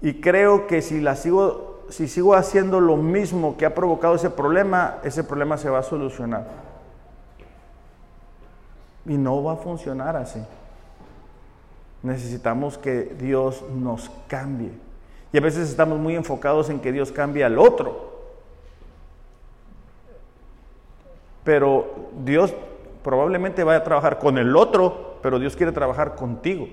y 0.00 0.20
creo 0.20 0.66
que 0.66 0.82
si 0.82 1.00
la 1.00 1.16
sigo 1.16 1.68
si 1.88 2.06
sigo 2.06 2.34
haciendo 2.34 2.80
lo 2.80 2.96
mismo 2.96 3.56
que 3.56 3.66
ha 3.66 3.74
provocado 3.74 4.14
ese 4.14 4.30
problema, 4.30 4.98
ese 5.02 5.24
problema 5.24 5.56
se 5.56 5.70
va 5.70 5.78
a 5.78 5.82
solucionar. 5.82 6.46
Y 9.06 9.16
no 9.16 9.42
va 9.42 9.54
a 9.54 9.56
funcionar 9.56 10.16
así. 10.16 10.40
Necesitamos 12.02 12.76
que 12.76 13.16
Dios 13.18 13.64
nos 13.74 14.10
cambie. 14.28 14.70
Y 15.32 15.38
a 15.38 15.40
veces 15.40 15.68
estamos 15.70 15.98
muy 15.98 16.14
enfocados 16.14 16.68
en 16.68 16.80
que 16.80 16.92
Dios 16.92 17.10
cambie 17.10 17.44
al 17.44 17.58
otro. 17.58 18.08
Pero 21.42 22.10
Dios 22.22 22.54
probablemente 23.08 23.64
vaya 23.64 23.78
a 23.78 23.84
trabajar 23.84 24.18
con 24.18 24.36
el 24.36 24.54
otro, 24.54 25.16
pero 25.22 25.38
Dios 25.38 25.56
quiere 25.56 25.72
trabajar 25.72 26.14
contigo. 26.14 26.68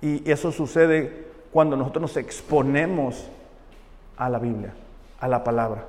Y 0.00 0.30
eso 0.30 0.50
sucede 0.50 1.26
cuando 1.52 1.76
nosotros 1.76 2.00
nos 2.00 2.16
exponemos 2.16 3.28
a 4.16 4.30
la 4.30 4.38
Biblia, 4.38 4.72
a 5.20 5.28
la 5.28 5.44
palabra. 5.44 5.84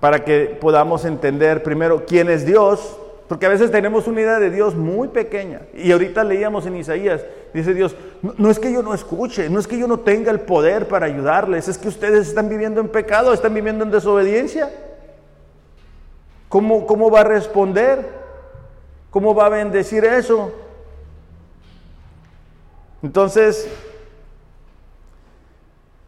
Para 0.00 0.24
que 0.24 0.56
podamos 0.58 1.04
entender 1.04 1.62
primero 1.62 2.06
quién 2.06 2.30
es 2.30 2.46
Dios, 2.46 2.98
porque 3.28 3.44
a 3.44 3.50
veces 3.50 3.70
tenemos 3.70 4.06
una 4.06 4.22
idea 4.22 4.38
de 4.38 4.50
Dios 4.50 4.74
muy 4.74 5.08
pequeña. 5.08 5.60
Y 5.74 5.92
ahorita 5.92 6.24
leíamos 6.24 6.64
en 6.64 6.76
Isaías, 6.76 7.22
dice 7.52 7.74
Dios, 7.74 7.94
no, 8.22 8.50
es 8.50 8.58
que 8.58 8.72
yo 8.72 8.82
no 8.82 8.94
escuche, 8.94 9.50
no 9.50 9.60
es 9.60 9.66
que 9.66 9.78
yo 9.78 9.86
no 9.86 10.00
tenga 10.00 10.30
el 10.30 10.40
poder 10.40 10.88
para 10.88 11.04
ayudarles, 11.04 11.68
es 11.68 11.76
que 11.76 11.88
ustedes 11.88 12.28
están 12.28 12.48
viviendo 12.48 12.80
en 12.80 12.88
pecado, 12.88 13.34
están 13.34 13.52
viviendo 13.52 13.84
en 13.84 13.90
desobediencia. 13.90 14.72
¿Cómo, 16.48 16.86
cómo 16.86 17.10
va 17.10 17.20
a 17.20 17.24
responder? 17.24 18.08
¿Cómo 19.10 19.34
va 19.34 19.46
a 19.46 19.50
bendecir 19.50 20.06
eso? 20.06 20.50
Entonces, 23.02 23.68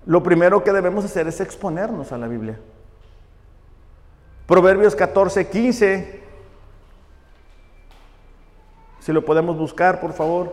lo 0.07 0.23
primero 0.23 0.65
que 0.65 0.73
debemos 0.73 1.05
hacer 1.05 1.29
es 1.29 1.39
exponernos 1.43 2.13
a 2.13 2.19
la 2.19 2.29
Biblia. 2.29 2.59
Proverbios 4.47 4.97
14, 4.97 5.49
15 5.49 6.30
si 9.01 9.13
lo 9.13 9.25
podemos 9.25 9.57
buscar, 9.57 10.01
por 10.01 10.13
favor. 10.13 10.53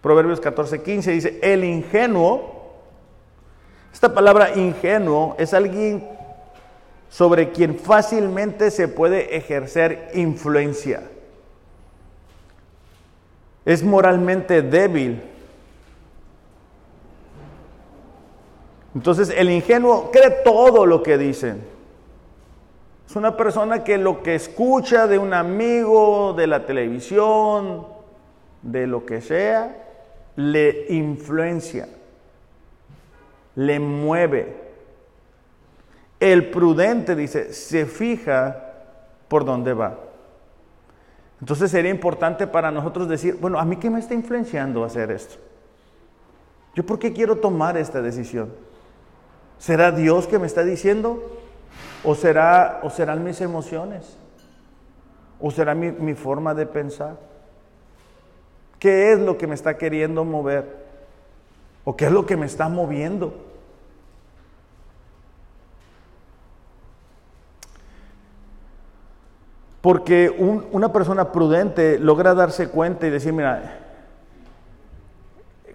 Proverbios 0.00 0.40
14, 0.40 0.82
15 0.82 1.10
dice, 1.10 1.38
el 1.42 1.64
ingenuo, 1.64 2.72
esta 3.92 4.12
palabra 4.12 4.54
ingenuo 4.54 5.34
es 5.38 5.54
alguien 5.54 6.06
sobre 7.08 7.52
quien 7.52 7.78
fácilmente 7.78 8.70
se 8.70 8.88
puede 8.88 9.36
ejercer 9.36 10.10
influencia. 10.14 11.04
Es 13.64 13.82
moralmente 13.82 14.60
débil. 14.60 15.22
Entonces 18.94 19.30
el 19.30 19.50
ingenuo 19.50 20.10
cree 20.12 20.30
todo 20.44 20.84
lo 20.84 21.02
que 21.02 21.16
dicen. 21.16 21.73
Es 23.14 23.16
una 23.16 23.36
persona 23.36 23.84
que 23.84 23.96
lo 23.96 24.24
que 24.24 24.34
escucha 24.34 25.06
de 25.06 25.20
un 25.20 25.34
amigo, 25.34 26.34
de 26.36 26.48
la 26.48 26.66
televisión, 26.66 27.86
de 28.60 28.88
lo 28.88 29.06
que 29.06 29.20
sea, 29.20 29.84
le 30.34 30.86
influencia, 30.88 31.88
le 33.54 33.78
mueve. 33.78 34.56
El 36.18 36.50
prudente, 36.50 37.14
dice, 37.14 37.52
se 37.52 37.86
fija 37.86 38.72
por 39.28 39.44
dónde 39.44 39.74
va. 39.74 39.96
Entonces 41.40 41.70
sería 41.70 41.92
importante 41.92 42.48
para 42.48 42.72
nosotros 42.72 43.08
decir, 43.08 43.38
bueno, 43.40 43.60
¿a 43.60 43.64
mí 43.64 43.76
qué 43.76 43.90
me 43.90 44.00
está 44.00 44.14
influenciando 44.14 44.82
hacer 44.82 45.12
esto? 45.12 45.36
¿Yo 46.74 46.84
por 46.84 46.98
qué 46.98 47.12
quiero 47.12 47.36
tomar 47.36 47.76
esta 47.76 48.02
decisión? 48.02 48.52
¿Será 49.60 49.92
Dios 49.92 50.26
que 50.26 50.40
me 50.40 50.48
está 50.48 50.64
diciendo? 50.64 51.43
¿O, 52.02 52.14
será, 52.14 52.80
o 52.82 52.90
serán 52.90 53.24
mis 53.24 53.40
emociones? 53.40 54.16
¿O 55.40 55.50
será 55.50 55.74
mi, 55.74 55.90
mi 55.90 56.14
forma 56.14 56.54
de 56.54 56.66
pensar? 56.66 57.16
¿Qué 58.78 59.12
es 59.12 59.18
lo 59.18 59.38
que 59.38 59.46
me 59.46 59.54
está 59.54 59.78
queriendo 59.78 60.24
mover? 60.24 60.84
¿O 61.84 61.96
qué 61.96 62.06
es 62.06 62.12
lo 62.12 62.26
que 62.26 62.36
me 62.36 62.46
está 62.46 62.68
moviendo? 62.68 63.34
Porque 69.84 70.30
una 70.72 70.94
persona 70.94 71.30
prudente 71.30 71.98
logra 71.98 72.32
darse 72.32 72.70
cuenta 72.70 73.06
y 73.06 73.10
decir, 73.10 73.34
mira, 73.34 73.80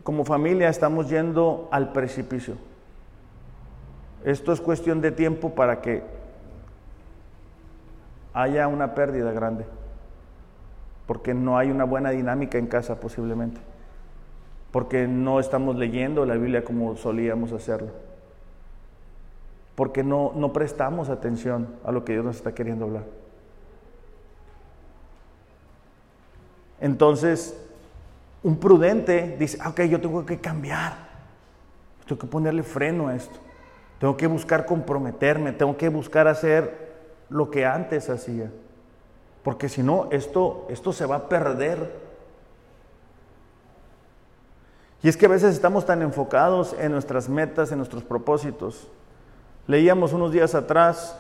como 0.02 0.26
familia 0.26 0.68
estamos 0.68 1.10
yendo 1.10 1.70
al 1.72 1.92
precipicio. 1.92 2.56
Esto 4.24 4.52
es 4.52 4.60
cuestión 4.60 5.02
de 5.02 5.12
tiempo 5.12 5.56
para 5.56 5.82
que 5.82 6.04
haya 8.34 8.68
una 8.68 8.94
pérdida 8.94 9.32
grande, 9.32 9.66
porque 11.08 11.34
no 11.34 11.58
hay 11.58 11.72
una 11.72 11.84
buena 11.84 12.12
dinámica 12.12 12.58
en 12.58 12.68
casa 12.68 13.00
posiblemente, 13.00 13.60
porque 14.72 15.08
no 15.08 15.40
estamos 15.40 15.76
leyendo 15.78 16.26
la 16.26 16.36
Biblia 16.36 16.64
como 16.64 16.96
solíamos 16.96 17.54
hacerlo, 17.54 17.90
porque 19.76 20.04
no, 20.04 20.34
no 20.36 20.54
prestamos 20.54 21.10
atención 21.10 21.68
a 21.84 21.92
lo 21.92 22.04
que 22.04 22.14
Dios 22.14 22.26
nos 22.26 22.36
está 22.36 22.54
queriendo 22.54 22.86
hablar. 22.86 23.04
Entonces, 26.82 27.58
un 28.44 28.58
prudente 28.58 29.36
dice, 29.38 29.58
ah, 29.62 29.70
ok, 29.70 29.82
yo 29.82 30.00
tengo 30.00 30.26
que 30.26 30.40
cambiar, 30.40 30.94
tengo 32.06 32.20
que 32.20 32.28
ponerle 32.28 32.64
freno 32.64 33.08
a 33.08 33.16
esto, 33.16 33.40
tengo 34.00 34.16
que 34.16 34.28
buscar 34.28 34.66
comprometerme, 34.66 35.52
tengo 35.52 35.76
que 35.78 35.90
buscar 35.90 36.28
hacer 36.28 36.90
lo 37.30 37.52
que 37.52 37.66
antes 37.66 38.10
hacía, 38.10 38.50
porque 39.44 39.70
si 39.70 39.84
no, 39.84 40.08
esto, 40.12 40.66
esto 40.70 40.94
se 40.94 41.06
va 41.06 41.18
a 41.18 41.30
perder. 41.30 42.10
Y 45.02 45.08
es 45.08 45.16
que 45.16 45.28
a 45.28 45.30
veces 45.30 45.54
estamos 45.54 45.86
tan 45.86 46.02
enfocados 46.02 46.76
en 46.80 46.92
nuestras 46.92 47.30
metas, 47.30 47.72
en 47.72 47.78
nuestros 47.78 48.04
propósitos. 48.04 48.90
Leíamos 49.68 50.12
unos 50.14 50.32
días 50.32 50.56
atrás 50.56 51.18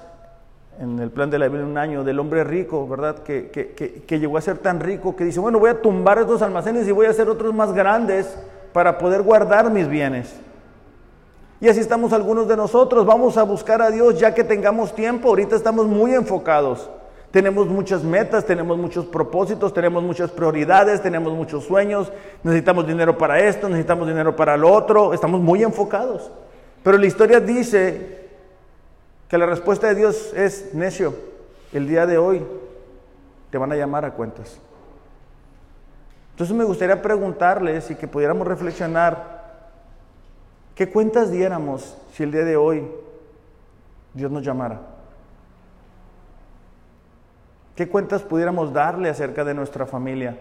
en 0.80 1.00
el 1.00 1.12
plan 1.12 1.30
de 1.30 1.39
la 1.39 1.48
Biblia 1.48 1.65
un 1.65 1.78
año 1.78 2.04
del 2.04 2.20
hombre 2.20 2.44
rico, 2.44 2.88
¿verdad? 2.88 3.20
Que, 3.20 3.50
que, 3.52 4.20
llegó 4.20 4.38
a 4.38 4.42
ser 4.42 4.58
tan 4.58 4.80
rico 4.80 5.15
que 5.15 5.26
dice, 5.26 5.39
bueno, 5.39 5.60
voy 5.60 5.70
a 5.70 5.82
tumbar 5.82 6.20
estos 6.20 6.42
almacenes 6.42 6.88
y 6.88 6.92
voy 6.92 7.06
a 7.06 7.10
hacer 7.10 7.30
otros 7.30 7.54
más 7.54 7.74
grandes 7.74 8.38
para 8.72 8.98
poder 8.98 9.22
guardar 9.22 9.70
mis 9.70 9.88
bienes. 9.88 10.39
Y 11.62 11.67
así 11.67 11.82
estamos 11.82 12.13
algunos 12.13 12.48
de 12.48 12.56
nosotros, 12.56 13.06
vamos 13.06 13.38
a 13.38 13.43
buscar 13.43 13.82
a 13.82 13.91
Dios 13.91 14.17
ya 14.17 14.34
que 14.34 14.43
tengamos 14.43 14.95
tiempo, 14.95 15.30
ahorita 15.30 15.56
estamos 15.56 15.88
muy 15.88 16.13
enfocados. 16.13 16.89
Tenemos 17.32 17.67
muchas 17.67 18.04
metas, 18.04 18.45
tenemos 18.45 18.78
muchos 18.78 19.06
propósitos, 19.06 19.74
tenemos 19.74 20.02
muchas 20.02 20.32
prioridades, 20.32 21.02
tenemos 21.02 21.34
muchos 21.34 21.65
sueños, 21.65 22.12
necesitamos 22.43 22.88
dinero 22.88 23.17
para 23.17 23.39
esto, 23.39 23.67
necesitamos 23.69 24.08
dinero 24.08 24.36
para 24.36 24.58
lo 24.58 24.72
otro, 24.72 25.13
estamos 25.13 25.39
muy 25.39 25.62
enfocados. 25.62 26.32
Pero 26.82 26.98
la 26.98 27.06
historia 27.06 27.39
dice 27.39 28.30
que 29.28 29.38
la 29.38 29.45
respuesta 29.45 29.88
de 29.88 29.95
Dios 29.95 30.34
es 30.34 30.74
necio. 30.74 31.13
El 31.72 31.88
día 31.88 32.08
de 32.08 32.17
hoy 32.17 32.43
te 33.52 33.58
van 33.60 33.72
a 33.72 33.76
llamar 33.76 34.06
a 34.06 34.12
cuentas. 34.12 34.58
Entonces 36.32 36.56
me 36.56 36.63
gustaría 36.63 37.00
preguntarles 37.02 37.91
y 37.91 37.95
que 37.95 38.08
pudiéramos 38.08 38.48
reflexionar, 38.48 39.38
¿qué 40.80 40.89
cuentas 40.89 41.30
diéramos 41.30 41.98
si 42.13 42.24
el 42.24 42.32
día 42.32 42.46
de 42.46 42.56
hoy 42.56 42.89
Dios 44.13 44.32
nos 44.32 44.42
llamara? 44.42 44.80
¿Qué 47.76 47.89
cuentas 47.89 48.22
pudiéramos 48.22 48.72
darle 48.72 49.10
acerca 49.10 49.44
de 49.44 49.54
nuestra 49.54 49.86
familia, 49.86 50.39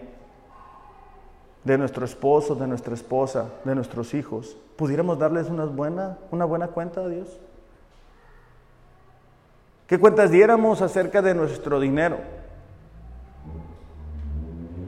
de 1.65 1.77
nuestro 1.77 2.05
esposo, 2.05 2.55
de 2.55 2.67
nuestra 2.67 2.93
esposa, 2.93 3.49
de 3.65 3.75
nuestros 3.75 4.13
hijos? 4.13 4.55
¿Pudiéramos 4.77 5.19
darles 5.19 5.49
una 5.49 5.65
buena, 5.65 6.17
una 6.31 6.45
buena 6.45 6.67
cuenta 6.69 7.01
a 7.01 7.09
Dios? 7.09 7.37
¿Qué 9.87 9.99
cuentas 9.99 10.31
diéramos 10.31 10.81
acerca 10.81 11.21
de 11.21 11.35
nuestro 11.35 11.81
dinero? 11.81 12.15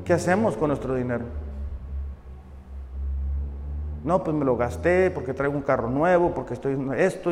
¿Qué 0.06 0.14
hacemos 0.14 0.56
con 0.56 0.70
nuestro 0.70 0.96
dinero? 0.96 1.26
No, 4.04 4.24
pues 4.24 4.36
me 4.36 4.46
lo 4.46 4.58
gasté 4.58 5.12
porque 5.12 5.34
traigo 5.34 5.56
un 5.56 5.62
carro 5.62 5.90
nuevo, 5.90 6.34
porque 6.34 6.54
estoy 6.54 6.78
esto. 6.98 7.32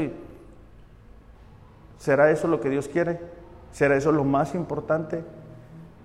¿Será 1.97 2.29
eso 2.31 2.47
lo 2.47 2.61
que 2.61 2.69
Dios 2.69 2.87
quiere? 2.87 3.19
¿Será 3.71 3.95
eso 3.95 4.11
lo 4.11 4.23
más 4.23 4.55
importante? 4.55 5.23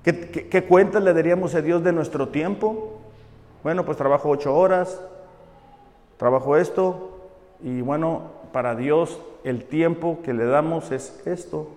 ¿Qué, 0.03 0.31
qué 0.31 0.65
cuentas 0.65 1.03
le 1.03 1.13
daríamos 1.13 1.55
a 1.55 1.63
Dios 1.63 1.83
de 1.85 1.93
nuestro 1.93 2.29
tiempo? 2.29 2.99
Bueno, 3.63 3.85
pues 3.85 3.97
trabajo 3.97 4.29
ocho 4.29 4.55
horas, 4.55 5.01
trabajo 6.19 6.57
esto 6.57 7.19
y 7.63 7.81
bueno, 7.81 8.23
para 8.53 8.75
Dios 8.75 9.21
el 9.43 9.65
tiempo 9.65 10.19
que 10.23 10.35
le 10.35 10.45
damos 10.45 10.91
es 10.93 11.27
esto. 11.27 11.69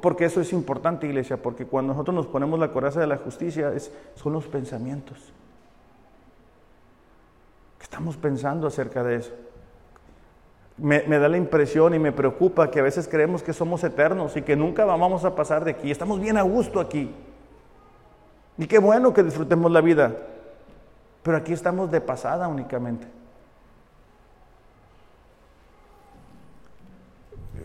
Porque 0.00 0.24
eso 0.24 0.40
es 0.40 0.52
importante, 0.52 1.06
iglesia, 1.06 1.42
porque 1.42 1.66
cuando 1.66 1.92
nosotros 1.92 2.14
nos 2.14 2.26
ponemos 2.26 2.58
la 2.60 2.70
coraza 2.70 3.00
de 3.00 3.08
la 3.08 3.16
justicia, 3.16 3.72
son 4.14 4.32
los 4.32 4.46
pensamientos. 4.46 5.18
¿Qué 7.90 7.96
estamos 7.96 8.16
pensando 8.16 8.68
acerca 8.68 9.02
de 9.02 9.16
eso? 9.16 9.32
Me, 10.78 11.00
da 11.02 11.28
la 11.28 11.36
impresión 11.36 11.92
y 11.92 11.98
me 11.98 12.12
preocupa 12.12 12.70
que 12.70 12.78
a 12.78 12.84
veces 12.84 13.08
creemos 13.08 13.42
que 13.42 13.52
somos 13.52 13.82
eternos 13.82 14.36
y 14.36 14.42
que 14.42 14.54
nunca 14.54 14.84
vamos 14.84 15.24
a 15.24 15.34
pasar 15.34 15.64
de 15.64 15.72
aquí. 15.72 15.90
Estamos 15.90 16.20
bien 16.20 16.36
a 16.36 16.42
gusto 16.42 16.78
aquí. 16.78 17.12
Y 18.56 18.66
qué 18.66 18.78
bueno 18.78 19.12
que 19.12 19.24
disfrutemos 19.24 19.72
la 19.72 19.80
vida. 19.80 20.16
Pero 21.24 21.36
aquí 21.36 21.52
estamos 21.52 21.90
de 21.90 22.00
pasada 22.00 22.46
únicamente. 22.46 23.08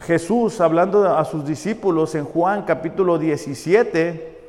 Jesús, 0.01 0.59
hablando 0.59 1.07
a 1.15 1.23
sus 1.23 1.45
discípulos 1.45 2.15
en 2.15 2.25
Juan 2.25 2.63
capítulo 2.63 3.19
17, 3.19 4.39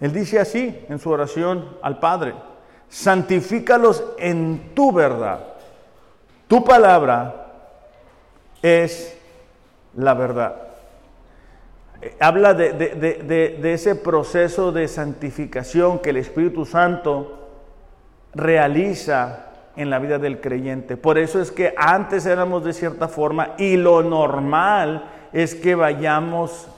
él 0.00 0.12
dice 0.12 0.40
así 0.40 0.84
en 0.88 0.98
su 0.98 1.10
oración 1.10 1.76
al 1.80 2.00
Padre, 2.00 2.34
santifícalos 2.88 4.04
en 4.18 4.74
tu 4.74 4.92
verdad. 4.92 5.40
Tu 6.46 6.64
palabra 6.64 7.46
es 8.62 9.16
la 9.94 10.14
verdad. 10.14 10.56
Habla 12.20 12.54
de, 12.54 12.72
de, 12.72 13.72
ese 13.72 13.96
proceso 13.96 14.70
de 14.70 14.86
santificación 14.86 15.98
que 15.98 16.10
el 16.10 16.18
Espíritu 16.18 16.64
Santo 16.64 17.48
realiza 18.34 19.46
en 19.76 19.90
la 19.90 19.98
vida 19.98 20.18
del 20.18 20.40
creyente. 20.40 20.96
Por 20.96 21.18
eso 21.18 21.40
es 21.40 21.50
que 21.50 21.74
antes 21.76 22.24
éramos 22.24 22.64
de 22.64 22.72
cierta 22.72 23.08
forma 23.08 23.54
y 23.58 23.76
lo 23.76 24.02
normal 24.02 25.10
es 25.32 25.54
que 25.54 25.74
vayamos 25.74 26.68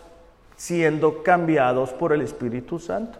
siendo 0.56 1.22
cambiados 1.22 1.92
por 1.92 2.12
el 2.12 2.22
Espíritu 2.22 2.78
Santo. 2.78 3.18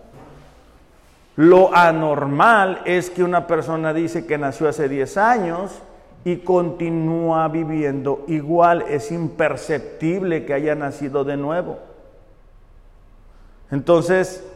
Lo 1.41 1.75
anormal 1.75 2.83
es 2.85 3.09
que 3.09 3.25
una 3.25 3.47
persona 3.47 3.95
dice 3.95 4.27
que 4.27 4.37
nació 4.37 4.69
hace 4.69 4.91
10 4.91 5.17
años 5.17 5.81
y 6.23 6.37
continúa 6.37 7.49
viviendo 7.49 8.25
igual. 8.27 8.83
Es 8.83 9.11
imperceptible 9.11 10.45
que 10.45 10.53
haya 10.53 10.75
nacido 10.75 11.25
de 11.25 11.39
nuevo. 11.39 11.79
Entonces, 13.71 14.47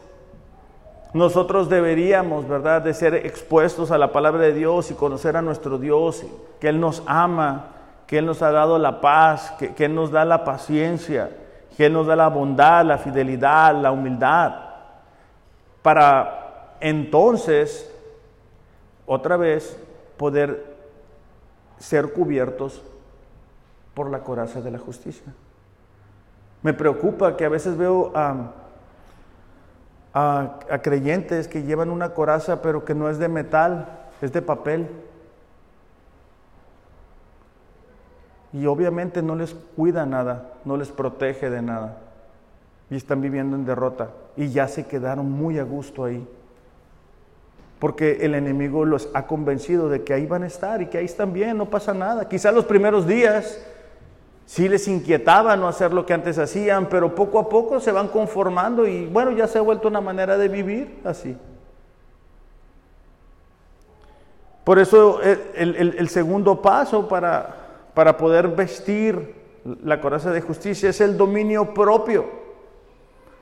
nosotros 1.11 1.69
deberíamos, 1.69 2.47
¿verdad?, 2.47 2.83
de 2.83 2.93
ser 2.93 3.15
expuestos 3.15 3.89
a 3.89 3.97
la 3.97 4.11
palabra 4.11 4.41
de 4.41 4.53
Dios 4.53 4.91
y 4.91 4.93
conocer 4.93 5.35
a 5.37 5.41
nuestro 5.41 5.79
Dios, 5.79 6.23
que 6.59 6.69
Él 6.69 6.79
nos 6.79 7.01
ama, 7.07 7.69
que 8.05 8.19
Él 8.19 8.27
nos 8.27 8.43
ha 8.43 8.51
dado 8.51 8.77
la 8.77 9.01
paz, 9.01 9.55
que, 9.57 9.73
que 9.73 9.85
Él 9.85 9.95
nos 9.95 10.11
da 10.11 10.23
la 10.23 10.43
paciencia, 10.43 11.31
que 11.75 11.87
Él 11.87 11.93
nos 11.93 12.05
da 12.05 12.15
la 12.15 12.27
bondad, 12.27 12.85
la 12.85 12.99
fidelidad, 12.99 13.73
la 13.73 13.91
humildad, 13.91 14.53
para 15.81 16.44
entonces, 16.79 17.91
otra 19.05 19.37
vez, 19.37 19.77
poder 20.17 20.75
ser 21.77 22.13
cubiertos 22.13 22.81
por 23.93 24.09
la 24.09 24.19
coraza 24.19 24.61
de 24.61 24.71
la 24.71 24.79
justicia. 24.79 25.33
Me 26.61 26.73
preocupa 26.73 27.37
que 27.37 27.45
a 27.45 27.49
veces 27.49 27.77
veo 27.77 28.11
a 28.15 28.51
creyentes 30.81 31.47
que 31.47 31.63
llevan 31.63 31.89
una 31.89 32.13
coraza 32.13 32.61
pero 32.61 32.85
que 32.85 32.95
no 32.95 33.09
es 33.09 33.19
de 33.19 33.27
metal, 33.27 33.87
es 34.21 34.31
de 34.31 34.41
papel. 34.41 34.89
y 38.55 38.67
obviamente 38.67 39.21
no 39.21 39.35
les 39.35 39.53
cuida 39.53 40.05
nada, 40.05 40.53
no 40.63 40.77
les 40.77 40.87
protege 40.87 41.49
de 41.49 41.61
nada. 41.61 41.97
Y 42.89 42.95
están 42.95 43.19
viviendo 43.19 43.57
en 43.57 43.65
derrota 43.65 44.11
y 44.37 44.47
ya 44.47 44.69
se 44.69 44.85
quedaron 44.85 45.29
muy 45.29 45.59
a 45.59 45.63
gusto 45.63 46.05
ahí. 46.05 46.25
Porque 47.79 48.19
el 48.21 48.35
enemigo 48.35 48.85
los 48.85 49.09
ha 49.13 49.27
convencido 49.27 49.89
de 49.89 50.03
que 50.03 50.13
ahí 50.13 50.25
van 50.25 50.43
a 50.43 50.47
estar 50.47 50.81
y 50.81 50.87
que 50.87 50.97
ahí 50.97 51.05
están 51.05 51.33
bien, 51.33 51.57
no 51.57 51.69
pasa 51.69 51.93
nada. 51.93 52.27
Quizá 52.29 52.51
los 52.51 52.65
primeros 52.65 53.05
días 53.05 53.59
sí 54.45 54.69
les 54.69 54.87
inquietaba 54.87 55.55
no 55.55 55.67
hacer 55.67 55.93
lo 55.93 56.05
que 56.05 56.13
antes 56.13 56.37
hacían, 56.37 56.87
pero 56.87 57.15
poco 57.15 57.39
a 57.39 57.49
poco 57.49 57.79
se 57.79 57.91
van 57.91 58.07
conformando 58.07 58.87
y 58.87 59.07
bueno, 59.07 59.31
ya 59.31 59.47
se 59.47 59.57
ha 59.57 59.61
vuelto 59.61 59.87
una 59.87 60.01
manera 60.01 60.37
de 60.37 60.47
vivir 60.47 60.99
así. 61.03 61.35
Por 64.63 64.79
eso 64.79 65.21
el, 65.21 66.09
segundo 66.09 66.61
paso 66.61 67.07
para, 67.07 67.55
para 67.93 68.17
poder 68.17 68.47
vestir 68.47 69.35
la 69.83 70.01
coraza 70.01 70.31
de 70.31 70.41
justicia 70.41 70.89
es 70.89 71.01
el 71.01 71.17
dominio 71.17 71.73
propio. 71.73 72.44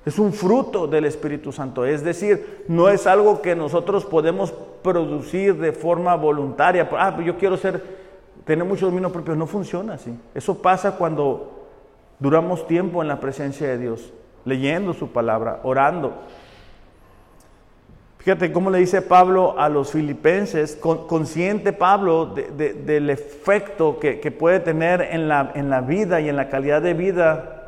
Es 0.05 0.19
un 0.19 0.33
fruto 0.33 0.85
del 0.87 1.05
Espíritu 1.05 1.51
Santo. 1.51 1.85
Es 1.85 2.03
decir, 2.03 2.65
no 2.67 2.89
es 2.89 3.07
algo 3.07 3.41
que 3.41 3.55
nosotros 3.55 4.05
podemos 4.05 4.51
producir 4.81 5.57
de 5.57 5.71
forma 5.71 6.15
voluntaria. 6.15 6.89
Ah, 6.97 7.13
pues 7.15 7.25
yo 7.25 7.37
quiero 7.37 7.55
ser, 7.55 7.81
tener 8.45 8.65
mucho 8.65 8.87
dominio 8.87 9.11
propio. 9.11 9.35
No 9.35 9.47
funciona 9.47 9.93
así. 9.93 10.13
Eso 10.35 10.61
pasa 10.61 10.97
cuando 10.97 11.67
duramos 12.19 12.67
tiempo 12.67 13.01
en 13.01 13.07
la 13.07 13.21
presencia 13.21 13.67
de 13.67 13.77
Dios, 13.77 14.11
leyendo 14.43 14.93
su 14.93 15.09
palabra, 15.09 15.61
orando. 15.63 16.13
Fíjate 18.17 18.51
cómo 18.51 18.69
le 18.69 18.79
dice 18.79 19.01
Pablo 19.01 19.57
a 19.57 19.67
los 19.67 19.91
filipenses, 19.91 20.77
consciente 20.77 21.73
Pablo 21.73 22.27
del 22.27 23.09
efecto 23.09 23.99
que, 23.99 24.31
puede 24.31 24.61
tener 24.61 25.01
en 25.01 25.27
la 25.27 25.81
vida 25.81 26.21
y 26.21 26.29
en 26.29 26.37
la 26.37 26.49
calidad 26.49 26.81
de 26.81 26.93
vida 26.93 27.62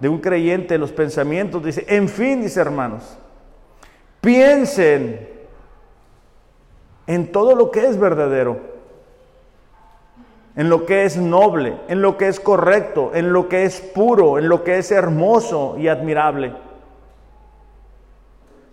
de 0.00 0.08
un 0.08 0.18
creyente, 0.18 0.78
los 0.78 0.92
pensamientos, 0.92 1.62
dice, 1.62 1.84
en 1.88 2.08
fin, 2.08 2.42
dice 2.42 2.60
hermanos, 2.60 3.18
piensen 4.20 5.28
en 7.06 7.30
todo 7.30 7.54
lo 7.54 7.70
que 7.70 7.86
es 7.86 7.98
verdadero, 7.98 8.58
en 10.56 10.68
lo 10.68 10.86
que 10.86 11.04
es 11.04 11.16
noble, 11.16 11.76
en 11.88 12.02
lo 12.02 12.16
que 12.16 12.28
es 12.28 12.40
correcto, 12.40 13.12
en 13.14 13.32
lo 13.32 13.48
que 13.48 13.64
es 13.64 13.80
puro, 13.80 14.38
en 14.38 14.48
lo 14.48 14.64
que 14.64 14.78
es 14.78 14.90
hermoso 14.90 15.76
y 15.78 15.88
admirable. 15.88 16.54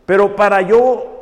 Pero 0.06 0.36
para 0.36 0.62
yo 0.62 1.17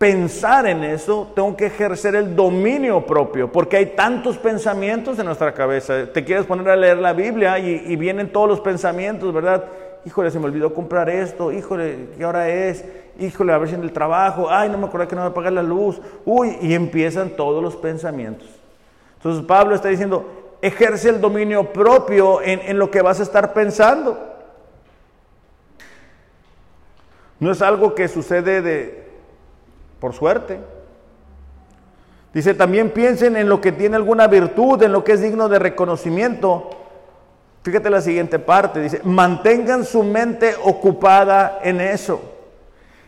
pensar 0.00 0.66
en 0.66 0.82
eso, 0.82 1.30
tengo 1.34 1.54
que 1.54 1.66
ejercer 1.66 2.14
el 2.14 2.34
dominio 2.34 3.04
propio, 3.04 3.52
porque 3.52 3.76
hay 3.76 3.86
tantos 3.94 4.38
pensamientos 4.38 5.18
en 5.18 5.26
nuestra 5.26 5.52
cabeza. 5.52 6.10
Te 6.10 6.24
quieres 6.24 6.46
poner 6.46 6.70
a 6.70 6.76
leer 6.76 6.96
la 6.96 7.12
Biblia 7.12 7.58
y, 7.58 7.96
vienen 7.96 8.32
todos 8.32 8.48
los 8.48 8.60
pensamientos, 8.60 9.30
¿verdad? 9.34 9.66
Híjole, 10.06 10.30
se 10.30 10.38
me 10.38 10.46
olvidó 10.46 10.72
comprar 10.72 11.10
esto, 11.10 11.52
híjole, 11.52 12.08
¿qué 12.16 12.24
hora 12.24 12.48
es? 12.48 12.82
Híjole, 13.18 13.52
a 13.52 13.58
ver 13.58 13.68
si 13.68 13.74
en 13.74 13.82
el 13.82 13.92
trabajo, 13.92 14.48
ay, 14.48 14.70
no 14.70 14.78
me 14.78 14.86
acuerdo 14.86 15.06
que 15.06 15.16
no 15.16 15.22
me 15.22 15.32
pagar 15.32 15.52
la 15.52 15.62
luz, 15.62 16.00
uy, 16.24 16.56
y 16.62 16.72
empiezan 16.72 17.28
todos 17.36 17.62
los 17.62 17.76
pensamientos. 17.76 18.48
Entonces 19.18 19.44
Pablo 19.44 19.74
está 19.74 19.88
diciendo, 19.88 20.56
ejerce 20.62 21.10
el 21.10 21.20
dominio 21.20 21.74
propio 21.74 22.40
en, 22.40 22.60
en 22.60 22.78
lo 22.78 22.90
que 22.90 23.02
vas 23.02 23.20
a 23.20 23.22
estar 23.22 23.52
pensando. 23.52 24.18
No 27.38 27.52
es 27.52 27.60
algo 27.60 27.94
que 27.94 28.08
sucede 28.08 28.62
de, 28.62 29.09
por 30.00 30.14
suerte. 30.14 30.58
Dice, 32.32 32.54
también 32.54 32.90
piensen 32.90 33.36
en 33.36 33.48
lo 33.48 33.60
que 33.60 33.72
tiene 33.72 33.96
alguna 33.96 34.28
virtud, 34.28 34.82
en 34.82 34.92
lo 34.92 35.04
que 35.04 35.12
es 35.12 35.20
digno 35.20 35.48
de 35.48 35.58
reconocimiento. 35.58 36.70
Fíjate 37.62 37.90
la 37.90 38.00
siguiente 38.00 38.38
parte, 38.38 38.80
dice, 38.80 39.00
mantengan 39.04 39.84
su 39.84 40.02
mente 40.02 40.54
ocupada 40.64 41.58
en 41.62 41.80
eso. 41.80 42.22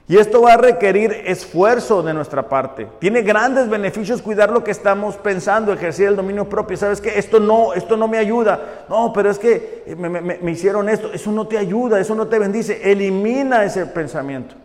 Y 0.08 0.18
esto 0.18 0.42
va 0.42 0.54
a 0.54 0.56
requerir 0.56 1.12
esfuerzo 1.24 2.02
de 2.02 2.12
nuestra 2.12 2.48
parte. 2.48 2.88
Tiene 2.98 3.22
grandes 3.22 3.70
beneficios 3.70 4.20
cuidar 4.20 4.50
lo 4.50 4.64
que 4.64 4.72
estamos 4.72 5.16
pensando, 5.16 5.72
ejercer 5.72 6.08
el 6.08 6.16
dominio 6.16 6.48
propio. 6.48 6.76
¿Sabes 6.76 7.00
que 7.00 7.16
Esto 7.18 7.38
no, 7.38 7.72
esto 7.72 7.96
no 7.96 8.08
me 8.08 8.18
ayuda. 8.18 8.84
No, 8.88 9.12
pero 9.12 9.30
es 9.30 9.38
que 9.38 9.84
me, 9.96 10.10
me 10.20 10.50
hicieron 10.50 10.88
esto. 10.88 11.12
Eso 11.12 11.30
no 11.30 11.46
te 11.46 11.56
ayuda, 11.56 12.00
eso 12.00 12.14
no 12.16 12.26
te 12.26 12.38
bendice. 12.38 12.90
Elimina 12.90 13.64
ese 13.64 13.86
pensamiento. 13.86 14.56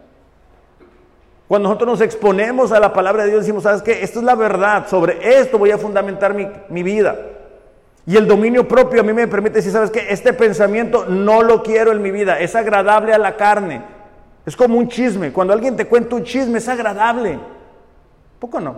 Cuando 1.48 1.70
nosotros 1.70 1.88
nos 1.88 2.02
exponemos 2.02 2.74
a 2.74 2.80
la 2.80 2.92
palabra 2.92 3.24
de 3.24 3.30
Dios, 3.30 3.42
decimos, 3.42 3.64
¿sabes 3.64 3.82
qué? 3.82 4.04
Esto 4.04 4.20
es 4.20 4.26
la 4.26 4.36
verdad, 4.36 4.88
sobre 4.88 5.40
esto 5.40 5.58
voy 5.58 5.72
a 5.72 5.78
fundamentar 5.78 6.36
mi, 6.70 6.84
vida. 6.84 7.16
Y 8.06 8.18
el 8.18 8.28
dominio 8.28 8.68
propio 8.68 9.00
a 9.00 9.04
mí 9.04 9.14
me 9.14 9.28
permite 9.28 9.56
decir, 9.56 9.72
¿sabes 9.72 9.92
qué? 9.92 10.08
Este 10.10 10.34
pensamiento 10.34 11.06
no 11.06 11.44
lo 11.44 11.64
quiero 11.64 11.92
en 11.94 12.02
mi 12.02 12.12
vida, 12.12 12.40
es 12.40 12.56
agradable 12.56 13.14
a 13.14 13.18
la 13.18 13.38
carne. 13.38 13.82
Es 14.46 14.56
como 14.56 14.78
un 14.78 14.88
chisme. 14.88 15.32
Cuando 15.32 15.54
alguien 15.54 15.76
te 15.76 15.86
cuenta 15.86 16.16
un 16.16 16.24
chisme, 16.24 16.58
es 16.58 16.68
agradable. 16.68 17.40
¿Poco 18.40 18.60
no? 18.62 18.76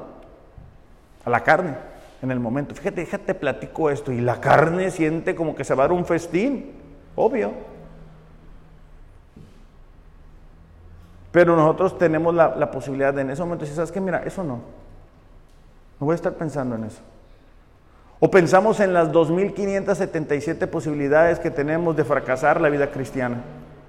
A 1.26 1.30
la 1.30 1.44
carne, 1.44 1.76
en 2.22 2.32
el 2.32 2.40
momento. 2.40 2.74
Fíjate, 2.74 3.06
fíjate, 3.06 3.36
platico 3.36 3.90
esto. 3.90 4.12
Y 4.12 4.20
la 4.20 4.42
carne 4.42 4.90
siente 4.90 5.36
como 5.36 5.56
que 5.56 5.64
se 5.64 5.76
va 5.76 5.84
a 5.84 5.88
dar 5.88 5.96
un 5.96 6.06
festín. 6.06 6.72
Obvio. 7.16 7.52
Pero 11.32 11.56
nosotros 11.56 11.98
tenemos 11.98 12.34
la, 12.34 12.72
posibilidad 12.72 13.14
de 13.14 13.22
en 13.22 13.30
ese 13.30 13.42
momento 13.42 13.62
decir, 13.62 13.76
¿sabes 13.76 13.92
qué? 13.92 14.02
Mira, 14.02 14.24
eso 14.24 14.44
no. 14.44 14.60
No 16.00 16.06
voy 16.06 16.14
a 16.14 16.16
estar 16.16 16.34
pensando 16.34 16.76
en 16.76 16.86
eso. 16.86 17.02
O 18.20 18.32
pensamos 18.32 18.80
en 18.80 18.94
las 18.94 19.12
2.577 19.12 20.68
posibilidades 20.68 21.40
que 21.40 21.52
tenemos 21.52 21.96
de 21.96 22.04
fracasar 22.04 22.60
la 22.60 22.70
vida 22.70 22.90
cristiana. 22.90 23.42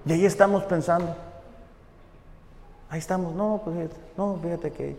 Y 0.05 0.13
ahí 0.13 0.27
estamos 0.27 0.65
pensando. 0.65 1.15
Ahí 2.91 2.99
estamos, 2.99 3.35
no, 3.35 3.61
pues 3.65 3.77
fíjate, 3.77 3.97
no, 4.17 4.39
fíjate 4.43 4.73
que 4.73 4.97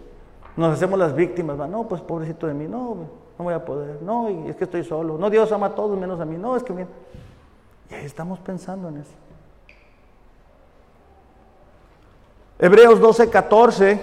nos 0.55 0.73
hacemos 0.73 0.97
las 0.97 1.13
víctimas, 1.13 1.57
no, 1.69 1.87
pues 1.87 2.01
pobrecito 2.01 2.47
de 2.47 2.53
mí, 2.53 2.65
no, 2.65 2.95
no 3.37 3.43
voy 3.43 3.53
a 3.53 3.65
poder, 3.65 4.01
no, 4.01 4.29
y 4.29 4.49
es 4.49 4.55
que 4.55 4.63
estoy 4.63 4.85
solo, 4.85 5.17
no, 5.17 5.29
Dios 5.29 5.51
ama 5.51 5.67
a 5.67 5.75
todos 5.75 5.99
menos 5.99 6.19
a 6.21 6.25
mí, 6.25 6.37
no, 6.37 6.55
es 6.55 6.63
que 6.63 6.71
bien. 6.71 6.87
Y 7.89 7.93
ahí 7.93 8.05
estamos 8.05 8.39
pensando 8.39 8.87
en 8.87 8.97
eso. 8.97 9.11
Hebreos 12.62 12.99
12, 12.99 13.30
14. 13.32 13.99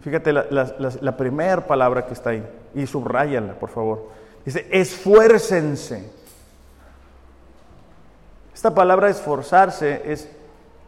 Fíjate 0.00 0.32
la, 0.32 1.16
primera 1.16 1.64
palabra 1.64 2.04
que 2.04 2.12
está 2.12 2.30
ahí. 2.30 2.44
Y 2.74 2.86
subrayanla, 2.86 3.54
por 3.54 3.70
favor. 3.70 4.08
Dice, 4.44 4.66
esfuércense. 4.72 6.10
Esta 8.52 8.74
palabra 8.74 9.10
esforzarse 9.10 10.02
es, 10.04 10.28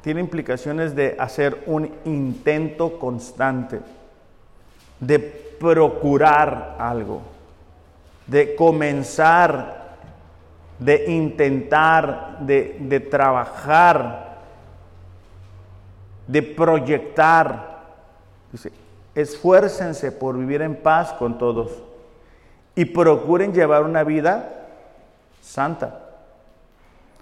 tiene 0.02 0.20
implicaciones 0.20 0.96
de 0.96 1.14
hacer 1.16 1.62
un 1.66 1.88
intento 2.04 2.98
constante, 2.98 3.80
de 4.98 5.20
procurar 5.20 6.74
algo, 6.80 7.22
de 8.26 8.56
comenzar, 8.56 9.96
de 10.80 11.04
intentar, 11.06 12.38
de, 12.40 12.78
de 12.80 12.98
trabajar 12.98 14.31
de 16.26 16.42
proyectar. 16.42 17.82
Esfuércense 19.14 20.12
por 20.12 20.36
vivir 20.38 20.62
en 20.62 20.76
paz 20.76 21.12
con 21.12 21.38
todos 21.38 21.70
y 22.74 22.84
procuren 22.86 23.52
llevar 23.52 23.84
una 23.84 24.04
vida 24.04 24.66
santa. 25.40 25.98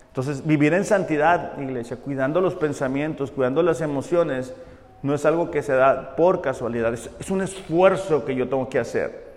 Entonces, 0.09 0.47
vivir 0.47 0.75
en 0.75 0.85
santidad, 0.85 1.59
iglesia, 1.59 1.97
cuidando 1.97 2.41
los 2.41 2.55
pensamientos, 2.55 3.31
cuidando 3.31 3.63
las 3.63 3.81
emociones, 3.81 4.53
no 5.03 5.15
es 5.15 5.25
algo 5.25 5.51
que 5.51 5.63
se 5.63 5.73
da 5.73 6.15
por 6.17 6.41
casualidad, 6.41 6.93
es, 6.93 7.11
es 7.19 7.31
un 7.31 7.43
esfuerzo 7.43 8.25
que 8.25 8.35
yo 8.35 8.49
tengo 8.49 8.69
que 8.69 8.79
hacer. 8.79 9.31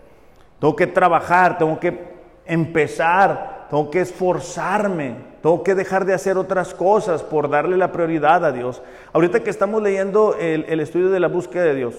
Tengo 0.59 0.75
que 0.75 0.87
trabajar, 0.87 1.57
tengo 1.57 1.79
que 1.79 1.99
empezar, 2.45 3.52
tengo 3.69 3.89
que 3.89 4.01
esforzarme 4.01 5.33
tengo 5.43 5.61
que 5.61 5.75
dejar 5.75 6.05
de 6.05 6.13
hacer 6.13 6.37
otras 6.37 6.73
cosas 6.73 7.21
por 7.21 7.49
darle 7.49 7.75
la 7.75 7.91
prioridad 7.91 8.45
a 8.45 8.53
Dios. 8.53 8.81
Ahorita 9.11 9.43
que 9.43 9.49
estamos 9.49 9.83
leyendo 9.83 10.37
el, 10.39 10.79
estudio 10.79 11.09
de 11.09 11.19
la 11.19 11.27
búsqueda 11.27 11.65
de 11.65 11.75
Dios, 11.75 11.95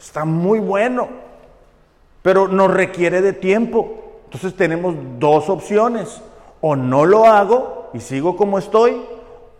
está 0.00 0.24
muy 0.24 0.58
bueno, 0.58 1.06
pero 2.22 2.48
nos 2.48 2.74
requiere 2.74 3.22
de 3.22 3.32
tiempo. 3.32 4.18
Entonces 4.24 4.52
tenemos 4.56 4.96
dos 5.20 5.48
opciones. 5.48 6.20
O 6.60 6.74
no 6.74 7.06
lo 7.06 7.24
hago 7.24 7.90
y 7.94 8.00
sigo 8.00 8.36
como 8.36 8.58
estoy, 8.58 9.00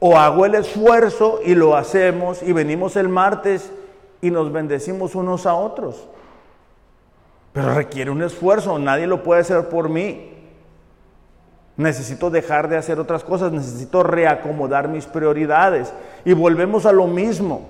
o 0.00 0.16
hago 0.16 0.44
el 0.44 0.56
esfuerzo 0.56 1.38
y 1.44 1.54
lo 1.54 1.76
hacemos 1.76 2.42
y 2.42 2.52
venimos 2.52 2.96
el 2.96 3.08
martes 3.08 3.70
y 4.20 4.32
nos 4.32 4.50
bendecimos 4.50 5.14
unos 5.14 5.46
a 5.46 5.54
otros. 5.54 6.08
Pero 7.52 7.72
requiere 7.72 8.10
un 8.10 8.24
esfuerzo, 8.24 8.80
nadie 8.80 9.06
lo 9.06 9.22
puede 9.22 9.42
hacer 9.42 9.68
por 9.68 9.88
mí. 9.88 10.37
Necesito 11.78 12.28
dejar 12.28 12.68
de 12.68 12.76
hacer 12.76 12.98
otras 12.98 13.22
cosas, 13.22 13.52
necesito 13.52 14.02
reacomodar 14.02 14.88
mis 14.88 15.06
prioridades. 15.06 15.94
Y 16.24 16.32
volvemos 16.32 16.84
a 16.86 16.92
lo 16.92 17.06
mismo. 17.06 17.68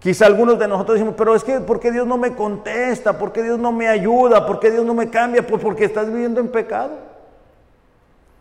Quizá 0.00 0.26
algunos 0.26 0.58
de 0.58 0.66
nosotros 0.66 0.96
decimos, 0.96 1.14
pero 1.16 1.36
es 1.36 1.44
que 1.44 1.60
¿por 1.60 1.78
qué 1.78 1.92
Dios 1.92 2.04
no 2.04 2.18
me 2.18 2.34
contesta? 2.34 3.16
¿Por 3.16 3.32
qué 3.32 3.44
Dios 3.44 3.60
no 3.60 3.70
me 3.70 3.86
ayuda? 3.86 4.44
¿Por 4.44 4.58
qué 4.58 4.72
Dios 4.72 4.84
no 4.84 4.92
me 4.92 5.08
cambia? 5.08 5.46
Pues 5.46 5.62
porque 5.62 5.84
estás 5.84 6.08
viviendo 6.08 6.40
en 6.40 6.48
pecado. 6.48 6.90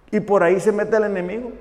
Y 0.10 0.20
por 0.20 0.42
ahí 0.42 0.60
se 0.60 0.72
mete 0.72 0.98
el 0.98 1.04
enemigo. 1.04 1.52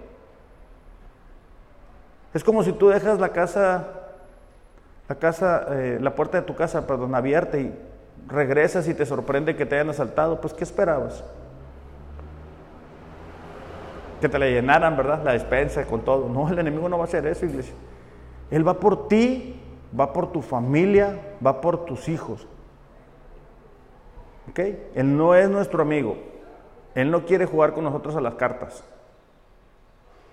Es 2.32 2.42
como 2.42 2.62
si 2.62 2.72
tú 2.72 2.88
dejas 2.88 3.20
la 3.20 3.28
casa, 3.28 3.86
la 5.10 5.16
casa, 5.16 5.66
eh, 5.72 5.98
la 6.00 6.14
puerta 6.14 6.40
de 6.40 6.46
tu 6.46 6.56
casa, 6.56 6.86
perdón, 6.86 7.14
abierta 7.14 7.58
y 7.58 7.78
regresas 8.28 8.88
y 8.88 8.94
te 8.94 9.04
sorprende 9.04 9.56
que 9.56 9.66
te 9.66 9.74
hayan 9.74 9.90
asaltado. 9.90 10.40
Pues, 10.40 10.54
¿qué 10.54 10.64
esperabas? 10.64 11.22
Que 14.20 14.28
te 14.28 14.38
la 14.38 14.46
llenaran, 14.46 14.96
¿verdad? 14.96 15.22
La 15.24 15.32
despensa 15.32 15.84
con 15.86 16.02
todo. 16.02 16.28
No, 16.28 16.48
el 16.48 16.58
enemigo 16.58 16.88
no 16.88 16.98
va 16.98 17.04
a 17.04 17.06
hacer 17.06 17.26
eso, 17.26 17.46
iglesia. 17.46 17.74
Él 18.50 18.66
va 18.66 18.78
por 18.78 19.08
ti, 19.08 19.60
va 19.98 20.12
por 20.12 20.32
tu 20.32 20.42
familia, 20.42 21.18
va 21.44 21.60
por 21.60 21.84
tus 21.84 22.08
hijos. 22.08 22.46
¿Ok? 24.50 24.58
Él 24.94 25.16
no 25.16 25.34
es 25.34 25.48
nuestro 25.48 25.82
amigo. 25.82 26.16
Él 26.94 27.10
no 27.10 27.24
quiere 27.24 27.46
jugar 27.46 27.72
con 27.72 27.84
nosotros 27.84 28.16
a 28.16 28.20
las 28.20 28.34
cartas. 28.34 28.84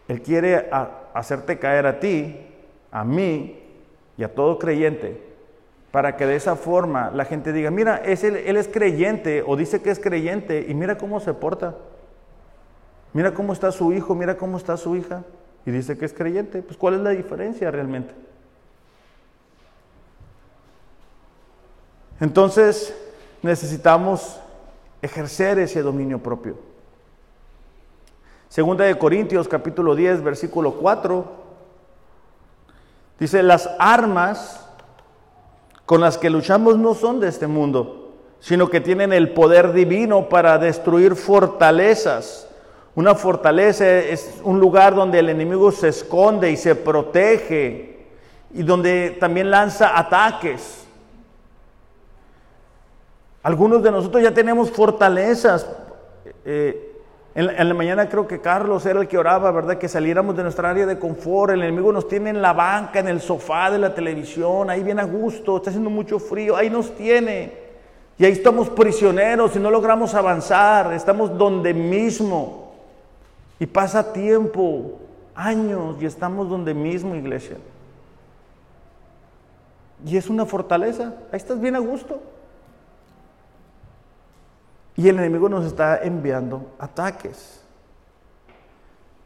Él 0.08 0.22
quiere 0.22 0.70
hacerte 1.14 1.60
caer 1.60 1.86
a 1.86 2.00
ti, 2.00 2.40
a 2.92 3.04
mí 3.04 3.60
y 4.18 4.24
a 4.24 4.34
todo 4.34 4.58
creyente, 4.58 5.22
para 5.92 6.16
que 6.16 6.26
de 6.26 6.36
esa 6.36 6.56
forma 6.56 7.12
la 7.14 7.26
gente 7.26 7.52
diga, 7.52 7.72
mira, 7.72 7.98
es 7.98 8.24
él, 8.24 8.38
él 8.38 8.58
es 8.58 8.68
creyente 8.68 9.44
o 9.46 9.56
dice 9.56 9.82
que 9.82 9.92
es 9.92 10.00
creyente 10.00 10.66
y 10.68 10.74
mira 10.74 10.98
cómo 10.98 11.20
se 11.20 11.34
porta. 11.34 11.76
Mira 13.14 13.34
cómo 13.34 13.53
está 13.53 13.72
su 13.72 13.91
hijo, 13.93 14.16
mira 14.16 14.38
cómo 14.38 14.58
está 14.58 14.78
su 14.78 14.95
hija 14.95 15.24
y 15.66 15.72
dice 15.72 15.97
que 15.97 16.05
es 16.05 16.14
creyente. 16.14 16.62
Pues 16.62 16.78
¿cuál 16.78 16.95
es 16.95 17.01
la 17.01 17.12
diferencia 17.12 17.72
realmente? 17.72 18.14
Entonces 22.20 22.95
necesitamos 23.41 24.39
ejercer 25.01 25.60
ese 25.60 25.82
dominio 25.82 26.20
propio. 26.20 26.58
Segunda 28.49 28.86
de 28.86 28.97
Corintios 28.97 29.47
capítulo 29.47 29.95
10 29.95 30.24
versículo 30.24 30.74
4 30.76 31.26
dice, 33.20 33.43
las 33.43 33.70
armas 33.78 34.66
con 35.86 36.01
las 36.01 36.18
que 36.18 36.30
luchamos 36.30 36.78
no 36.78 36.93
son 36.93 37.20
de 37.20 37.28
este 37.28 37.47
mundo, 37.47 38.16
sino 38.39 38.70
que 38.70 38.82
tienen 38.82 39.14
el 39.14 39.34
poder 39.34 39.74
divino 39.74 40.30
para 40.30 40.58
destruir 40.58 41.16
fortalezas. 41.16 42.47
Una 42.98 43.14
fortaleza 43.14 43.88
es 43.88 44.41
un 44.43 44.60
lugar 44.60 44.95
donde 44.95 45.20
el 45.20 45.30
enemigo 45.30 45.72
se 45.72 45.89
esconde 45.89 46.50
y 46.50 46.58
se 46.58 46.74
protege 46.74 48.08
y 48.52 48.64
donde 48.64 49.16
también 49.20 49.52
lanza 49.52 49.95
ataques. 49.95 50.88
Algunos 53.43 53.84
de 53.84 53.91
nosotros 53.91 54.24
ya 54.24 54.34
tenemos 54.34 54.72
fortalezas. 54.72 55.70
Eh, 56.43 57.00
en 57.36 57.68
la, 57.68 57.74
mañana 57.76 58.10
creo 58.10 58.28
que 58.28 58.41
Carlos 58.41 58.84
era 58.88 59.00
el 59.00 59.08
que 59.08 59.20
oraba, 59.20 59.52
¿verdad? 59.52 59.78
Que 59.78 59.88
saliéramos 59.88 60.36
de 60.36 60.41
nuestra 60.41 60.72
área 60.72 60.88
de 60.88 60.98
confort. 60.98 61.54
El 61.54 61.62
enemigo 61.62 61.93
nos 61.93 62.08
tiene 62.08 62.32
en 62.32 62.41
la 62.41 62.54
banca, 62.54 62.98
en 62.98 63.10
el 63.10 63.22
sofá 63.22 63.70
de 63.70 63.78
la 63.78 63.93
televisión, 63.93 64.72
ahí 64.72 64.82
bien 64.82 65.00
a 65.00 65.04
gusto, 65.04 65.58
está 65.58 65.70
haciendo 65.70 65.91
mucho 65.91 66.18
frío, 66.18 66.56
ahí 66.56 66.72
nos 66.72 66.95
tiene. 66.95 67.54
Y 68.18 68.26
ahí 68.26 68.32
estamos 68.32 68.72
prisioneros 68.72 69.56
y 69.56 69.60
no 69.60 69.70
logramos 69.70 70.16
avanzar, 70.16 70.91
estamos 70.93 71.38
donde 71.38 71.76
mismo. 71.76 72.66
Y 73.60 73.66
pasa 73.66 74.14
tiempo, 74.14 74.99
años, 75.36 75.95
y 75.99 76.05
estamos 76.05 76.49
donde 76.49 76.74
mismo, 76.74 77.16
iglesia. 77.16 77.58
Y 80.05 80.18
es 80.18 80.30
una 80.30 80.45
fortaleza, 80.45 81.14
ahí 81.32 81.38
estás 81.38 81.60
bien 81.60 81.76
a 81.76 81.80
gusto. 81.80 82.22
Y 84.95 85.08
el 85.10 85.18
enemigo 85.18 85.47
nos 85.49 85.66
está 85.66 85.99
enviando 86.03 86.72
ataques 86.80 87.62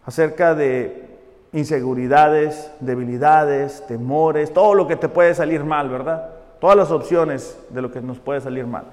acerca 0.05 0.53
de 0.55 1.11
inseguridades, 1.53 2.71
debilidades, 2.79 3.85
temores, 3.87 4.53
todo 4.53 4.73
lo 4.73 4.87
que 4.87 4.95
te 4.95 5.09
puede 5.09 5.33
salir 5.33 5.63
mal, 5.63 5.89
¿verdad? 5.89 6.29
Todas 6.59 6.77
las 6.77 6.91
opciones 6.91 7.57
de 7.69 7.81
lo 7.81 7.91
que 7.91 8.01
nos 8.01 8.19
puede 8.19 8.41
salir 8.41 8.65
mal. 8.65 8.83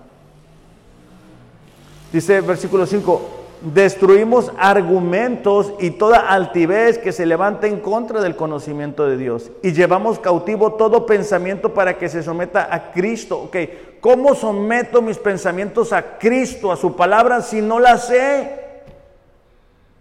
Dice 2.13 2.41
versículo 2.41 2.87
5, 2.87 3.21
destruimos 3.61 4.53
argumentos 4.57 5.73
y 5.81 5.91
toda 5.91 6.19
altivez 6.19 6.99
que 6.99 7.13
se 7.13 7.27
levanta 7.27 7.67
en 7.67 7.81
contra 7.81 8.21
del 8.21 8.37
conocimiento 8.37 9.07
de 9.07 9.17
Dios 9.17 9.51
y 9.63 9.73
llevamos 9.73 10.19
cautivo 10.19 10.75
todo 10.75 11.07
pensamiento 11.07 11.75
para 11.75 11.99
que 11.99 12.09
se 12.09 12.23
someta 12.23 12.69
a 12.71 12.93
Cristo. 12.93 13.39
Ok, 13.43 13.57
¿cómo 14.01 14.35
someto 14.35 15.03
mis 15.03 15.19
pensamientos 15.19 15.93
a 15.93 16.19
Cristo, 16.19 16.71
a 16.71 16.77
su 16.77 16.95
palabra, 16.95 17.43
si 17.43 17.61
no 17.61 17.81
la 17.81 17.99
sé? 17.99 18.67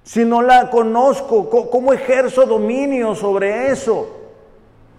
Si 0.04 0.24
no 0.24 0.42
la 0.42 0.70
conozco, 0.70 1.50
¿cómo 1.70 1.92
ejerzo 1.94 2.46
dominio 2.46 3.16
sobre 3.16 3.72
eso? 3.72 4.08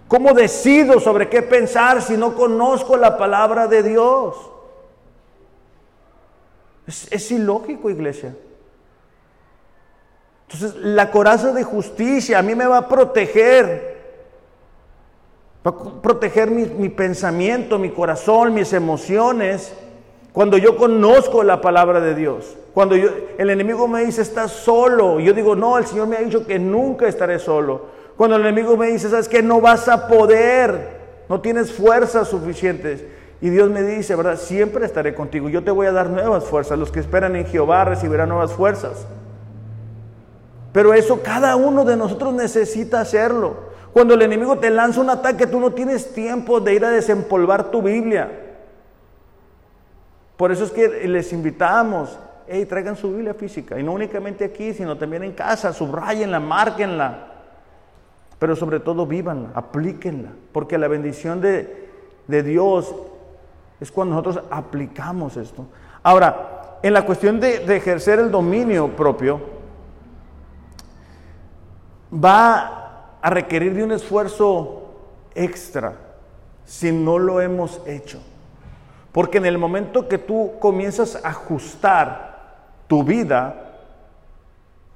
¿Cómo 0.08 0.34
decido 0.34 1.00
sobre 1.00 1.28
qué 1.28 1.42
pensar 1.42 2.02
si 2.02 2.16
no 2.16 2.34
conozco 2.34 2.96
la 2.96 3.16
palabra 3.16 3.68
de 3.68 3.82
Dios? 3.82 4.36
Es, 6.86 7.08
es 7.10 7.30
ilógico, 7.30 7.88
iglesia. 7.88 8.34
Entonces, 10.50 10.80
la 10.80 11.10
coraza 11.10 11.52
de 11.52 11.62
justicia 11.62 12.38
a 12.38 12.42
mí 12.42 12.54
me 12.54 12.66
va 12.66 12.78
a 12.78 12.88
proteger. 12.88 13.98
Va 15.66 15.70
a 15.72 16.00
proteger 16.00 16.50
mi, 16.50 16.88
pensamiento, 16.88 17.78
mi 17.78 17.90
corazón, 17.90 18.54
mis 18.54 18.72
emociones. 18.72 19.74
Cuando 20.32 20.56
yo 20.56 20.76
conozco 20.76 21.42
la 21.42 21.60
palabra 21.60 22.00
de 22.00 22.14
Dios. 22.14 22.56
Cuando 22.72 22.94
el 22.94 23.50
enemigo 23.50 23.86
me 23.88 24.06
dice, 24.06 24.22
estás 24.22 24.52
solo. 24.52 25.20
yo 25.20 25.34
digo, 25.34 25.54
no, 25.54 25.76
el 25.76 25.84
Señor 25.84 26.06
me 26.06 26.16
ha 26.16 26.20
dicho 26.20 26.46
que 26.46 26.58
nunca 26.58 27.06
estaré 27.06 27.38
solo. 27.38 27.98
Cuando 28.16 28.36
el 28.36 28.42
enemigo 28.42 28.76
me 28.78 28.86
dice, 28.86 29.10
sabes 29.10 29.28
que 29.28 29.42
no 29.42 29.60
vas 29.60 29.86
a 29.86 30.08
poder. 30.08 30.96
No 31.28 31.42
tienes 31.42 31.72
fuerzas 31.72 32.28
suficientes. 32.28 33.04
Y 33.42 33.50
Dios 33.50 33.68
me 33.68 33.82
dice. 33.82 34.16
Siempre 34.38 34.86
estaré 34.86 35.14
contigo. 35.14 35.50
Yo 35.50 35.62
te 35.62 35.70
voy 35.70 35.88
a 35.88 35.92
dar 35.92 36.08
nuevas 36.08 36.44
fuerzas. 36.44 36.78
Los 36.78 36.90
que 36.90 37.00
esperan 37.00 37.36
en 37.36 37.44
Jehová 37.44 37.84
recibirán 37.84 38.30
nuevas 38.30 38.54
fuerzas. 38.54 39.06
Pero 40.78 40.94
eso 40.94 41.20
cada 41.24 41.56
uno 41.56 41.84
de 41.84 41.96
nosotros 41.96 42.32
necesita 42.32 43.00
hacerlo. 43.00 43.56
Cuando 43.92 44.14
el 44.14 44.22
enemigo 44.22 44.60
te 44.60 44.70
lanza 44.70 45.00
un 45.00 45.10
ataque, 45.10 45.48
tú 45.48 45.58
no 45.58 45.72
tienes 45.72 46.14
tiempo 46.14 46.60
de 46.60 46.72
ir 46.72 46.84
a 46.84 46.90
desempolvar 46.90 47.72
tu 47.72 47.82
Biblia. 47.82 48.30
Por 50.36 50.52
eso 50.52 50.62
es 50.62 50.70
que 50.70 51.08
les 51.08 51.32
invitamos, 51.32 52.16
hey, 52.46 52.64
traigan 52.64 52.94
su 52.94 53.12
Biblia 53.12 53.34
física, 53.34 53.76
y 53.76 53.82
no 53.82 53.90
únicamente 53.90 54.44
aquí, 54.44 54.72
sino 54.72 54.96
también 54.96 55.24
en 55.24 55.32
casa, 55.32 55.72
subrayenla, 55.72 56.38
márquenla, 56.38 57.26
pero 58.38 58.54
sobre 58.54 58.78
todo 58.78 59.04
vívanla, 59.04 59.48
aplíquenla, 59.54 60.30
porque 60.52 60.78
la 60.78 60.86
bendición 60.86 61.40
de, 61.40 61.88
Dios 62.28 62.94
es 63.80 63.90
cuando 63.90 64.14
nosotros 64.14 64.44
aplicamos 64.48 65.36
esto. 65.38 65.66
Ahora, 66.04 66.78
en 66.84 66.92
la 66.92 67.04
cuestión 67.04 67.40
de 67.40 67.64
ejercer 67.76 68.20
el 68.20 68.30
dominio 68.30 68.90
propio, 68.94 69.57
va 72.12 73.18
a 73.20 73.30
requerir 73.30 73.74
de 73.74 73.84
un 73.84 73.92
esfuerzo 73.92 74.94
extra 75.34 75.94
si 76.64 76.92
no 76.92 77.18
lo 77.18 77.40
hemos 77.40 77.80
hecho. 77.86 78.20
Porque 79.12 79.38
en 79.38 79.46
el 79.46 79.58
momento 79.58 80.08
que 80.08 80.18
tú 80.18 80.52
comienzas 80.60 81.16
a 81.24 81.28
ajustar 81.28 82.28
tu 82.86 83.02
vida, 83.02 83.72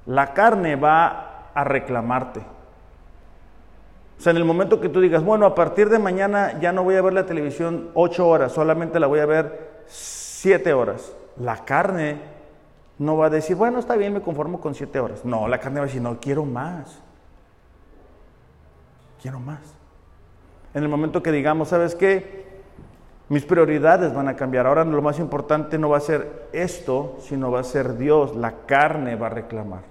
la 0.05 0.33
carne 0.33 0.75
va 0.75 1.49
a 1.53 1.63
reclamarte. 1.63 2.39
O 2.39 4.21
sea, 4.21 4.31
en 4.31 4.37
el 4.37 4.45
momento 4.45 4.79
que 4.79 4.89
tú 4.89 5.01
digas, 5.01 5.23
bueno, 5.23 5.45
a 5.45 5.55
partir 5.55 5.89
de 5.89 5.99
mañana 5.99 6.59
ya 6.59 6.71
no 6.71 6.83
voy 6.83 6.95
a 6.95 7.01
ver 7.01 7.13
la 7.13 7.25
televisión 7.25 7.89
ocho 7.93 8.27
horas, 8.27 8.51
solamente 8.51 8.99
la 8.99 9.07
voy 9.07 9.19
a 9.19 9.25
ver 9.25 9.83
siete 9.87 10.73
horas. 10.73 11.11
La 11.37 11.65
carne 11.65 12.21
no 12.99 13.17
va 13.17 13.25
a 13.25 13.29
decir, 13.31 13.55
bueno, 13.55 13.79
está 13.79 13.95
bien, 13.95 14.13
me 14.13 14.21
conformo 14.21 14.61
con 14.61 14.75
siete 14.75 14.99
horas. 14.99 15.25
No, 15.25 15.47
la 15.47 15.57
carne 15.57 15.79
va 15.79 15.85
a 15.85 15.87
decir, 15.87 16.01
no, 16.01 16.19
quiero 16.19 16.45
más 16.45 17.02
quiero 19.23 19.39
más. 19.39 19.61
En 20.73 20.83
el 20.83 20.89
momento 20.89 21.23
que 21.23 21.31
digamos, 21.31 21.69
¿sabes 21.69 21.95
qué? 21.95 22.43
Mis 23.29 23.45
prioridades 23.45 24.13
van 24.13 24.27
a 24.27 24.35
cambiar. 24.35 24.67
Ahora 24.67 24.83
lo 24.83 25.01
más 25.01 25.17
importante 25.17 25.79
no 25.79 25.89
va 25.89 25.97
a 25.97 26.01
ser 26.01 26.49
esto, 26.51 27.15
sino 27.21 27.49
va 27.49 27.61
a 27.61 27.63
ser 27.63 27.97
Dios. 27.97 28.35
La 28.35 28.65
carne 28.65 29.15
va 29.15 29.27
a 29.27 29.29
reclamar. 29.29 29.83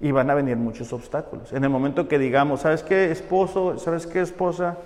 Y 0.00 0.10
van 0.10 0.30
a 0.30 0.34
venir 0.34 0.56
muchos 0.56 0.90
obstáculos. 0.94 1.52
En 1.52 1.64
el 1.64 1.70
momento 1.70 2.08
que 2.08 2.18
digamos, 2.18 2.62
¿sabes 2.62 2.82
qué, 2.82 3.10
esposo? 3.10 3.78
¿Sabes 3.78 4.06
qué, 4.06 4.22
esposa? 4.22 4.78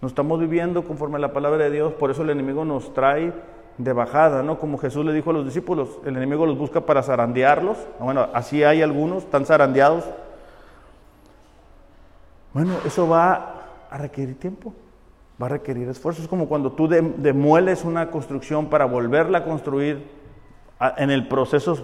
Nos 0.00 0.12
estamos 0.12 0.40
viviendo 0.40 0.84
conforme 0.84 1.16
a 1.16 1.20
la 1.20 1.34
palabra 1.34 1.64
de 1.64 1.70
Dios, 1.70 1.92
por 1.92 2.10
eso 2.10 2.22
el 2.22 2.30
enemigo 2.30 2.64
nos 2.64 2.94
trae 2.94 3.34
de 3.76 3.92
bajada, 3.92 4.42
¿no? 4.42 4.58
Como 4.58 4.78
Jesús 4.78 5.04
le 5.04 5.12
dijo 5.12 5.28
a 5.28 5.34
los 5.34 5.44
discípulos, 5.44 5.98
el 6.06 6.16
enemigo 6.16 6.46
los 6.46 6.56
busca 6.56 6.80
para 6.80 7.02
zarandearlos. 7.02 7.76
Bueno, 7.98 8.28
así 8.32 8.64
hay 8.64 8.80
algunos, 8.80 9.24
están 9.24 9.44
zarandeados 9.44 10.04
bueno, 12.52 12.74
eso 12.84 13.08
va 13.08 13.62
a 13.90 13.98
requerir 13.98 14.38
tiempo, 14.38 14.74
va 15.40 15.46
a 15.46 15.50
requerir 15.50 15.88
esfuerzo. 15.88 16.22
Es 16.22 16.28
como 16.28 16.48
cuando 16.48 16.72
tú 16.72 16.88
demueles 16.88 17.84
una 17.84 18.10
construcción 18.10 18.68
para 18.68 18.84
volverla 18.86 19.38
a 19.38 19.44
construir, 19.44 20.10
en 20.96 21.10
el 21.10 21.28
proceso 21.28 21.78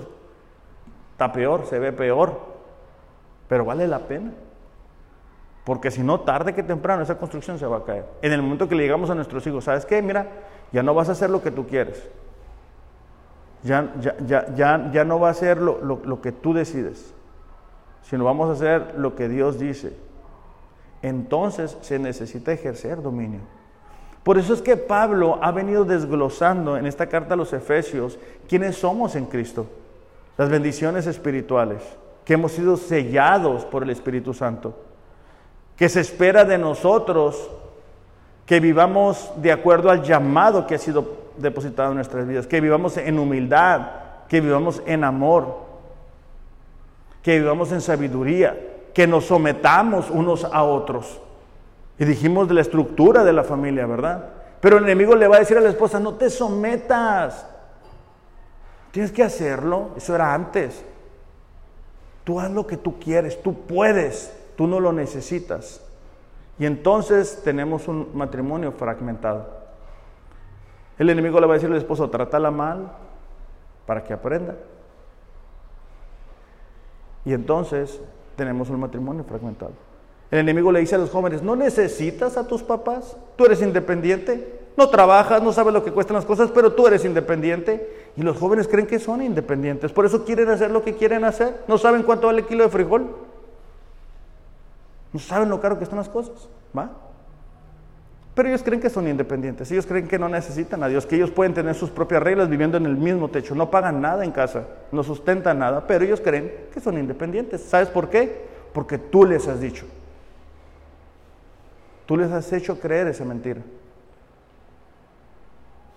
está 1.13 1.33
peor, 1.33 1.67
se 1.67 1.79
ve 1.79 1.93
peor, 1.93 2.41
pero 3.49 3.65
vale 3.65 3.87
la 3.87 4.01
pena. 4.01 4.33
Porque 5.65 5.91
si 5.91 6.03
no, 6.03 6.21
tarde 6.21 6.55
que 6.55 6.63
temprano 6.63 7.03
esa 7.03 7.19
construcción 7.19 7.59
se 7.59 7.67
va 7.67 7.79
a 7.79 7.85
caer. 7.85 8.07
En 8.23 8.33
el 8.33 8.41
momento 8.41 8.69
que 8.69 8.75
le 8.75 8.85
llegamos 8.85 9.11
a 9.11 9.15
nuestros 9.15 9.47
hijos, 9.47 9.65
¿sabes 9.65 9.85
qué? 9.85 10.01
Mira, 10.01 10.29
ya 10.73 10.83
no 10.83 10.95
vas 10.95 11.09
a 11.09 11.13
hacer 11.13 11.29
lo 11.29 11.43
que 11.43 11.51
tú 11.51 11.67
quieres. 11.67 12.09
Ya, 13.63 13.93
ya, 14.01 14.15
ya, 14.55 14.91
ya, 14.93 15.05
no 15.05 15.19
va 15.19 15.31
a 15.31 15.35
ser 15.35 15.61
lo, 15.61 15.81
lo 15.83 16.21
que 16.21 16.31
tú 16.31 16.53
decides, 16.55 17.13
sino 18.03 18.25
vamos 18.25 18.49
a 18.49 18.53
hacer 18.53 18.95
lo 18.97 19.17
que 19.17 19.29
Dios 19.29 19.59
dice. 19.59 19.97
Entonces 21.03 21.77
se 21.81 21.99
necesita 21.99 22.53
ejercer 22.53 23.03
dominio. 23.03 23.41
Por 24.23 24.39
eso 24.39 24.55
es 24.55 24.63
que 24.63 24.77
Pablo 24.77 25.39
ha 25.41 25.53
venido 25.53 25.85
desglosando 25.85 26.77
en 26.77 26.87
esta 26.87 27.07
carta 27.07 27.35
a 27.35 27.37
los 27.37 27.53
Efesios 27.53 28.19
quiénes 28.49 28.77
somos 28.77 29.15
en 29.15 29.27
Cristo, 29.27 29.67
las 30.37 30.49
bendiciones 30.49 31.07
espirituales, 31.07 31.83
que 32.25 32.35
hemos 32.35 32.53
sido 32.53 32.77
sellados 32.77 33.65
por 33.65 33.85
el 33.85 33.91
Espíritu 33.91 34.35
Santo 34.35 34.75
que 35.77 35.89
se 35.89 36.01
espera 36.01 36.45
de 36.45 36.59
nosotros 36.59 37.51
que 38.47 38.61
vivamos 38.61 39.31
de 39.37 39.53
acuerdo 39.53 39.91
al 39.91 40.03
llamado 40.03 40.67
que 40.67 40.77
ha 40.77 40.79
sido 40.79 41.27
depositado 41.37 41.91
en 41.91 41.97
nuestras 41.97 42.27
vidas, 42.27 42.47
que 42.47 42.61
vivamos 42.61 42.97
en 42.97 43.19
humildad, 43.19 43.89
que 44.29 44.41
vivamos 44.41 44.83
en 44.87 45.05
amor, 45.05 45.67
que 47.23 47.39
vivamos 47.39 47.73
en 47.73 47.81
sabiduría, 47.81 48.57
que 48.97 49.07
nos 49.07 49.27
sometamos 49.27 50.09
unos 50.09 50.43
a 50.45 50.63
otros. 50.63 51.21
Y 51.99 52.07
dijimos 52.07 52.49
de 52.49 52.55
la 52.55 52.63
estructura 52.63 53.25
de 53.25 53.35
la 53.35 53.45
familia, 53.45 53.85
¿verdad? 53.85 54.31
Pero 54.59 54.79
el 54.79 54.85
enemigo 54.85 55.15
le 55.15 55.29
va 55.29 55.37
a 55.37 55.41
decir 55.41 55.59
a 55.59 55.61
la 55.61 55.69
esposa, 55.69 56.01
no 56.01 56.15
te 56.15 56.31
sometas. 56.31 57.47
Tienes 58.93 59.13
que 59.13 59.23
hacerlo. 59.23 59.91
Eso 59.99 60.15
era 60.15 60.33
antes. 60.33 60.83
Tú 62.25 62.41
haz 62.41 62.51
lo 62.51 62.67
que 62.67 62.79
tú 62.79 62.99
quieres, 62.99 63.43
tú 63.43 63.53
puedes 63.67 64.33
tú 64.57 64.67
no 64.67 64.81
lo 64.81 64.95
necesitas. 64.95 65.83
Y 66.59 66.65
entonces 66.65 67.43
tenemos 67.45 67.89
un 67.89 68.09
matrimonio 68.15 68.73
fragmentado. 68.73 69.47
El 70.97 71.11
enemigo 71.11 71.39
le 71.39 71.47
va 71.47 71.53
a 71.53 71.59
decir 71.59 71.71
al 71.71 71.77
esposo, 71.77 72.09
trátala 72.09 72.51
mal 72.51 72.93
para 73.85 74.03
que 74.03 74.15
aprenda. 74.15 74.55
Y 77.27 77.35
entonces 77.35 78.01
tenemos 78.37 78.71
un 78.71 78.81
matrimonio 78.81 79.25
fragmentado. 79.25 79.73
El 80.31 80.41
enemigo 80.41 80.73
le 80.73 80.81
dice 80.81 80.97
a 80.97 80.99
los 80.99 81.11
jóvenes, 81.11 81.43
no 81.43 81.57
necesitas 81.57 82.37
a 82.37 82.47
tus 82.47 82.63
papás, 82.63 83.17
tú 83.37 83.45
eres 83.45 83.63
independiente, 83.63 84.61
no 84.77 84.89
trabajas, 84.89 85.43
no 85.43 85.53
sabes 85.53 85.73
lo 85.73 85.85
que 85.85 85.93
cuestan 85.93 86.17
las 86.17 86.25
cosas, 86.25 86.51
pero 86.53 86.73
tú 86.73 86.87
eres 86.87 87.05
independiente. 87.05 88.11
Y 88.17 88.23
los 88.23 88.37
jóvenes 88.37 88.69
creen 88.69 88.87
que 88.87 88.99
son 88.99 89.23
independientes, 89.23 89.93
por 89.93 90.05
eso 90.05 90.25
quieren 90.25 90.49
hacer 90.49 90.71
lo 90.71 90.83
que 90.83 90.95
quieren 90.95 91.25
hacer, 91.25 91.63
no 91.69 91.79
saben 91.79 92.03
cuánto 92.03 92.27
vale 92.27 92.41
el 92.41 92.47
kilo 92.47 92.65
de 92.65 92.71
frijol. 92.71 93.07
No 95.13 95.21
saben 95.21 95.49
lo 95.49 95.61
caro 95.61 95.79
que 95.79 95.85
están 95.85 95.99
las 95.99 96.09
cosas, 96.09 96.49
¿va? 96.77 96.91
Pero 98.37 98.51
ellos 98.51 98.63
creen 98.63 98.83
que 98.83 98.91
son 98.91 99.09
independientes, 99.09 99.73
ellos 99.73 99.87
creen 99.87 100.07
que 100.07 100.19
no 100.19 100.29
necesitan 100.29 100.83
a 100.83 100.89
Dios, 100.89 101.07
que 101.07 101.17
ellos 101.17 101.31
pueden 101.31 101.55
tener 101.55 101.75
sus 101.75 101.89
propias 101.89 102.23
reglas 102.23 102.51
viviendo 102.51 102.77
en 102.77 102.85
el 102.85 102.95
mismo 102.95 103.31
techo, 103.31 103.55
no 103.55 103.71
pagan 103.71 104.03
nada 104.03 104.27
en 104.27 104.31
casa, 104.31 104.67
no 104.93 105.03
sustentan 105.03 105.59
nada, 105.59 105.87
pero 105.87 106.05
ellos 106.05 106.21
creen 106.21 106.53
que 106.71 106.79
son 106.79 106.99
independientes. 106.99 107.63
¿Sabes 107.63 107.89
por 107.89 108.11
qué? 108.11 108.45
Porque 108.75 108.99
tú 108.99 109.25
les 109.25 109.49
has 109.49 109.59
dicho. 109.59 109.87
Tú 112.05 112.19
les 112.19 112.31
has 112.31 112.53
hecho 112.53 112.79
creer 112.79 113.07
esa 113.07 113.25
mentira. 113.25 113.63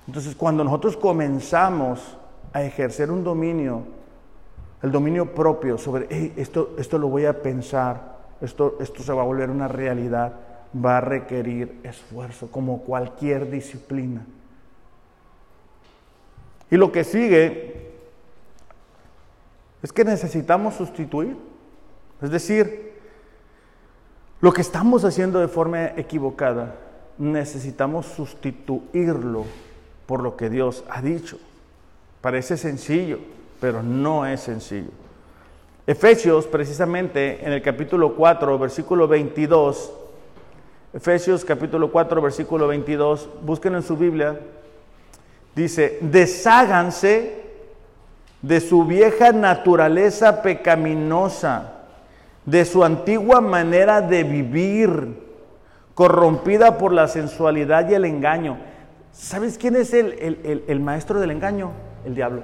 Entonces, 0.07 0.33
cuando 0.33 0.63
nosotros 0.63 0.95
comenzamos 0.95 2.17
a 2.53 2.63
ejercer 2.63 3.11
un 3.11 3.21
dominio, 3.21 3.83
el 4.81 4.93
dominio 4.93 5.35
propio 5.35 5.77
sobre, 5.77 6.31
esto, 6.37 6.73
esto 6.77 6.97
lo 6.97 7.09
voy 7.09 7.25
a 7.25 7.41
pensar, 7.41 8.15
esto, 8.39 8.77
esto 8.79 9.03
se 9.03 9.11
va 9.11 9.23
a 9.23 9.25
volver 9.25 9.49
una 9.49 9.67
realidad, 9.67 10.31
va 10.75 10.97
a 10.97 11.01
requerir 11.01 11.79
esfuerzo, 11.83 12.51
como 12.51 12.81
cualquier 12.83 13.49
disciplina. 13.49 14.25
Y 16.71 16.77
lo 16.77 16.91
que 16.91 17.03
sigue 17.03 17.89
es 19.81 19.91
que 19.91 20.03
necesitamos 20.03 20.75
sustituir. 20.75 21.35
Es 22.21 22.29
decir, 22.29 22.93
lo 24.41 24.53
que 24.53 24.61
estamos 24.61 25.03
haciendo 25.05 25.39
de 25.39 25.47
forma 25.47 25.87
equivocada, 25.97 26.75
necesitamos 27.17 28.05
sustituirlo 28.05 29.45
por 30.05 30.21
lo 30.21 30.37
que 30.37 30.49
Dios 30.49 30.83
ha 30.89 31.01
dicho. 31.01 31.39
Parece 32.21 32.57
sencillo, 32.57 33.19
pero 33.59 33.81
no 33.83 34.25
es 34.25 34.41
sencillo. 34.41 34.91
Efesios, 35.87 36.45
precisamente 36.45 37.43
en 37.45 37.51
el 37.51 37.61
capítulo 37.61 38.15
4, 38.15 38.59
versículo 38.59 39.07
22, 39.07 39.91
Efesios 40.91 41.45
capítulo 41.45 41.91
4, 41.91 42.19
versículo 42.19 42.67
22, 42.67 43.29
busquen 43.43 43.75
en 43.75 43.83
su 43.83 43.95
Biblia, 43.95 44.39
dice, 45.55 45.99
desháganse 46.01 47.43
de 48.41 48.59
su 48.59 48.85
vieja 48.85 49.31
naturaleza 49.31 50.41
pecaminosa, 50.41 51.73
de 52.43 52.65
su 52.65 52.83
antigua 52.83 53.39
manera 53.39 54.01
de 54.01 54.23
vivir, 54.23 55.29
corrompida 55.93 56.79
por 56.79 56.91
la 56.91 57.07
sensualidad 57.07 57.87
y 57.87 57.93
el 57.93 58.05
engaño. 58.05 58.57
¿Sabes 59.11 59.59
quién 59.59 59.75
es 59.75 59.93
el, 59.93 60.63
el 60.67 60.79
maestro 60.79 61.19
del 61.19 61.29
engaño? 61.29 61.71
El 62.03 62.15
diablo. 62.15 62.41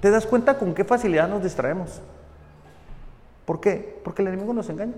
¿Te 0.00 0.10
das 0.10 0.26
cuenta 0.26 0.58
con 0.58 0.74
qué 0.74 0.84
facilidad 0.84 1.28
nos 1.28 1.42
distraemos? 1.42 2.00
¿Por 3.44 3.60
qué? 3.60 4.00
Porque 4.02 4.22
el 4.22 4.28
enemigo 4.28 4.52
nos 4.52 4.68
engaña. 4.70 4.94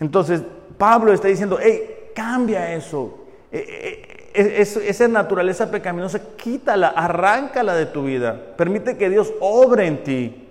Entonces, 0.00 0.42
Pablo 0.76 1.12
está 1.12 1.28
diciendo, 1.28 1.58
hey, 1.60 2.10
cambia 2.14 2.74
eso. 2.74 3.18
Eh, 3.52 3.64
eh, 4.34 4.34
eh, 4.34 4.60
esa 4.88 5.08
naturaleza 5.08 5.70
pecaminosa, 5.70 6.20
quítala, 6.36 6.88
arráncala 6.88 7.74
de 7.74 7.86
tu 7.86 8.04
vida. 8.04 8.38
Permite 8.56 8.96
que 8.96 9.08
Dios 9.08 9.32
obre 9.40 9.86
en 9.86 10.02
ti. 10.02 10.42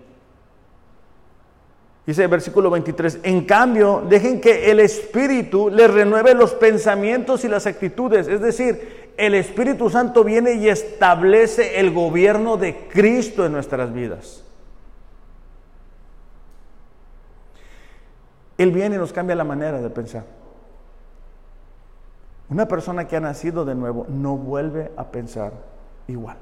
Dice 2.05 2.23
el 2.23 2.29
versículo 2.29 2.69
23, 2.69 3.19
en 3.23 3.45
cambio, 3.45 4.03
dejen 4.07 4.39
que 4.39 4.69
el 4.69 4.79
Espíritu 4.79 5.69
les 5.71 5.91
renueve 5.91 6.35
los 6.35 6.53
pensamientos 6.53 7.43
y 7.43 7.47
las 7.47 7.65
actitudes. 7.65 8.27
Es 8.27 8.41
decir, 8.41 9.11
el 9.17 9.33
Espíritu 9.33 9.89
Santo 9.89 10.23
viene 10.23 10.53
y 10.53 10.69
establece 10.69 11.79
el 11.79 11.91
gobierno 11.91 12.57
de 12.57 12.87
Cristo 12.89 13.45
en 13.45 13.53
nuestras 13.53 13.91
vidas. 13.91 14.44
Él 18.57 18.71
viene 18.71 18.95
y 18.95 18.99
nos 18.99 19.13
cambia 19.13 19.35
la 19.35 19.43
manera 19.43 19.81
de 19.81 19.89
pensar. 19.89 20.23
Una 22.49 22.67
persona 22.67 23.07
que 23.07 23.17
ha 23.17 23.19
nacido 23.19 23.65
de 23.65 23.75
nuevo 23.75 24.05
no 24.07 24.37
vuelve 24.37 24.91
a 24.95 25.05
pensar 25.05 25.51
igual. 26.07 26.37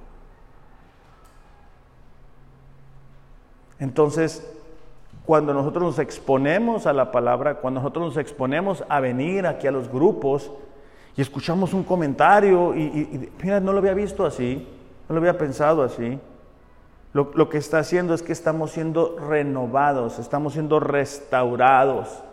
Entonces, 3.79 4.49
cuando 5.25 5.53
nosotros 5.53 5.83
nos 5.83 5.99
exponemos 5.99 6.85
a 6.85 6.93
la 6.93 7.11
palabra, 7.11 7.55
cuando 7.55 7.79
nosotros 7.79 8.05
nos 8.07 8.17
exponemos 8.17 8.83
a 8.89 8.99
venir 8.99 9.47
aquí 9.47 9.67
a 9.67 9.71
los 9.71 9.89
grupos, 9.89 10.51
y 11.15 11.21
escuchamos 11.21 11.73
un 11.73 11.83
comentario 11.83 12.75
y, 12.75 13.29
mira, 13.41 13.59
no 13.59 13.71
lo 13.71 13.79
había 13.79 13.93
visto 13.93 14.25
así, 14.25 14.67
no 15.07 15.15
lo 15.15 15.19
había 15.19 15.37
pensado 15.37 15.83
así. 15.83 16.19
Lo, 17.13 17.47
que 17.47 17.59
está 17.59 17.77
haciendo 17.77 18.15
es 18.15 18.23
que 18.23 18.33
estamos 18.33 18.71
siendo 18.71 19.19
renovados, 19.19 20.17
estamos 20.17 20.53
siendo 20.53 20.79
restaurados. 20.79 22.23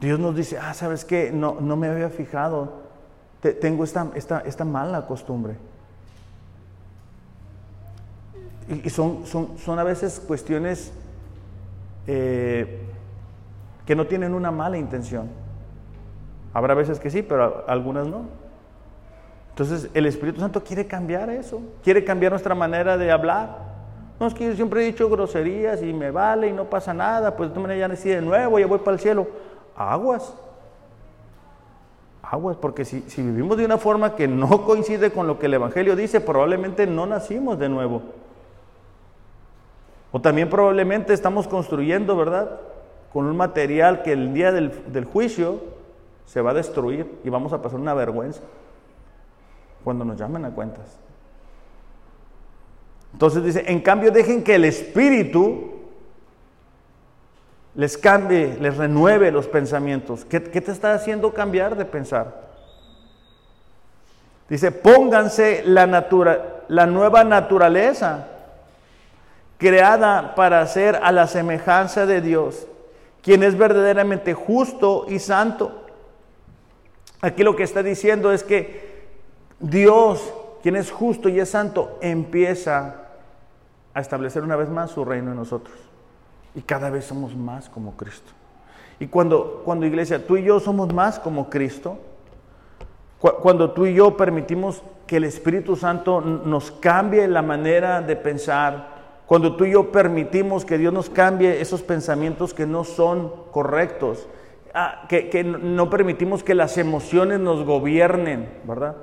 Dios 0.00 0.18
nos 0.18 0.34
dice, 0.34 0.56
ah, 0.56 0.72
¿sabes 0.72 1.04
qué? 1.04 1.30
No, 1.30 1.58
no 1.60 1.76
me 1.76 1.88
había 1.88 2.08
fijado, 2.08 2.72
tengo 3.60 3.84
esta, 3.84 4.08
esta, 4.14 4.40
esta, 4.40 4.64
mala 4.64 5.06
costumbre. 5.06 5.56
Y, 8.82 8.88
son, 8.88 9.26
son, 9.26 9.58
son, 9.58 9.78
a 9.78 9.84
veces 9.84 10.20
cuestiones 10.20 10.90
eh, 12.06 12.80
que 13.84 13.94
no 13.94 14.06
tienen 14.06 14.32
una 14.32 14.50
mala 14.50 14.78
intención. 14.78 15.28
Habrá 16.54 16.72
veces 16.72 16.98
que 16.98 17.10
sí, 17.10 17.20
pero 17.20 17.64
algunas 17.68 18.06
no. 18.06 18.22
Entonces 19.60 19.90
el 19.92 20.06
Espíritu 20.06 20.40
Santo 20.40 20.64
quiere 20.64 20.86
cambiar 20.86 21.28
eso, 21.28 21.60
quiere 21.84 22.02
cambiar 22.02 22.32
nuestra 22.32 22.54
manera 22.54 22.96
de 22.96 23.10
hablar. 23.10 23.58
No 24.18 24.26
es 24.26 24.32
que 24.32 24.46
yo 24.46 24.54
siempre 24.54 24.80
he 24.80 24.86
dicho 24.86 25.10
groserías 25.10 25.82
y 25.82 25.92
me 25.92 26.10
vale 26.10 26.48
y 26.48 26.52
no 26.52 26.64
pasa 26.64 26.94
nada, 26.94 27.36
pues 27.36 27.50
de 27.50 27.54
todas 27.54 27.68
maneras 27.68 27.80
ya 27.80 27.88
nací 27.88 28.08
de 28.08 28.22
nuevo, 28.22 28.58
ya 28.58 28.66
voy 28.66 28.78
para 28.78 28.94
el 28.94 29.00
cielo. 29.00 29.28
Aguas. 29.76 30.34
Aguas, 32.22 32.56
porque 32.56 32.86
si, 32.86 33.02
si 33.02 33.20
vivimos 33.20 33.58
de 33.58 33.66
una 33.66 33.76
forma 33.76 34.16
que 34.16 34.26
no 34.26 34.64
coincide 34.64 35.12
con 35.12 35.26
lo 35.26 35.38
que 35.38 35.44
el 35.44 35.52
Evangelio 35.52 35.94
dice, 35.94 36.22
probablemente 36.22 36.86
no 36.86 37.04
nacimos 37.04 37.58
de 37.58 37.68
nuevo. 37.68 38.00
O 40.10 40.22
también 40.22 40.48
probablemente 40.48 41.12
estamos 41.12 41.46
construyendo, 41.46 42.16
¿verdad? 42.16 42.60
con 43.12 43.26
un 43.26 43.36
material 43.36 44.02
que 44.02 44.12
el 44.12 44.32
día 44.32 44.52
del, 44.52 44.90
del 44.90 45.04
juicio 45.04 45.60
se 46.24 46.40
va 46.40 46.52
a 46.52 46.54
destruir 46.54 47.18
y 47.24 47.28
vamos 47.28 47.52
a 47.52 47.60
pasar 47.60 47.78
una 47.78 47.92
vergüenza 47.92 48.40
cuando 49.84 50.04
nos 50.04 50.18
llamen 50.18 50.44
a 50.44 50.50
cuentas. 50.50 50.98
Entonces 53.12 53.42
dice, 53.42 53.64
en 53.66 53.80
cambio 53.80 54.10
dejen 54.10 54.42
que 54.42 54.54
el 54.54 54.64
Espíritu 54.64 55.80
les 57.74 57.96
cambie, 57.96 58.56
les 58.60 58.76
renueve 58.76 59.30
los 59.30 59.46
pensamientos. 59.46 60.24
¿Qué, 60.24 60.40
te 60.40 60.70
está 60.70 60.92
haciendo 60.94 61.32
cambiar 61.32 61.76
de 61.76 61.84
pensar? 61.84 62.50
Dice, 64.48 64.72
pónganse 64.72 65.62
la, 65.64 65.86
natura, 65.86 66.62
la 66.68 66.86
nueva 66.86 67.22
naturaleza 67.24 68.26
creada 69.58 70.34
para 70.34 70.66
ser 70.66 70.98
a 71.02 71.12
la 71.12 71.26
semejanza 71.26 72.06
de 72.06 72.20
Dios, 72.20 72.66
quien 73.22 73.42
es 73.42 73.56
verdaderamente 73.56 74.34
justo 74.34 75.06
y 75.08 75.18
santo. 75.18 75.84
Aquí 77.20 77.44
lo 77.44 77.54
que 77.54 77.62
está 77.62 77.82
diciendo 77.82 78.32
es 78.32 78.42
que 78.42 78.89
Dios, 79.60 80.32
quien 80.62 80.76
es 80.76 80.90
justo 80.90 81.28
y 81.28 81.38
es 81.38 81.50
santo, 81.50 81.98
empieza 82.00 82.96
a 83.92 84.00
establecer 84.00 84.42
una 84.42 84.56
vez 84.56 84.68
más 84.70 84.90
su 84.90 85.04
reino 85.04 85.30
en 85.30 85.36
nosotros. 85.36 85.76
Y 86.54 86.62
cada 86.62 86.90
vez 86.90 87.04
somos 87.04 87.36
más 87.36 87.68
como 87.68 87.96
Cristo. 87.96 88.32
Y 88.98 89.06
cuando, 89.06 89.62
cuando 89.64 89.86
iglesia, 89.86 90.26
tú 90.26 90.36
y 90.36 90.44
yo 90.44 90.60
somos 90.60 90.92
más 90.92 91.18
como 91.18 91.48
Cristo, 91.48 91.98
cuando 93.20 93.72
tú 93.72 93.86
y 93.86 93.94
yo 93.94 94.16
permitimos 94.16 94.82
que 95.06 95.18
el 95.18 95.24
Espíritu 95.24 95.76
Santo 95.76 96.20
nos 96.20 96.70
cambie 96.70 97.28
la 97.28 97.42
manera 97.42 98.00
de 98.00 98.16
pensar, 98.16 99.00
cuando 99.26 99.56
tú 99.56 99.64
y 99.64 99.72
yo 99.72 99.92
permitimos 99.92 100.64
que 100.64 100.78
Dios 100.78 100.92
nos 100.92 101.10
cambie 101.10 101.60
esos 101.60 101.82
pensamientos 101.82 102.54
que 102.54 102.66
no 102.66 102.84
son 102.84 103.32
correctos, 103.52 104.26
ah, 104.74 105.04
que, 105.08 105.28
que 105.28 105.44
no 105.44 105.90
permitimos 105.90 106.42
que 106.42 106.54
las 106.54 106.78
emociones 106.78 107.40
nos 107.40 107.64
gobiernen, 107.64 108.48
¿verdad? 108.64 108.96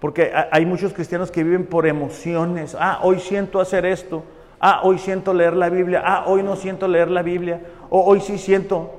Porque 0.00 0.32
hay 0.50 0.66
muchos 0.66 0.92
cristianos 0.92 1.30
que 1.30 1.42
viven 1.42 1.66
por 1.66 1.86
emociones. 1.86 2.76
Ah, 2.78 3.00
hoy 3.02 3.20
siento 3.20 3.60
hacer 3.60 3.86
esto. 3.86 4.22
Ah, 4.60 4.80
hoy 4.82 4.98
siento 4.98 5.32
leer 5.32 5.54
la 5.54 5.68
Biblia. 5.68 6.02
Ah, 6.04 6.24
hoy 6.26 6.42
no 6.42 6.56
siento 6.56 6.86
leer 6.86 7.10
la 7.10 7.22
Biblia. 7.22 7.62
O 7.90 8.02
hoy 8.04 8.20
sí 8.20 8.38
siento. 8.38 8.94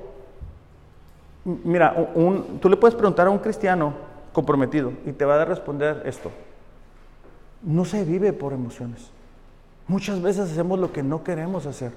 Mira, 1.44 1.94
tú 2.60 2.68
le 2.68 2.76
puedes 2.76 2.94
preguntar 2.94 3.26
a 3.26 3.30
un 3.30 3.38
cristiano 3.38 3.94
comprometido 4.32 4.92
y 5.06 5.12
te 5.12 5.24
va 5.24 5.40
a 5.40 5.44
responder 5.44 6.02
esto. 6.04 6.30
No 7.62 7.84
se 7.84 8.04
vive 8.04 8.32
por 8.32 8.52
emociones. 8.52 9.10
Muchas 9.86 10.20
veces 10.20 10.50
hacemos 10.50 10.78
lo 10.78 10.92
que 10.92 11.02
no 11.02 11.24
queremos 11.24 11.64
hacer. 11.66 11.92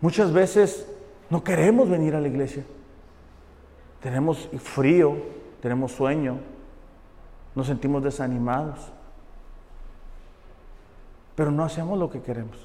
Muchas 0.00 0.32
veces 0.32 0.86
no 1.30 1.42
queremos 1.42 1.88
venir 1.88 2.14
a 2.14 2.20
la 2.20 2.28
iglesia. 2.28 2.64
Tenemos 4.02 4.48
frío, 4.62 5.16
tenemos 5.62 5.92
sueño, 5.92 6.38
nos 7.54 7.68
sentimos 7.68 8.02
desanimados. 8.02 8.92
Pero 11.36 11.52
no 11.52 11.64
hacemos 11.64 11.98
lo 11.98 12.10
que 12.10 12.20
queremos. 12.20 12.56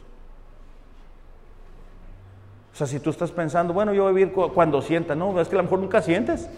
O 2.73 2.75
sea, 2.75 2.87
si 2.87 2.99
tú 2.99 3.11
estás 3.11 3.31
pensando, 3.31 3.73
bueno, 3.73 3.93
yo 3.93 4.03
voy 4.03 4.11
a 4.11 4.15
vivir 4.15 4.33
cuando 4.33 4.81
sienta, 4.81 5.15
no, 5.15 5.39
es 5.39 5.47
que 5.47 5.55
a 5.55 5.57
lo 5.57 5.63
mejor 5.63 5.79
nunca 5.79 6.01
sientes 6.01 6.49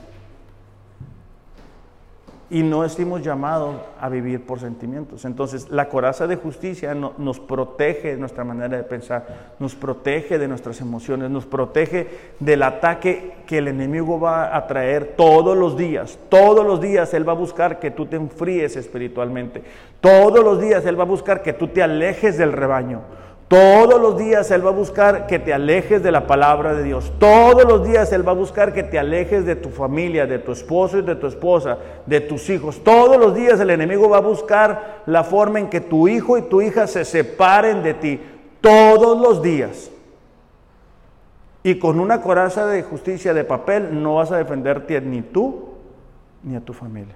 y 2.51 2.63
no 2.63 2.83
estamos 2.83 3.21
llamados 3.21 3.75
a 3.99 4.09
vivir 4.09 4.45
por 4.45 4.59
sentimientos. 4.59 5.23
Entonces, 5.25 5.69
la 5.69 5.87
coraza 5.87 6.25
de 6.25 6.35
justicia 6.35 6.95
nos 6.95 7.39
protege 7.39 8.09
de 8.09 8.17
nuestra 8.17 8.43
manera 8.43 8.77
de 8.77 8.83
pensar, 8.83 9.53
nos 9.59 9.75
protege 9.75 10.39
de 10.39 10.47
nuestras 10.47 10.81
emociones, 10.81 11.29
nos 11.29 11.45
protege 11.45 12.07
del 12.39 12.63
ataque 12.63 13.33
que 13.45 13.59
el 13.59 13.67
enemigo 13.67 14.19
va 14.19 14.55
a 14.55 14.65
traer 14.65 15.13
todos 15.15 15.55
los 15.55 15.77
días. 15.77 16.17
Todos 16.29 16.65
los 16.65 16.81
días 16.81 17.13
Él 17.13 17.27
va 17.27 17.33
a 17.33 17.35
buscar 17.35 17.79
que 17.79 17.91
tú 17.91 18.07
te 18.07 18.15
enfríes 18.15 18.75
espiritualmente. 18.75 19.63
Todos 20.01 20.43
los 20.43 20.59
días 20.59 20.85
Él 20.85 20.99
va 20.99 21.03
a 21.03 21.07
buscar 21.07 21.43
que 21.43 21.53
tú 21.53 21.67
te 21.67 21.83
alejes 21.83 22.37
del 22.37 22.53
rebaño. 22.53 23.01
Todos 23.49 23.99
los 23.99 24.15
días 24.15 24.51
Él 24.51 24.63
va 24.63 24.69
a 24.69 24.73
buscar 24.73 25.25
que 25.25 25.39
te 25.39 25.55
alejes 25.55 26.03
de 26.03 26.11
la 26.11 26.27
palabra 26.27 26.75
de 26.75 26.83
Dios. 26.83 27.11
Todos 27.17 27.65
los 27.65 27.83
días 27.83 28.13
Él 28.13 28.25
va 28.25 28.33
a 28.33 28.35
buscar 28.35 28.73
que 28.73 28.83
te 28.83 28.99
alejes 28.99 29.43
de 29.43 29.55
tu 29.55 29.69
familia, 29.69 30.27
de 30.27 30.37
tu 30.37 30.51
esposo 30.51 30.99
y 30.99 31.01
de 31.01 31.15
tu 31.15 31.25
esposa, 31.25 31.79
de 32.05 32.21
tus 32.21 32.47
hijos. 32.51 32.83
Todos 32.83 33.17
los 33.17 33.33
días 33.33 33.59
el 33.59 33.71
enemigo 33.71 34.07
va 34.07 34.17
a 34.17 34.21
buscar 34.21 35.01
la 35.07 35.23
forma 35.23 35.59
en 35.59 35.67
que 35.67 35.81
tu 35.81 36.07
hijo 36.07 36.37
y 36.37 36.43
tu 36.43 36.61
hija 36.61 36.85
se 36.85 37.03
separen 37.03 37.81
de 37.81 37.95
ti. 37.95 38.21
Todos 38.61 39.19
los 39.19 39.41
días. 39.41 39.89
Y 41.63 41.79
con 41.79 41.99
una 41.99 42.21
coraza 42.21 42.67
de 42.67 42.83
justicia 42.83 43.33
de 43.33 43.45
papel 43.45 44.03
no 44.03 44.15
vas 44.15 44.31
a 44.31 44.37
defenderte 44.37 45.01
ni 45.01 45.23
tú 45.23 45.69
ni 46.43 46.55
a 46.55 46.61
tu 46.61 46.73
familia. 46.73 47.15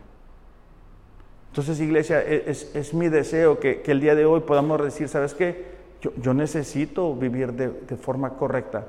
Entonces, 1.51 1.79
iglesia, 1.79 2.23
es, 2.23 2.91
mi 2.95 3.07
deseo 3.07 3.59
que, 3.59 3.83
que 3.83 3.91
el 3.91 4.01
día 4.01 4.15
de 4.15 4.25
hoy 4.25 4.39
podamos 4.39 4.83
decir, 4.83 5.07
¿sabes 5.07 5.35
qué? 5.35 5.82
Yo, 6.21 6.33
necesito 6.33 7.15
vivir 7.15 7.53
de, 7.53 7.95
forma 7.95 8.31
correcta. 8.31 8.85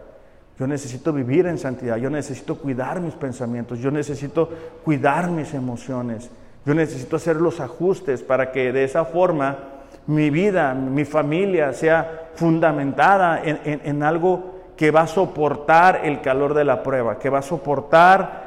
Yo 0.59 0.67
necesito 0.67 1.13
vivir 1.13 1.47
en 1.47 1.59
santidad. 1.59 1.97
Yo 1.97 2.11
necesito 2.11 2.59
cuidar 2.59 3.01
mis 3.01 3.15
pensamientos. 3.15 3.79
Yo 3.79 3.91
necesito 3.91 4.49
cuidar 4.85 5.31
mis 5.31 5.55
emociones. 5.55 6.31
Yo 6.67 6.75
necesito 6.75 7.17
hacer 7.17 7.37
los 7.37 7.61
ajustes 7.61 8.23
para 8.23 8.51
que 8.51 8.73
de 8.73 8.85
esa 8.85 9.05
forma 9.05 9.59
mi 10.07 10.31
vida, 10.31 10.75
mi 10.75 11.05
familia 11.05 11.73
sea 11.73 12.31
fundamentada 12.35 13.41
en, 13.45 14.03
algo 14.03 14.55
que 14.77 14.91
va 14.91 15.03
a 15.03 15.07
soportar 15.07 16.01
el 16.05 16.21
calor 16.21 16.53
de 16.53 16.65
la 16.65 16.83
prueba, 16.83 17.19
que 17.19 17.31
va 17.31 17.39
a 17.39 17.43
soportar 17.43 18.45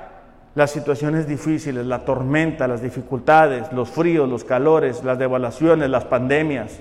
las 0.56 0.72
situaciones 0.72 1.28
difíciles, 1.28 1.86
la 1.86 2.04
tormenta, 2.04 2.68
las 2.68 2.82
dificultades, 2.82 3.72
los 3.72 3.90
fríos, 3.90 4.28
los 4.28 4.44
calores, 4.44 5.04
las 5.04 5.18
devaluaciones, 5.18 5.90
las 5.90 6.06
pandemias 6.06 6.80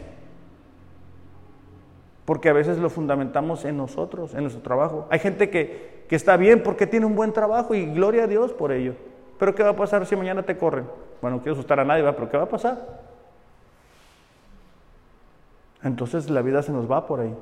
porque 2.27 2.49
a 2.49 2.53
veces 2.53 2.77
lo 2.79 2.91
fundamentamos 2.91 3.64
en 3.64 3.77
nosotros, 3.77 4.35
en 4.35 4.43
nuestro 4.43 4.61
trabajo. 4.61 5.07
Hay 5.11 5.20
gente 5.20 5.49
que, 5.49 6.05
está 6.11 6.37
bien 6.37 6.62
porque 6.62 6.87
tiene 6.87 7.07
un 7.07 7.14
buen 7.14 7.33
trabajo 7.33 7.74
y 7.74 7.87
gloria 7.87 8.24
a 8.24 8.27
Dios 8.27 8.53
por 8.53 8.72
ello. 8.72 8.95
Pero 9.39 9.55
¿qué 9.55 9.62
va 9.62 9.70
a 9.70 9.77
pasar 9.77 10.05
si 10.07 10.16
mañana 10.16 10.43
te 10.43 10.59
corren? 10.59 10.87
Bueno, 11.22 11.37
no 11.37 11.43
quiero 11.43 11.55
asustar 11.55 11.79
a 11.79 11.85
nadie, 11.85 12.03
pero 12.12 12.29
¿qué 12.29 12.37
va 12.37 12.43
a 12.43 12.49
pasar? 12.49 13.01
Entonces 15.85 16.29
la 16.29 16.43
vida 16.43 16.62
se 16.62 16.72
nos 16.72 16.91
va 16.91 17.07
por 17.07 17.20
ahí. 17.20 17.35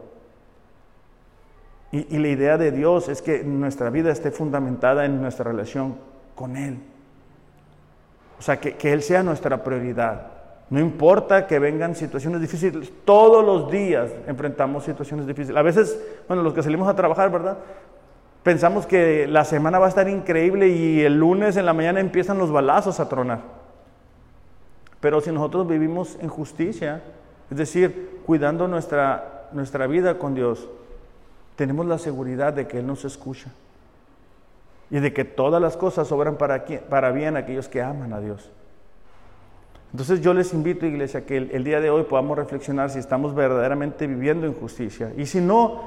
Y, 1.91 2.19
la 2.19 2.29
idea 2.29 2.59
de 2.59 2.73
Dios 2.73 3.09
es 3.09 3.23
que 3.23 3.45
nuestra 3.45 3.89
vida 3.89 4.11
esté 4.11 4.33
fundamentada 4.33 5.05
en 5.05 5.23
nuestra 5.23 5.45
relación 5.51 5.97
con 6.35 6.57
Él. 6.57 6.79
O 8.39 8.43
sea, 8.43 8.61
que, 8.61 8.77
que 8.77 8.93
Él 8.93 9.01
sea 9.01 9.23
nuestra 9.23 9.63
prioridad. 9.63 10.34
No 10.71 10.81
importa 10.81 11.47
que 11.47 11.59
vengan 11.59 11.95
situaciones 11.95 12.41
difíciles, 12.41 12.91
todos 13.05 13.45
los 13.45 13.71
días 13.71 14.11
enfrentamos 14.27 14.85
situaciones 14.85 15.27
difíciles. 15.27 15.57
A 15.57 15.63
veces, 15.63 15.99
bueno, 16.27 16.43
los 16.43 16.55
que 16.55 16.63
salimos 16.63 16.89
a 16.89 16.97
trabajar, 16.97 17.31
¿verdad? 17.31 17.59
Pensamos 18.43 18.87
que 18.87 19.27
la 19.27 19.45
semana 19.45 19.79
va 19.79 19.87
a 19.87 19.89
estar 19.89 20.09
increíble 20.09 20.69
y 20.69 21.03
el 21.03 21.19
lunes 21.19 21.57
en 21.57 21.67
la 21.67 21.73
mañana 21.73 22.01
empiezan 22.01 22.39
los 22.39 22.51
balazos 22.51 23.01
a 23.01 23.09
tronar. 23.09 23.41
Pero 25.01 25.21
si 25.21 25.31
nosotros 25.31 25.69
vivimos 25.69 26.17
en 26.21 26.29
justicia, 26.29 27.03
es 27.51 27.57
decir, 27.57 28.21
cuidando 28.25 28.67
nuestra, 28.69 29.49
nuestra 29.53 29.87
vida 29.87 30.19
con 30.19 30.35
Dios, 30.35 30.69
tenemos 31.57 31.87
la 31.87 31.99
seguridad 31.99 32.53
de 32.53 32.67
que 32.67 32.79
Él 32.79 32.87
nos 32.87 33.05
escucha 33.05 33.51
y 34.91 34.99
de 34.99 35.13
que 35.13 35.25
todas 35.25 35.61
las 35.61 35.77
cosas 35.77 36.11
obran 36.11 36.37
para, 36.37 36.65
para 36.89 37.13
bien 37.13 37.37
aquellos 37.37 37.69
que 37.69 37.83
aman 37.83 38.13
a 38.13 38.21
Dios. 38.21 38.51
Entonces 39.95 40.21
yo 40.23 40.35
les 40.35 40.53
invito, 40.53 40.87
iglesia, 40.87 41.25
que 41.25 41.37
el, 41.37 41.63
día 41.63 41.81
de 41.81 41.89
hoy 41.89 42.03
podamos 42.03 42.37
reflexionar 42.37 42.91
si 42.91 42.99
estamos 42.99 43.33
verdaderamente 43.33 44.09
viviendo 44.09 44.45
en 44.45 44.53
justicia. 44.53 45.13
Y 45.17 45.25
si 45.27 45.41
no, 45.41 45.83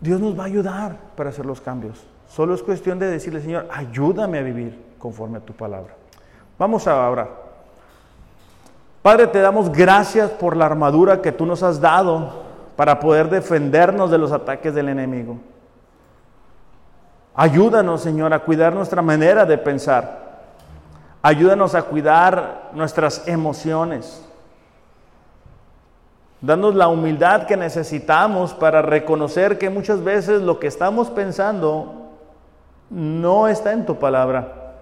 Dios 0.00 0.20
nos 0.20 0.36
va 0.36 0.42
a 0.42 0.46
ayudar 0.46 0.96
para 1.14 1.30
hacer 1.30 1.46
los 1.46 1.60
cambios. 1.60 2.04
Solo 2.28 2.54
es 2.54 2.62
cuestión 2.64 2.98
de 2.98 3.06
decirle, 3.06 3.40
Señor, 3.40 3.68
ayúdame 3.70 4.40
a 4.40 4.42
vivir 4.42 4.76
conforme 4.98 5.38
a 5.38 5.42
tu 5.42 5.52
palabra. 5.52 5.94
Vamos 6.58 6.88
a 6.88 7.08
orar. 7.08 7.28
Padre, 9.00 9.28
te 9.28 9.38
damos 9.38 9.70
gracias 9.70 10.28
por 10.32 10.56
la 10.56 10.66
armadura 10.66 11.22
que 11.22 11.30
tú 11.30 11.46
nos 11.46 11.62
has 11.62 11.80
dado 11.80 12.32
para 12.74 12.98
poder 12.98 13.30
defendernos 13.30 14.10
de 14.10 14.18
los 14.18 14.32
ataques 14.32 14.74
del 14.74 14.88
enemigo. 14.88 15.38
Ayúdanos, 17.36 18.00
Señor, 18.00 18.34
a 18.34 18.40
cuidar 18.40 18.74
nuestra 18.74 19.02
manera 19.02 19.46
de 19.46 19.56
pensar. 19.56 20.29
Ayúdanos 21.22 21.74
a 21.74 21.82
cuidar 21.82 22.70
nuestras 22.72 23.28
emociones. 23.28 24.26
Danos 26.40 26.74
la 26.74 26.88
humildad 26.88 27.46
que 27.46 27.56
necesitamos 27.56 28.54
para 28.54 28.80
reconocer 28.80 29.58
que 29.58 29.68
muchas 29.68 30.02
veces 30.02 30.40
lo 30.40 30.58
que 30.58 30.66
estamos 30.66 31.10
pensando 31.10 32.08
no 32.88 33.46
está 33.46 33.72
en 33.72 33.84
tu 33.84 33.98
palabra, 33.98 34.72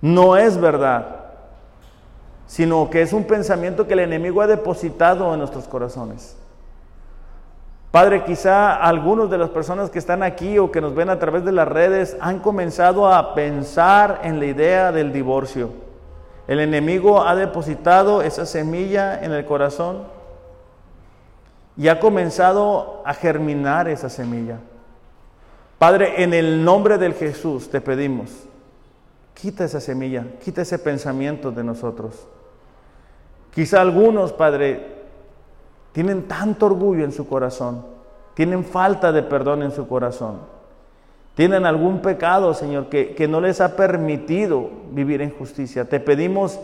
no 0.00 0.36
es 0.36 0.58
verdad, 0.58 1.16
sino 2.46 2.88
que 2.88 3.02
es 3.02 3.12
un 3.12 3.24
pensamiento 3.24 3.86
que 3.86 3.92
el 3.92 4.00
enemigo 4.00 4.40
ha 4.40 4.46
depositado 4.46 5.30
en 5.32 5.40
nuestros 5.40 5.68
corazones. 5.68 6.39
Padre, 7.90 8.22
quizá 8.22 8.76
algunos 8.76 9.30
de 9.30 9.38
las 9.38 9.50
personas 9.50 9.90
que 9.90 9.98
están 9.98 10.22
aquí 10.22 10.58
o 10.58 10.70
que 10.70 10.80
nos 10.80 10.94
ven 10.94 11.10
a 11.10 11.18
través 11.18 11.44
de 11.44 11.50
las 11.50 11.66
redes 11.66 12.16
han 12.20 12.38
comenzado 12.38 13.12
a 13.12 13.34
pensar 13.34 14.20
en 14.22 14.38
la 14.38 14.46
idea 14.46 14.92
del 14.92 15.12
divorcio. 15.12 15.70
El 16.46 16.60
enemigo 16.60 17.22
ha 17.22 17.34
depositado 17.34 18.22
esa 18.22 18.46
semilla 18.46 19.22
en 19.24 19.32
el 19.32 19.44
corazón 19.44 20.04
y 21.76 21.88
ha 21.88 21.98
comenzado 21.98 23.02
a 23.04 23.12
germinar 23.12 23.88
esa 23.88 24.08
semilla. 24.08 24.58
Padre, 25.78 26.22
en 26.22 26.32
el 26.32 26.64
nombre 26.64 26.96
del 26.96 27.14
Jesús 27.14 27.70
te 27.70 27.80
pedimos, 27.80 28.30
quita 29.34 29.64
esa 29.64 29.80
semilla, 29.80 30.26
quita 30.44 30.62
ese 30.62 30.78
pensamiento 30.78 31.50
de 31.50 31.64
nosotros. 31.64 32.28
Quizá 33.52 33.80
algunos, 33.80 34.32
Padre, 34.32 34.99
tienen 35.92 36.28
tanto 36.28 36.66
orgullo 36.66 37.04
en 37.04 37.12
su 37.12 37.28
corazón, 37.28 37.84
tienen 38.34 38.64
falta 38.64 39.12
de 39.12 39.22
perdón 39.22 39.62
en 39.62 39.72
su 39.72 39.88
corazón, 39.88 40.38
tienen 41.34 41.66
algún 41.66 42.00
pecado, 42.00 42.54
Señor, 42.54 42.88
que, 42.88 43.14
que 43.14 43.28
no 43.28 43.40
les 43.40 43.60
ha 43.60 43.76
permitido 43.76 44.68
vivir 44.92 45.22
en 45.22 45.30
justicia. 45.30 45.84
Te 45.88 46.00
pedimos 46.00 46.60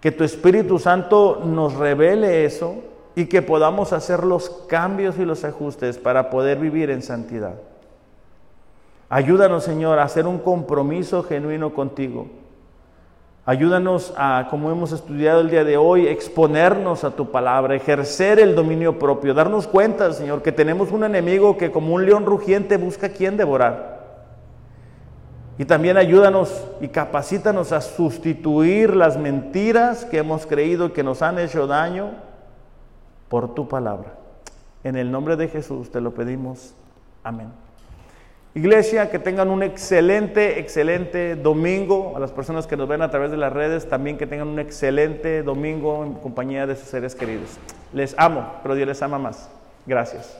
que 0.00 0.10
tu 0.10 0.24
Espíritu 0.24 0.78
Santo 0.78 1.42
nos 1.44 1.74
revele 1.74 2.44
eso 2.44 2.76
y 3.14 3.26
que 3.26 3.42
podamos 3.42 3.92
hacer 3.92 4.24
los 4.24 4.50
cambios 4.68 5.18
y 5.18 5.24
los 5.24 5.44
ajustes 5.44 5.98
para 5.98 6.30
poder 6.30 6.58
vivir 6.58 6.90
en 6.90 7.02
santidad. 7.02 7.54
Ayúdanos, 9.08 9.64
Señor, 9.64 9.98
a 9.98 10.04
hacer 10.04 10.26
un 10.26 10.38
compromiso 10.38 11.22
genuino 11.22 11.74
contigo 11.74 12.41
Ayúdanos 13.44 14.14
a, 14.16 14.46
como 14.50 14.70
hemos 14.70 14.92
estudiado 14.92 15.40
el 15.40 15.50
día 15.50 15.64
de 15.64 15.76
hoy, 15.76 16.06
exponernos 16.06 17.02
a 17.02 17.10
tu 17.10 17.32
palabra, 17.32 17.74
ejercer 17.74 18.38
el 18.38 18.54
dominio 18.54 19.00
propio, 19.00 19.34
darnos 19.34 19.66
cuenta, 19.66 20.12
Señor, 20.12 20.42
que 20.42 20.52
tenemos 20.52 20.92
un 20.92 21.02
enemigo 21.02 21.58
que 21.58 21.72
como 21.72 21.94
un 21.94 22.06
león 22.06 22.24
rugiente 22.24 22.76
busca 22.76 23.08
a 23.08 23.10
quien 23.10 23.36
devorar. 23.36 24.00
Y 25.58 25.64
también 25.64 25.96
ayúdanos 25.96 26.64
y 26.80 26.88
capacítanos 26.88 27.72
a 27.72 27.80
sustituir 27.80 28.94
las 28.94 29.16
mentiras 29.16 30.04
que 30.04 30.18
hemos 30.18 30.46
creído 30.46 30.92
que 30.92 31.02
nos 31.02 31.20
han 31.20 31.40
hecho 31.40 31.66
daño 31.66 32.10
por 33.28 33.54
tu 33.54 33.66
palabra. 33.66 34.14
En 34.84 34.96
el 34.96 35.10
nombre 35.10 35.36
de 35.36 35.48
Jesús 35.48 35.90
te 35.90 36.00
lo 36.00 36.14
pedimos. 36.14 36.74
Amén. 37.24 37.48
Iglesia, 38.54 39.10
que 39.10 39.18
tengan 39.18 39.48
un 39.48 39.62
excelente, 39.62 40.58
excelente 40.60 41.36
domingo. 41.36 42.12
A 42.14 42.20
las 42.20 42.32
personas 42.32 42.66
que 42.66 42.76
nos 42.76 42.86
ven 42.86 43.00
a 43.00 43.10
través 43.10 43.30
de 43.30 43.38
las 43.38 43.50
redes, 43.50 43.88
también 43.88 44.18
que 44.18 44.26
tengan 44.26 44.48
un 44.48 44.58
excelente 44.58 45.42
domingo 45.42 46.04
en 46.04 46.14
compañía 46.14 46.66
de 46.66 46.76
sus 46.76 46.88
seres 46.88 47.14
queridos. 47.14 47.58
Les 47.94 48.14
amo, 48.18 48.46
pero 48.62 48.74
Dios 48.74 48.86
les 48.86 49.00
ama 49.00 49.18
más. 49.18 49.48
Gracias. 49.86 50.38